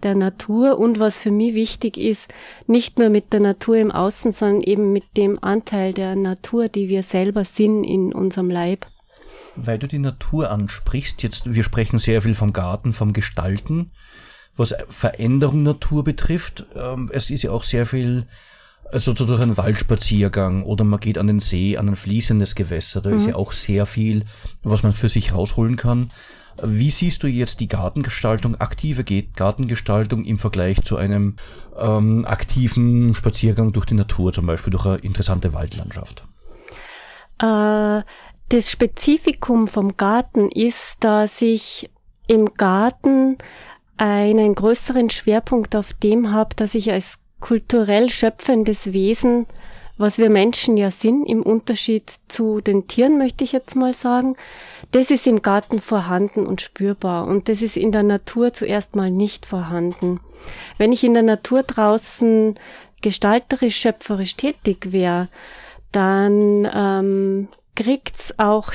der 0.02 0.14
Natur 0.14 0.78
und 0.78 0.98
was 0.98 1.18
für 1.18 1.30
mich 1.30 1.54
wichtig 1.54 1.96
ist, 1.96 2.32
nicht 2.66 2.98
nur 2.98 3.08
mit 3.08 3.32
der 3.32 3.40
Natur 3.40 3.76
im 3.76 3.92
Außen, 3.92 4.32
sondern 4.32 4.62
eben 4.62 4.92
mit 4.92 5.04
dem 5.16 5.42
Anteil 5.42 5.92
der 5.92 6.16
Natur, 6.16 6.68
die 6.68 6.88
wir 6.88 7.02
selber 7.02 7.44
sind 7.44 7.84
in 7.84 8.12
unserem 8.12 8.50
Leib. 8.50 8.86
Weil 9.54 9.78
du 9.78 9.86
die 9.86 9.98
Natur 9.98 10.50
ansprichst, 10.50 11.22
jetzt, 11.22 11.54
wir 11.54 11.62
sprechen 11.62 11.98
sehr 11.98 12.22
viel 12.22 12.34
vom 12.34 12.52
Garten, 12.52 12.92
vom 12.92 13.12
Gestalten, 13.12 13.90
was 14.56 14.74
Veränderung 14.88 15.62
Natur 15.62 16.04
betrifft. 16.04 16.64
Ähm, 16.74 17.10
es 17.12 17.30
ist 17.30 17.42
ja 17.42 17.50
auch 17.50 17.62
sehr 17.62 17.86
viel, 17.86 18.26
also 18.90 19.14
so 19.14 19.26
durch 19.26 19.40
einen 19.40 19.56
Waldspaziergang 19.56 20.62
oder 20.62 20.84
man 20.84 21.00
geht 21.00 21.18
an 21.18 21.26
den 21.26 21.40
See, 21.40 21.76
an 21.76 21.88
ein 21.88 21.96
fließendes 21.96 22.54
Gewässer. 22.54 23.02
Da 23.02 23.10
ist 23.10 23.26
ja 23.26 23.34
auch 23.34 23.52
sehr 23.52 23.86
viel, 23.86 24.24
was 24.62 24.82
man 24.82 24.92
für 24.92 25.08
sich 25.08 25.34
rausholen 25.34 25.76
kann. 25.76 26.10
Wie 26.62 26.90
siehst 26.90 27.22
du 27.22 27.28
jetzt 27.28 27.60
die 27.60 27.68
Gartengestaltung, 27.68 28.56
aktive 28.56 29.04
Ge- 29.04 29.28
Gartengestaltung 29.34 30.24
im 30.24 30.38
Vergleich 30.38 30.82
zu 30.82 30.96
einem 30.96 31.36
ähm, 31.78 32.26
aktiven 32.26 33.14
Spaziergang 33.14 33.72
durch 33.72 33.86
die 33.86 33.94
Natur, 33.94 34.32
zum 34.34 34.46
Beispiel 34.46 34.70
durch 34.70 34.84
eine 34.84 34.98
interessante 34.98 35.54
Waldlandschaft? 35.54 36.24
Äh, 37.40 38.02
das 38.52 38.70
Spezifikum 38.70 39.66
vom 39.66 39.96
Garten 39.96 40.50
ist, 40.50 40.98
dass 41.00 41.40
ich 41.40 41.88
im 42.26 42.52
Garten 42.54 43.38
einen 43.96 44.54
größeren 44.54 45.08
Schwerpunkt 45.08 45.74
auf 45.74 45.94
dem 45.94 46.32
habe, 46.32 46.54
dass 46.54 46.74
ich 46.74 46.92
als 46.92 47.14
kulturell 47.40 48.10
schöpfendes 48.10 48.92
Wesen, 48.92 49.46
was 49.96 50.18
wir 50.18 50.28
Menschen 50.28 50.76
ja 50.76 50.90
sind, 50.90 51.24
im 51.24 51.42
Unterschied 51.42 52.12
zu 52.28 52.60
den 52.60 52.88
Tieren, 52.88 53.16
möchte 53.16 53.42
ich 53.42 53.52
jetzt 53.52 53.74
mal 53.74 53.94
sagen, 53.94 54.36
das 54.90 55.10
ist 55.10 55.26
im 55.26 55.40
Garten 55.40 55.80
vorhanden 55.80 56.46
und 56.46 56.60
spürbar 56.60 57.26
und 57.26 57.48
das 57.48 57.62
ist 57.62 57.78
in 57.78 57.90
der 57.90 58.02
Natur 58.02 58.52
zuerst 58.52 58.94
mal 58.96 59.10
nicht 59.10 59.46
vorhanden. 59.46 60.20
Wenn 60.76 60.92
ich 60.92 61.04
in 61.04 61.14
der 61.14 61.22
Natur 61.22 61.62
draußen 61.62 62.56
gestalterisch, 63.00 63.76
schöpferisch 63.76 64.36
tätig 64.36 64.92
wäre, 64.92 65.28
dann 65.90 66.68
ähm, 66.72 67.48
kriegt's 67.74 68.34
auch 68.38 68.72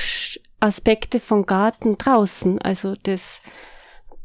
Aspekte 0.60 1.20
von 1.20 1.46
Garten 1.46 1.98
draußen. 1.98 2.60
Also 2.60 2.94
das, 3.02 3.40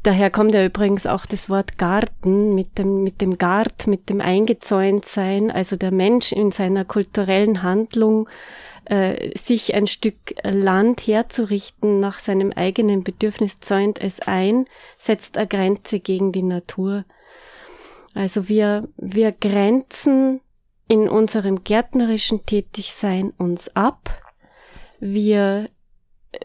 daher 0.02 0.30
kommt 0.30 0.52
ja 0.52 0.64
übrigens 0.64 1.06
auch 1.06 1.26
das 1.26 1.48
Wort 1.48 1.78
Garten 1.78 2.54
mit 2.54 2.78
dem, 2.78 3.02
mit 3.02 3.20
dem 3.20 3.38
Gart, 3.38 3.86
mit 3.86 4.08
dem 4.08 4.20
Eingezäuntsein. 4.20 5.50
Also 5.50 5.76
der 5.76 5.92
Mensch 5.92 6.32
in 6.32 6.50
seiner 6.50 6.84
kulturellen 6.84 7.62
Handlung 7.62 8.28
äh, 8.86 9.36
sich 9.38 9.74
ein 9.74 9.86
Stück 9.86 10.34
Land 10.42 11.06
herzurichten 11.06 12.00
nach 12.00 12.18
seinem 12.18 12.52
eigenen 12.52 13.04
Bedürfnis 13.04 13.60
zäunt 13.60 14.00
es 14.00 14.20
ein, 14.20 14.66
setzt 14.98 15.38
eine 15.38 15.46
Grenze 15.46 16.00
gegen 16.00 16.32
die 16.32 16.42
Natur. 16.42 17.04
Also 18.14 18.48
wir, 18.48 18.88
wir 18.96 19.32
grenzen 19.32 20.40
in 20.86 21.08
unserem 21.08 21.64
gärtnerischen 21.64 22.44
Tätigsein 22.44 23.32
uns 23.38 23.74
ab. 23.74 24.23
Wir 25.00 25.68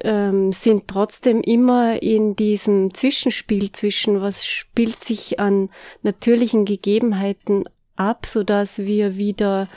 ähm, 0.01 0.51
sind 0.51 0.87
trotzdem 0.87 1.41
immer 1.41 2.01
in 2.01 2.35
diesem 2.35 2.93
Zwischenspiel 2.93 3.71
zwischen, 3.71 4.21
was 4.21 4.45
spielt 4.45 5.03
sich 5.03 5.39
an 5.39 5.69
natürlichen 6.01 6.65
Gegebenheiten 6.65 7.65
ab, 7.95 8.25
so 8.25 8.43
dass 8.43 8.79
wir 8.79 9.17
wieder 9.17 9.67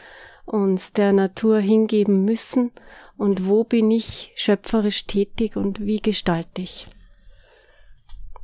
uns 0.44 0.92
der 0.92 1.12
Natur 1.12 1.58
hingeben 1.58 2.24
müssen 2.24 2.72
und 3.16 3.46
wo 3.46 3.64
bin 3.64 3.90
ich 3.90 4.32
schöpferisch 4.34 5.06
tätig 5.06 5.56
und 5.56 5.80
wie 5.80 6.00
gestalte 6.00 6.62
ich. 6.62 6.86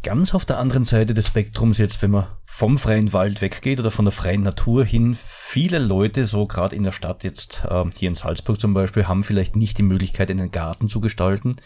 Ganz 0.04 0.32
auf 0.32 0.44
der 0.44 0.58
anderen 0.58 0.84
Seite 0.84 1.12
des 1.12 1.26
Spektrums 1.26 1.78
jetzt, 1.78 2.02
wenn 2.02 2.12
man 2.12 2.28
vom 2.46 2.78
freien 2.78 3.12
Wald 3.12 3.42
weggeht 3.42 3.80
oder 3.80 3.90
von 3.90 4.04
der 4.04 4.12
freien 4.12 4.42
Natur 4.42 4.84
hin, 4.84 5.16
viele 5.20 5.78
Leute, 5.78 6.26
so 6.26 6.46
gerade 6.46 6.76
in 6.76 6.84
der 6.84 6.92
Stadt 6.92 7.24
jetzt, 7.24 7.62
äh, 7.68 7.84
hier 7.96 8.08
in 8.08 8.14
Salzburg 8.14 8.60
zum 8.60 8.74
Beispiel, 8.74 9.08
haben 9.08 9.24
vielleicht 9.24 9.56
nicht 9.56 9.76
die 9.76 9.82
Möglichkeit, 9.82 10.30
einen 10.30 10.52
Garten 10.52 10.88
zu 10.88 11.00
gestalten. 11.00 11.56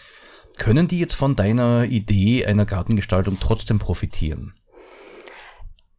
Können 0.59 0.89
die 0.89 0.99
jetzt 0.99 1.14
von 1.14 1.37
deiner 1.37 1.85
Idee 1.85 2.47
einer 2.47 2.64
Gartengestaltung 2.64 3.39
trotzdem 3.39 3.78
profitieren? 3.78 4.55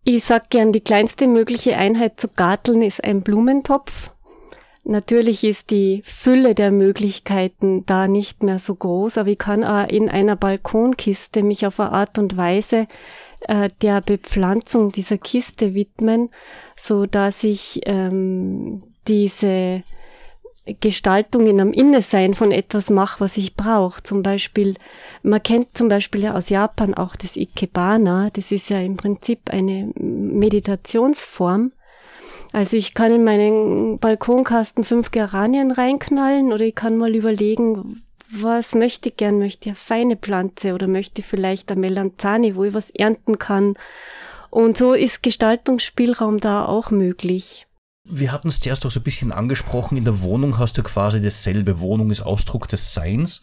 Ich 0.03 0.25
sag 0.25 0.49
gern, 0.49 0.73
die 0.73 0.81
kleinste 0.81 1.27
mögliche 1.27 1.77
Einheit 1.77 2.19
zu 2.19 2.27
garteln 2.27 2.81
ist 2.81 3.03
ein 3.03 3.21
Blumentopf. 3.21 4.11
Natürlich 4.85 5.45
ist 5.45 5.69
die 5.69 6.03
Fülle 6.05 6.55
der 6.55 6.71
Möglichkeiten 6.71 7.85
da 7.85 8.07
nicht 8.07 8.43
mehr 8.43 8.59
so 8.59 8.75
groß, 8.75 9.17
aber 9.17 9.29
ich 9.29 9.37
kann 9.37 9.63
auch 9.63 9.87
in 9.87 10.09
einer 10.09 10.35
Balkonkiste 10.35 11.41
mich 11.41 11.65
auf 11.65 11.79
eine 11.79 11.93
Art 11.93 12.17
und 12.17 12.35
Weise 12.35 12.87
äh, 13.47 13.69
der 13.81 14.01
Bepflanzung 14.01 14.91
dieser 14.91 15.17
Kiste 15.17 15.73
widmen, 15.73 16.29
so 16.75 17.05
dass 17.05 17.45
ich 17.45 17.79
ähm, 17.85 18.83
diese 19.07 19.83
Gestaltung 20.81 21.47
in 21.47 21.61
einem 21.61 21.73
Innesein 21.73 22.33
von 22.33 22.51
etwas 22.51 22.89
mache, 22.89 23.21
was 23.21 23.37
ich 23.37 23.55
brauche. 23.55 24.03
Zum 24.03 24.21
Beispiel, 24.21 24.75
man 25.21 25.43
kennt 25.43 25.77
zum 25.77 25.89
Beispiel 25.89 26.23
ja 26.23 26.35
aus 26.35 26.49
Japan 26.49 26.93
auch 26.93 27.15
das 27.15 27.35
Ikebana. 27.35 28.29
Das 28.31 28.51
ist 28.51 28.69
ja 28.69 28.79
im 28.79 28.97
Prinzip 28.97 29.49
eine 29.49 29.91
Meditationsform 29.95 31.71
also 32.53 32.77
ich 32.77 32.93
kann 32.93 33.11
in 33.11 33.23
meinen 33.23 33.97
Balkonkasten 33.97 34.83
fünf 34.83 35.09
Geranien 35.09 35.71
reinknallen 35.71 36.53
oder 36.53 36.63
ich 36.63 36.75
kann 36.75 36.97
mal 36.97 37.15
überlegen, 37.15 38.03
was 38.29 38.75
möchte 38.75 39.09
ich 39.09 39.17
gern? 39.17 39.39
Möchte 39.39 39.63
ich 39.63 39.67
eine 39.69 39.75
feine 39.75 40.17
Pflanze 40.17 40.73
oder 40.73 40.87
möchte 40.87 41.21
ich 41.21 41.27
vielleicht 41.27 41.71
eine 41.71 41.81
Melanzani, 41.81 42.55
wo 42.55 42.63
ich 42.63 42.73
was 42.73 42.91
ernten 42.91 43.39
kann? 43.39 43.73
Und 44.51 44.77
so 44.77 44.93
ist 44.93 45.23
Gestaltungsspielraum 45.23 46.39
da 46.39 46.65
auch 46.65 46.91
möglich. 46.91 47.65
Wir 48.05 48.31
hatten 48.31 48.49
es 48.49 48.59
zuerst 48.59 48.85
auch 48.85 48.91
so 48.91 48.99
ein 48.99 49.03
bisschen 49.03 49.31
angesprochen. 49.31 49.97
In 49.97 50.05
der 50.05 50.21
Wohnung 50.21 50.59
hast 50.59 50.77
du 50.77 50.83
quasi 50.83 51.21
dasselbe. 51.21 51.79
Wohnung 51.79 52.11
ist 52.11 52.21
Ausdruck 52.21 52.67
des 52.67 52.93
Seins. 52.93 53.41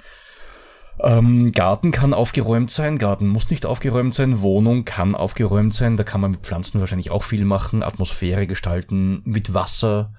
Ähm, 1.02 1.52
Garten 1.52 1.90
kann 1.92 2.14
aufgeräumt 2.14 2.70
sein, 2.70 2.98
Garten 2.98 3.28
muss 3.28 3.50
nicht 3.50 3.66
aufgeräumt 3.66 4.14
sein, 4.14 4.40
Wohnung 4.40 4.84
kann 4.84 5.14
aufgeräumt 5.14 5.74
sein, 5.74 5.96
da 5.96 6.04
kann 6.04 6.20
man 6.20 6.32
mit 6.32 6.40
Pflanzen 6.40 6.80
wahrscheinlich 6.80 7.10
auch 7.10 7.22
viel 7.22 7.44
machen, 7.44 7.82
Atmosphäre 7.82 8.46
gestalten, 8.46 9.22
mit 9.24 9.54
Wasser. 9.54 10.12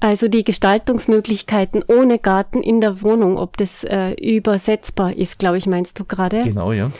Also 0.00 0.28
die 0.28 0.44
Gestaltungsmöglichkeiten 0.44 1.84
ohne 1.86 2.18
Garten 2.18 2.62
in 2.62 2.80
der 2.80 3.02
Wohnung, 3.02 3.38
ob 3.38 3.56
das 3.56 3.84
äh, 3.84 4.12
übersetzbar 4.12 5.14
ist, 5.14 5.38
glaube 5.38 5.58
ich, 5.58 5.66
meinst 5.66 5.98
du 5.98 6.04
gerade? 6.04 6.42
Genau, 6.42 6.72
ja. 6.72 6.90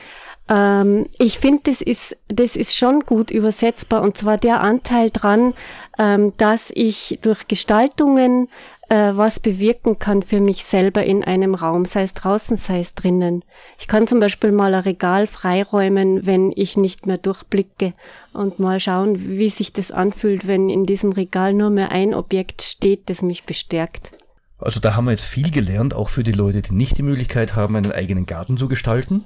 Ähm, 0.49 1.07
ich 1.19 1.39
finde, 1.39 1.62
das 1.65 1.81
ist, 1.81 2.17
das 2.29 2.55
ist 2.55 2.77
schon 2.77 3.01
gut 3.01 3.31
übersetzbar 3.31 4.03
und 4.03 4.19
zwar 4.19 4.37
der 4.37 4.61
Anteil 4.61 5.11
dran, 5.11 5.55
ähm, 5.99 6.35
dass 6.37 6.71
ich 6.75 7.19
durch 7.23 7.49
Gestaltungen 7.49 8.49
äh, 8.95 9.17
was 9.17 9.41
bewirken 9.41 9.99
kann 9.99 10.23
für 10.23 10.41
mich 10.41 10.65
selber 10.65 11.05
in 11.05 11.25
einem 11.25 11.57
Raum, 11.57 11.85
sei 11.85 12.03
es 12.05 12.15
draußen, 12.15 12.57
sei 12.57 12.79
es 12.79 12.95
drinnen. 12.95 13.45
Ich 13.77 13.89
kann 13.89 14.07
zum 14.07 14.21
Beispiel 14.21 14.53
mal 14.53 14.73
ein 14.73 14.83
Regal 14.83 15.27
freiräumen, 15.27 16.27
wenn 16.27 16.53
ich 16.55 16.77
nicht 16.77 17.05
mehr 17.05 17.19
durchblicke 17.19 17.93
und 18.33 18.61
mal 18.61 18.79
schauen, 18.79 19.37
wie 19.37 19.51
sich 19.51 19.73
das 19.73 19.91
anfühlt, 19.91 20.47
wenn 20.47 20.71
in 20.71 20.87
diesem 20.87 21.11
Regal 21.11 21.55
nur 21.55 21.71
mehr 21.71 21.91
ein 21.91 22.15
Objekt 22.15 22.63
steht, 22.63 23.11
das 23.11 23.21
mich 23.21 23.43
bestärkt. 23.43 24.13
Also 24.59 24.79
da 24.79 24.95
haben 24.95 25.07
wir 25.07 25.11
jetzt 25.11 25.25
viel 25.25 25.51
gelernt, 25.51 25.93
auch 25.93 26.09
für 26.09 26.23
die 26.23 26.33
Leute, 26.33 26.63
die 26.63 26.75
nicht 26.75 26.97
die 26.97 27.03
Möglichkeit 27.03 27.57
haben, 27.57 27.75
einen 27.75 27.91
eigenen 27.91 28.27
Garten 28.27 28.57
zu 28.57 28.69
gestalten. 28.69 29.25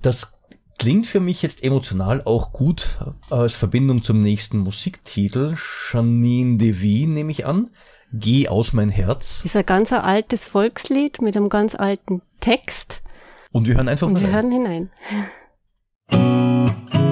Das 0.00 0.38
klingt 0.78 1.08
für 1.08 1.18
mich 1.18 1.42
jetzt 1.42 1.64
emotional 1.64 2.22
auch 2.24 2.52
gut 2.52 3.00
als 3.30 3.56
Verbindung 3.56 4.04
zum 4.04 4.20
nächsten 4.20 4.58
Musiktitel. 4.58 5.56
Janine 5.92 6.56
Devy 6.56 7.08
nehme 7.08 7.32
ich 7.32 7.44
an. 7.44 7.68
Geh 8.12 8.48
aus 8.48 8.72
mein 8.72 8.88
Herz. 8.88 9.38
Das 9.42 9.46
ist 9.46 9.56
ein 9.56 9.66
ganz 9.66 9.92
altes 9.92 10.48
Volkslied 10.48 11.20
mit 11.20 11.36
einem 11.36 11.48
ganz 11.48 11.74
alten 11.74 12.22
Text. 12.40 13.02
Und 13.52 13.66
wir 13.66 13.74
hören 13.76 13.88
einfach 13.88 14.06
Und 14.06 14.14
mal 14.14 14.22
wir 14.22 14.28
rein. 14.28 14.34
hören 14.34 14.50
hinein. 14.50 14.90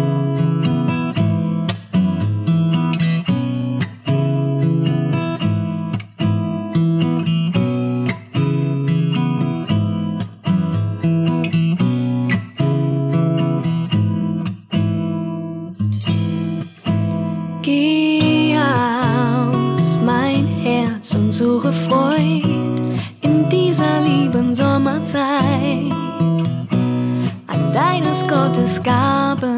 deines 28.16 28.26
Gottes 28.26 28.82
Gaben. 28.82 29.55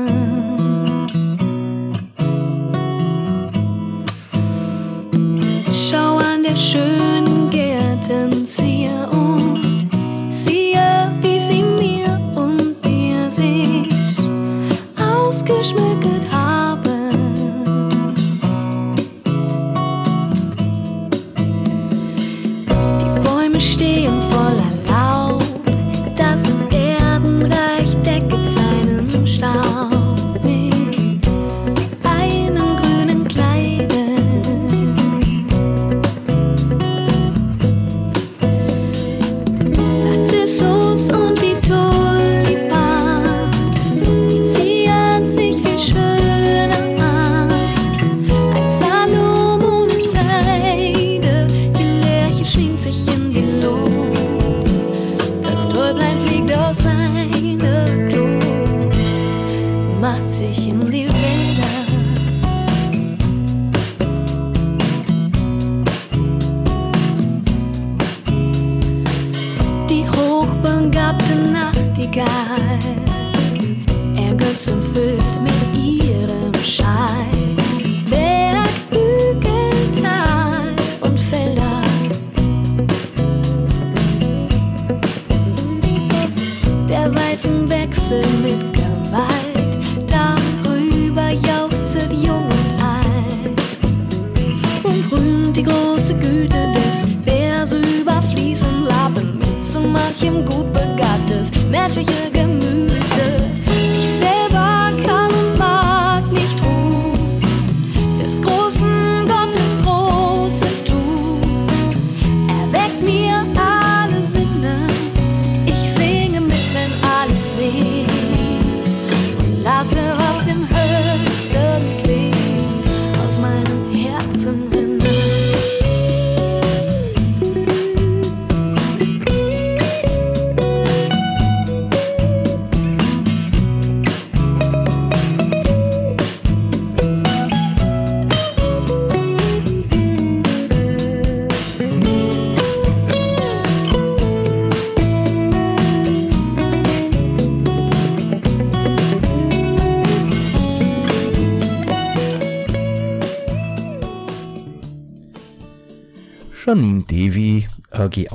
that 101.97 102.34
you 102.34 102.38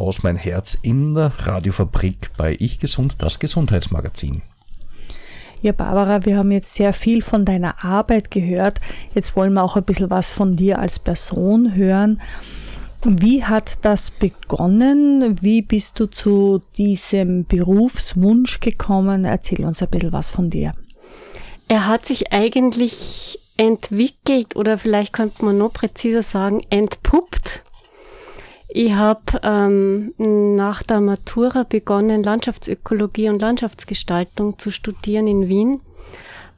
aus 0.03 0.23
mein 0.23 0.35
Herz 0.35 0.77
in 0.81 1.15
der 1.15 1.31
Radiofabrik 1.39 2.31
bei 2.37 2.55
Ich 2.59 2.79
Gesund, 2.79 3.15
das 3.19 3.39
Gesundheitsmagazin. 3.39 4.41
Ja, 5.61 5.71
Barbara, 5.71 6.25
wir 6.25 6.37
haben 6.37 6.51
jetzt 6.51 6.73
sehr 6.73 6.91
viel 6.91 7.21
von 7.21 7.45
deiner 7.45 7.85
Arbeit 7.85 8.31
gehört. 8.31 8.81
Jetzt 9.15 9.35
wollen 9.37 9.53
wir 9.53 9.63
auch 9.63 9.77
ein 9.77 9.83
bisschen 9.83 10.09
was 10.09 10.29
von 10.29 10.57
dir 10.57 10.79
als 10.79 10.99
Person 10.99 11.75
hören. 11.75 12.21
Wie 13.05 13.43
hat 13.43 13.83
das 13.85 14.11
begonnen? 14.11 15.41
Wie 15.41 15.61
bist 15.61 15.99
du 15.99 16.07
zu 16.07 16.61
diesem 16.77 17.45
Berufswunsch 17.45 18.59
gekommen? 18.59 19.25
Erzähl 19.25 19.63
uns 19.65 19.81
ein 19.81 19.89
bisschen 19.89 20.13
was 20.13 20.29
von 20.29 20.49
dir. 20.49 20.73
Er 21.67 21.87
hat 21.87 22.05
sich 22.05 22.31
eigentlich 22.31 23.39
entwickelt 23.57 24.55
oder 24.55 24.77
vielleicht 24.77 25.13
könnte 25.13 25.45
man 25.45 25.57
noch 25.57 25.73
präziser 25.73 26.23
sagen, 26.23 26.61
entpuppt. 26.69 27.63
Ich 28.75 28.93
habe 28.93 29.21
ähm, 29.43 30.15
nach 30.17 30.81
der 30.81 30.99
Matura 30.99 31.61
begonnen, 31.61 32.23
Landschaftsökologie 32.23 33.29
und 33.29 33.39
Landschaftsgestaltung 33.39 34.57
zu 34.57 34.71
studieren 34.71 35.27
in 35.27 35.47
Wien, 35.47 35.79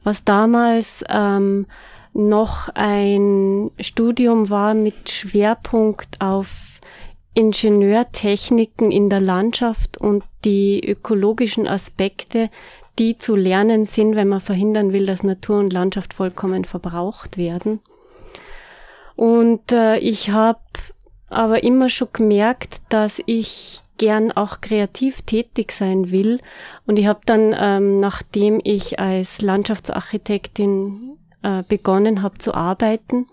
was 0.02 0.24
damals 0.24 1.04
ähm, 1.10 1.66
noch 2.14 2.70
ein 2.72 3.70
Studium 3.80 4.48
war 4.48 4.72
mit 4.72 5.10
Schwerpunkt 5.10 6.22
auf 6.22 6.80
Ingenieurtechniken 7.34 8.90
in 8.90 9.10
der 9.10 9.20
Landschaft 9.20 10.00
und 10.00 10.24
die 10.46 10.88
ökologischen 10.88 11.68
Aspekte, 11.68 12.48
die 12.98 13.18
zu 13.18 13.36
lernen 13.36 13.84
sind, 13.84 14.16
wenn 14.16 14.28
man 14.28 14.40
verhindern 14.40 14.94
will, 14.94 15.04
dass 15.04 15.22
Natur 15.22 15.58
und 15.58 15.70
Landschaft 15.70 16.14
vollkommen 16.14 16.64
verbraucht 16.64 17.36
werden. 17.36 17.80
Und 19.16 19.70
äh, 19.70 19.98
ich 19.98 20.30
habe 20.30 20.60
aber 21.28 21.62
immer 21.62 21.88
schon 21.88 22.08
gemerkt, 22.12 22.80
dass 22.88 23.20
ich 23.26 23.82
gern 23.98 24.32
auch 24.32 24.60
kreativ 24.60 25.22
tätig 25.22 25.72
sein 25.72 26.10
will. 26.10 26.40
Und 26.86 26.98
ich 26.98 27.06
habe 27.06 27.20
dann, 27.26 27.54
ähm, 27.58 27.98
nachdem 27.98 28.60
ich 28.62 28.98
als 28.98 29.40
Landschaftsarchitektin 29.40 31.16
äh, 31.42 31.62
begonnen 31.68 32.22
habe 32.22 32.38
zu 32.38 32.54
arbeiten, 32.54 33.26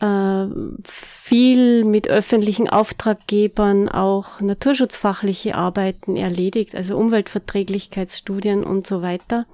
äh, 0.00 0.46
viel 0.84 1.84
mit 1.84 2.08
öffentlichen 2.08 2.68
Auftraggebern 2.68 3.88
auch 3.88 4.40
naturschutzfachliche 4.40 5.54
Arbeiten 5.54 6.16
erledigt, 6.16 6.74
also 6.74 6.96
Umweltverträglichkeitsstudien 6.96 8.64
und 8.64 8.86
so 8.86 9.02
weiter. 9.02 9.46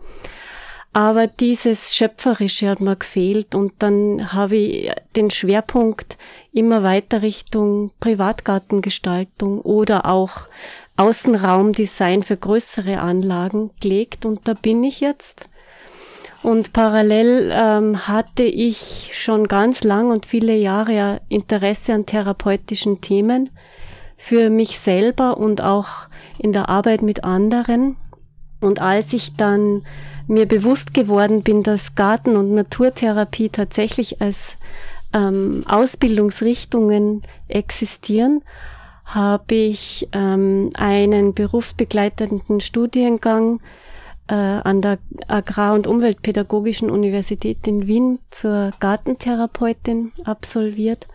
Aber 0.94 1.26
dieses 1.26 1.96
Schöpferische 1.96 2.68
hat 2.68 2.80
mir 2.80 2.94
gefehlt 2.94 3.56
und 3.56 3.72
dann 3.80 4.32
habe 4.32 4.54
ich 4.54 4.92
den 5.16 5.32
Schwerpunkt 5.32 6.16
immer 6.52 6.84
weiter 6.84 7.20
Richtung 7.20 7.90
Privatgartengestaltung 7.98 9.60
oder 9.60 10.06
auch 10.06 10.42
Außenraumdesign 10.96 12.22
für 12.22 12.36
größere 12.36 13.00
Anlagen 13.00 13.72
gelegt 13.80 14.24
und 14.24 14.46
da 14.46 14.54
bin 14.54 14.84
ich 14.84 15.00
jetzt. 15.00 15.48
Und 16.44 16.72
parallel 16.72 17.50
ähm, 17.52 18.06
hatte 18.06 18.44
ich 18.44 19.10
schon 19.14 19.48
ganz 19.48 19.82
lang 19.82 20.12
und 20.12 20.26
viele 20.26 20.54
Jahre 20.54 21.22
Interesse 21.28 21.92
an 21.94 22.06
therapeutischen 22.06 23.00
Themen 23.00 23.50
für 24.16 24.48
mich 24.48 24.78
selber 24.78 25.38
und 25.38 25.60
auch 25.60 26.06
in 26.38 26.52
der 26.52 26.68
Arbeit 26.68 27.02
mit 27.02 27.24
anderen. 27.24 27.96
Und 28.60 28.80
als 28.80 29.12
ich 29.12 29.34
dann 29.34 29.84
mir 30.26 30.46
bewusst 30.46 30.94
geworden 30.94 31.42
bin, 31.42 31.62
dass 31.62 31.94
Garten- 31.94 32.36
und 32.36 32.54
Naturtherapie 32.54 33.48
tatsächlich 33.48 34.20
als 34.20 34.56
ähm, 35.12 35.64
Ausbildungsrichtungen 35.68 37.22
existieren, 37.48 38.42
habe 39.04 39.54
ich 39.54 40.08
ähm, 40.12 40.70
einen 40.74 41.34
berufsbegleitenden 41.34 42.60
Studiengang 42.60 43.60
äh, 44.28 44.34
an 44.34 44.80
der 44.80 44.98
Agrar- 45.28 45.74
und 45.74 45.86
Umweltpädagogischen 45.86 46.90
Universität 46.90 47.66
in 47.66 47.86
Wien 47.86 48.18
zur 48.30 48.72
Gartentherapeutin 48.80 50.12
absolviert 50.24 51.06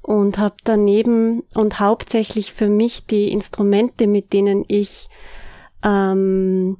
und 0.00 0.38
habe 0.38 0.56
daneben 0.64 1.42
und 1.54 1.78
hauptsächlich 1.80 2.52
für 2.52 2.68
mich 2.68 3.06
die 3.06 3.30
Instrumente, 3.30 4.06
mit 4.06 4.32
denen 4.32 4.64
ich 4.68 5.08
ähm, 5.84 6.78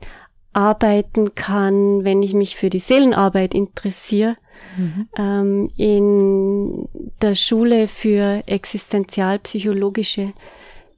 arbeiten 0.56 1.34
kann, 1.34 2.02
wenn 2.02 2.22
ich 2.22 2.32
mich 2.32 2.56
für 2.56 2.70
die 2.70 2.78
Seelenarbeit 2.78 3.54
interessiere, 3.54 4.36
mhm. 4.76 5.08
ähm, 5.18 5.70
in 5.76 6.88
der 7.20 7.34
Schule 7.34 7.88
für 7.88 8.42
existenzialpsychologische 8.46 10.32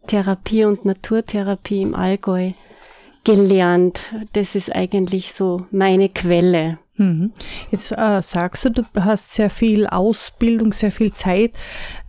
Therapie 0.07 0.65
und 0.65 0.85
Naturtherapie 0.85 1.83
im 1.83 1.95
Allgäu 1.95 2.53
gelernt. 3.25 4.01
Das 4.33 4.55
ist 4.55 4.75
eigentlich 4.75 5.35
so 5.35 5.67
meine 5.73 6.09
Quelle. 6.09 6.79
Mhm. 6.97 7.33
Jetzt 7.73 7.93
äh, 7.93 8.23
sagst 8.23 8.65
du, 8.65 8.71
du 8.71 8.83
hast 8.95 9.33
sehr 9.33 9.51
viel 9.51 9.87
Ausbildung, 9.89 10.73
sehr 10.73 10.93
viel 10.93 11.13
Zeit 11.13 11.53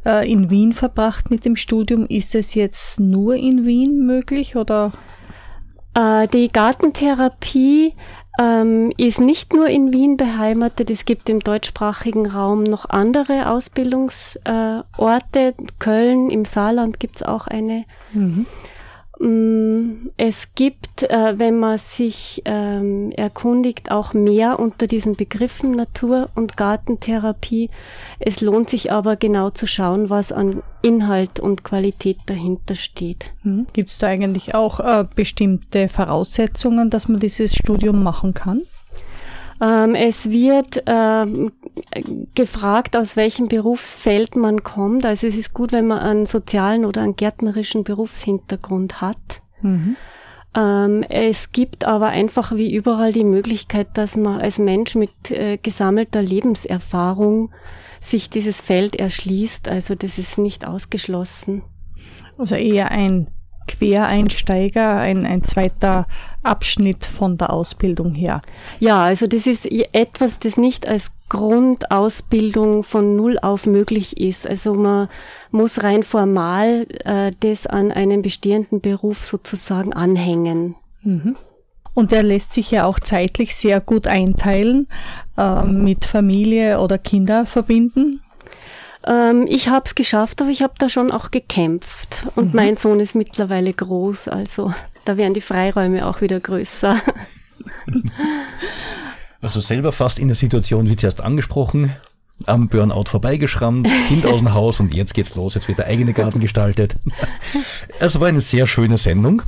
äh, 0.06 0.32
in 0.32 0.52
Wien 0.52 0.74
verbracht 0.74 1.32
mit 1.32 1.45
dem 1.45 1.56
Studium. 1.56 2.06
Ist 2.06 2.36
es 2.36 2.54
jetzt 2.54 3.00
nur 3.00 3.36
in 3.36 3.66
Wien 3.66 4.06
möglich 4.06 4.56
oder? 4.56 4.91
Äh, 5.93 6.27
die 6.27 6.51
Gartentherapie 6.51 7.93
ähm, 8.39 8.91
ist 8.97 9.19
nicht 9.19 9.53
nur 9.53 9.67
in 9.67 9.91
Wien 9.91 10.17
beheimatet, 10.17 10.89
es 10.89 11.05
gibt 11.05 11.29
im 11.29 11.41
deutschsprachigen 11.41 12.25
Raum 12.25 12.63
noch 12.63 12.89
andere 12.89 13.49
Ausbildungsorte. 13.49 15.53
Köln, 15.79 16.29
im 16.29 16.45
Saarland 16.45 16.99
gibt 16.99 17.17
es 17.17 17.23
auch 17.23 17.47
eine. 17.47 17.85
Mhm. 18.13 18.45
Mm, 19.20 20.09
Es 20.17 20.47
gibt, 20.55 21.03
äh, 21.03 21.38
wenn 21.38 21.59
man 21.59 21.78
sich 21.78 22.41
ähm, 22.45 23.11
erkundigt, 23.11 23.91
auch 23.91 24.13
mehr 24.13 24.59
unter 24.59 24.88
diesen 24.88 25.15
Begriffen 25.15 25.72
Natur- 25.72 26.30
und 26.36 26.57
Gartentherapie. 26.57 27.70
Es 28.20 28.41
lohnt 28.41 28.70
sich 28.70 28.91
aber 28.91 29.15
genau 29.17 29.49
zu 29.49 29.67
schauen, 29.67 30.09
was 30.09 30.32
an 30.32 30.63
Inhalt 30.82 31.39
und 31.39 31.63
Qualität 31.63 32.17
dahinter 32.28 32.76
steht. 32.76 33.32
Mhm. 33.43 33.67
Gibt 33.74 33.89
es 33.89 33.97
da 33.97 34.07
eigentlich 34.07 34.55
auch 34.55 34.80
äh, 34.80 35.05
bestimmte 35.15 35.89
Voraussetzungen, 35.89 36.89
dass 36.89 37.09
man 37.09 37.20
dieses 37.20 37.55
Studium 37.55 38.03
machen 38.03 38.34
kann? 38.34 38.61
Ähm, 39.62 39.95
es 39.95 40.30
wird 40.30 40.84
ähm, 40.86 41.51
gefragt, 42.36 42.95
aus 42.95 43.16
welchem 43.16 43.47
Berufsfeld 43.47 44.36
man 44.36 44.64
kommt. 44.64 45.05
Also 45.05 45.28
es 45.28 45.36
ist 45.36 45.53
gut, 45.53 45.72
wenn 45.72 45.88
man 45.88 45.99
einen 45.99 46.26
sozialen 46.26 46.86
oder 46.86 47.01
einen 47.01 47.16
gärtnerischen 47.16 47.84
Berufshintergrund 47.84 49.01
hat. 49.01 49.41
Mhm. 49.62 49.97
Ähm, 50.55 51.03
es 51.10 51.51
gibt 51.51 51.86
aber 51.86 52.07
einfach 52.07 52.55
wie 52.55 52.74
überall 52.74 53.14
die 53.14 53.24
Möglichkeit, 53.24 53.89
dass 53.95 54.16
man 54.16 54.39
als 54.39 54.57
Mensch 54.57 54.95
mit 54.95 55.32
äh, 55.32 55.57
gesammelter 55.57 56.22
Lebenserfahrung 56.22 57.51
sich 58.01 58.30
dieses 58.30 58.62
Feld 58.62 58.95
erschließt. 58.95 59.68
Also 59.68 59.93
das 59.93 60.18
ist 60.18 60.38
nicht 60.38 60.66
ausgeschlossen. 60.66 61.64
Also 62.38 62.55
eher 62.55 62.91
ein 62.91 63.28
Quereinsteiger, 63.70 64.97
ein, 64.97 65.26
ein 65.26 65.43
zweiter 65.43 66.07
Abschnitt 66.43 67.05
von 67.05 67.38
der 67.38 67.53
Ausbildung 67.53 68.15
her. 68.15 68.41
Ja, 68.80 69.03
also 69.03 69.28
das 69.28 69.45
ist 69.45 69.65
etwas, 69.93 70.39
das 70.39 70.57
nicht 70.57 70.88
als 70.88 71.11
Grundausbildung 71.30 72.84
von 72.84 73.15
Null 73.15 73.38
auf 73.39 73.67
möglich 73.67 74.20
ist. 74.20 74.47
Also 74.47 74.74
man 74.74 75.07
muss 75.51 75.84
rein 75.84 76.01
formal 76.01 76.88
äh, 77.05 77.32
das 77.39 77.67
an 77.67 77.91
einen 77.91 78.24
bestehenden 78.24 78.82
Beruf 78.82 79.24
sozusagen 79.24 79.93
anhängen. 79.93 80.76
Und 81.93 82.11
der 82.11 82.24
lässt 82.24 82.53
sich 82.53 82.72
ja 82.72 82.86
auch 82.86 82.99
zeitlich 82.99 83.55
sehr 83.55 83.82
gut 83.82 84.07
einteilen, 84.07 84.88
äh, 85.38 85.63
mit 85.63 86.05
Familie 86.05 86.80
oder 86.80 86.97
Kinder 86.97 87.45
verbinden. 87.45 88.22
Ähm, 89.10 89.47
ich 89.49 89.68
habe 89.68 89.86
es 89.86 89.95
geschafft, 89.95 90.41
aber 90.41 90.51
ich 90.51 90.62
habe 90.62 90.74
da 90.78 90.88
schon 90.88 91.12
auch 91.12 91.32
gekämpft. 91.32 92.26
Und 92.36 92.53
mein 92.53 92.78
Sohn 92.78 92.99
ist 92.99 93.16
mittlerweile 93.16 93.74
groß, 93.74 94.28
also 94.28 94.74
da 95.05 95.18
werden 95.18 95.34
die 95.34 95.41
Freiräume 95.41 96.05
auch 96.05 96.22
wieder 96.22 96.39
größer. 96.39 96.97
Also 99.41 99.62
selber 99.62 99.93
fast 99.93 100.20
in 100.20 100.28
der 100.28 100.36
Situation, 100.36 100.89
wie 100.89 100.97
zuerst 100.97 101.22
angesprochen, 101.22 101.95
am 102.45 102.68
Burnout 102.68 103.05
vorbeigeschrammt, 103.07 103.88
Kind 104.10 104.26
aus 104.26 104.39
dem 104.39 104.53
Haus 104.53 104.82
und 104.82 104.93
jetzt 104.93 105.14
geht's 105.14 105.36
los, 105.36 105.55
jetzt 105.55 105.70
wird 105.70 105.78
der 105.78 105.88
eigene 105.88 106.12
Garten 106.14 106.41
gestaltet. 106.41 106.97
Es 107.99 108.20
war 108.20 108.28
eine 108.28 108.41
sehr 108.41 108.68
schöne 108.68 108.97
Sendung. 108.97 109.41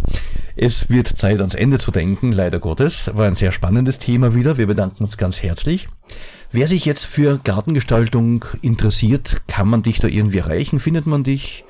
Es 0.55 0.89
wird 0.89 1.07
Zeit 1.07 1.39
ans 1.39 1.55
Ende 1.55 1.77
zu 1.77 1.91
denken, 1.91 2.33
leider 2.33 2.59
Gottes. 2.59 3.11
War 3.13 3.27
ein 3.27 3.35
sehr 3.35 3.51
spannendes 3.51 3.97
Thema 3.97 4.33
wieder. 4.33 4.57
Wir 4.57 4.67
bedanken 4.67 5.03
uns 5.03 5.17
ganz 5.17 5.41
herzlich. 5.41 5.87
Wer 6.53 6.67
sich 6.67 6.83
jetzt 6.83 7.05
für 7.05 7.39
Gartengestaltung 7.41 8.43
interessiert, 8.61 9.43
kann 9.47 9.69
man 9.69 9.83
dich 9.83 9.99
da 9.99 10.09
irgendwie 10.09 10.39
erreichen? 10.39 10.81
Findet 10.81 11.07
man 11.07 11.23
dich? 11.23 11.63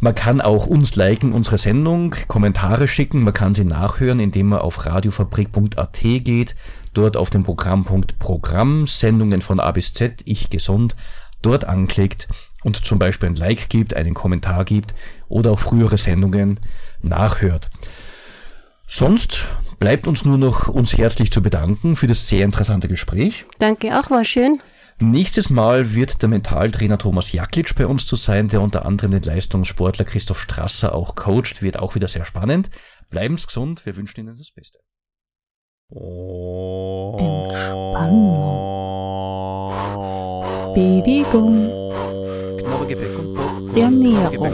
Man 0.00 0.14
kann 0.14 0.40
auch 0.40 0.66
uns 0.66 0.96
liken, 0.96 1.32
unsere 1.32 1.56
Sendung, 1.56 2.16
Kommentare 2.26 2.88
schicken, 2.88 3.22
man 3.22 3.32
kann 3.32 3.54
sie 3.54 3.64
nachhören, 3.64 4.18
indem 4.20 4.48
man 4.48 4.58
auf 4.58 4.84
radiofabrik.at 4.84 6.00
geht, 6.02 6.56
dort 6.94 7.16
auf 7.16 7.30
den 7.30 7.44
Programmpunkt 7.44 8.18
Programm, 8.18 8.88
Sendungen 8.88 9.40
von 9.40 9.60
A 9.60 9.70
bis 9.70 9.94
Z, 9.94 10.22
ich 10.26 10.50
gesund, 10.50 10.96
dort 11.42 11.64
anklickt 11.64 12.26
und 12.66 12.84
zum 12.84 12.98
Beispiel 12.98 13.28
ein 13.28 13.36
Like 13.36 13.68
gibt, 13.68 13.94
einen 13.94 14.12
Kommentar 14.12 14.64
gibt 14.64 14.92
oder 15.28 15.52
auch 15.52 15.60
frühere 15.60 15.96
Sendungen 15.98 16.58
nachhört. 17.00 17.70
Sonst 18.88 19.38
bleibt 19.78 20.08
uns 20.08 20.24
nur 20.24 20.36
noch 20.36 20.66
uns 20.66 20.98
herzlich 20.98 21.30
zu 21.30 21.42
bedanken 21.42 21.94
für 21.94 22.08
das 22.08 22.26
sehr 22.26 22.44
interessante 22.44 22.88
Gespräch. 22.88 23.44
Danke 23.60 23.96
auch, 23.96 24.10
war 24.10 24.24
schön. 24.24 24.58
Nächstes 24.98 25.48
Mal 25.48 25.94
wird 25.94 26.22
der 26.22 26.28
Mentaltrainer 26.28 26.98
Thomas 26.98 27.30
Jaklitsch 27.30 27.76
bei 27.76 27.86
uns 27.86 28.04
zu 28.04 28.16
sein, 28.16 28.48
der 28.48 28.60
unter 28.60 28.84
anderem 28.84 29.12
den 29.12 29.22
Leistungssportler 29.22 30.04
Christoph 30.04 30.40
Strasser 30.40 30.92
auch 30.92 31.14
coacht. 31.14 31.62
Wird 31.62 31.78
auch 31.78 31.94
wieder 31.94 32.08
sehr 32.08 32.24
spannend. 32.24 32.70
Bleiben 33.10 33.36
Sie 33.36 33.46
gesund, 33.46 33.86
wir 33.86 33.96
wünschen 33.96 34.20
Ihnen 34.20 34.36
das 34.36 34.50
Beste. 34.50 34.80
Bewegung, 40.74 41.70
und 41.70 41.92
Popcorn. 41.94 42.45
Der 43.74 43.84
Ernährung, 43.84 44.52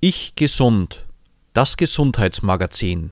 Ich 0.00 0.34
gesund. 0.34 1.01
Das 1.54 1.76
Gesundheitsmagazin. 1.76 3.00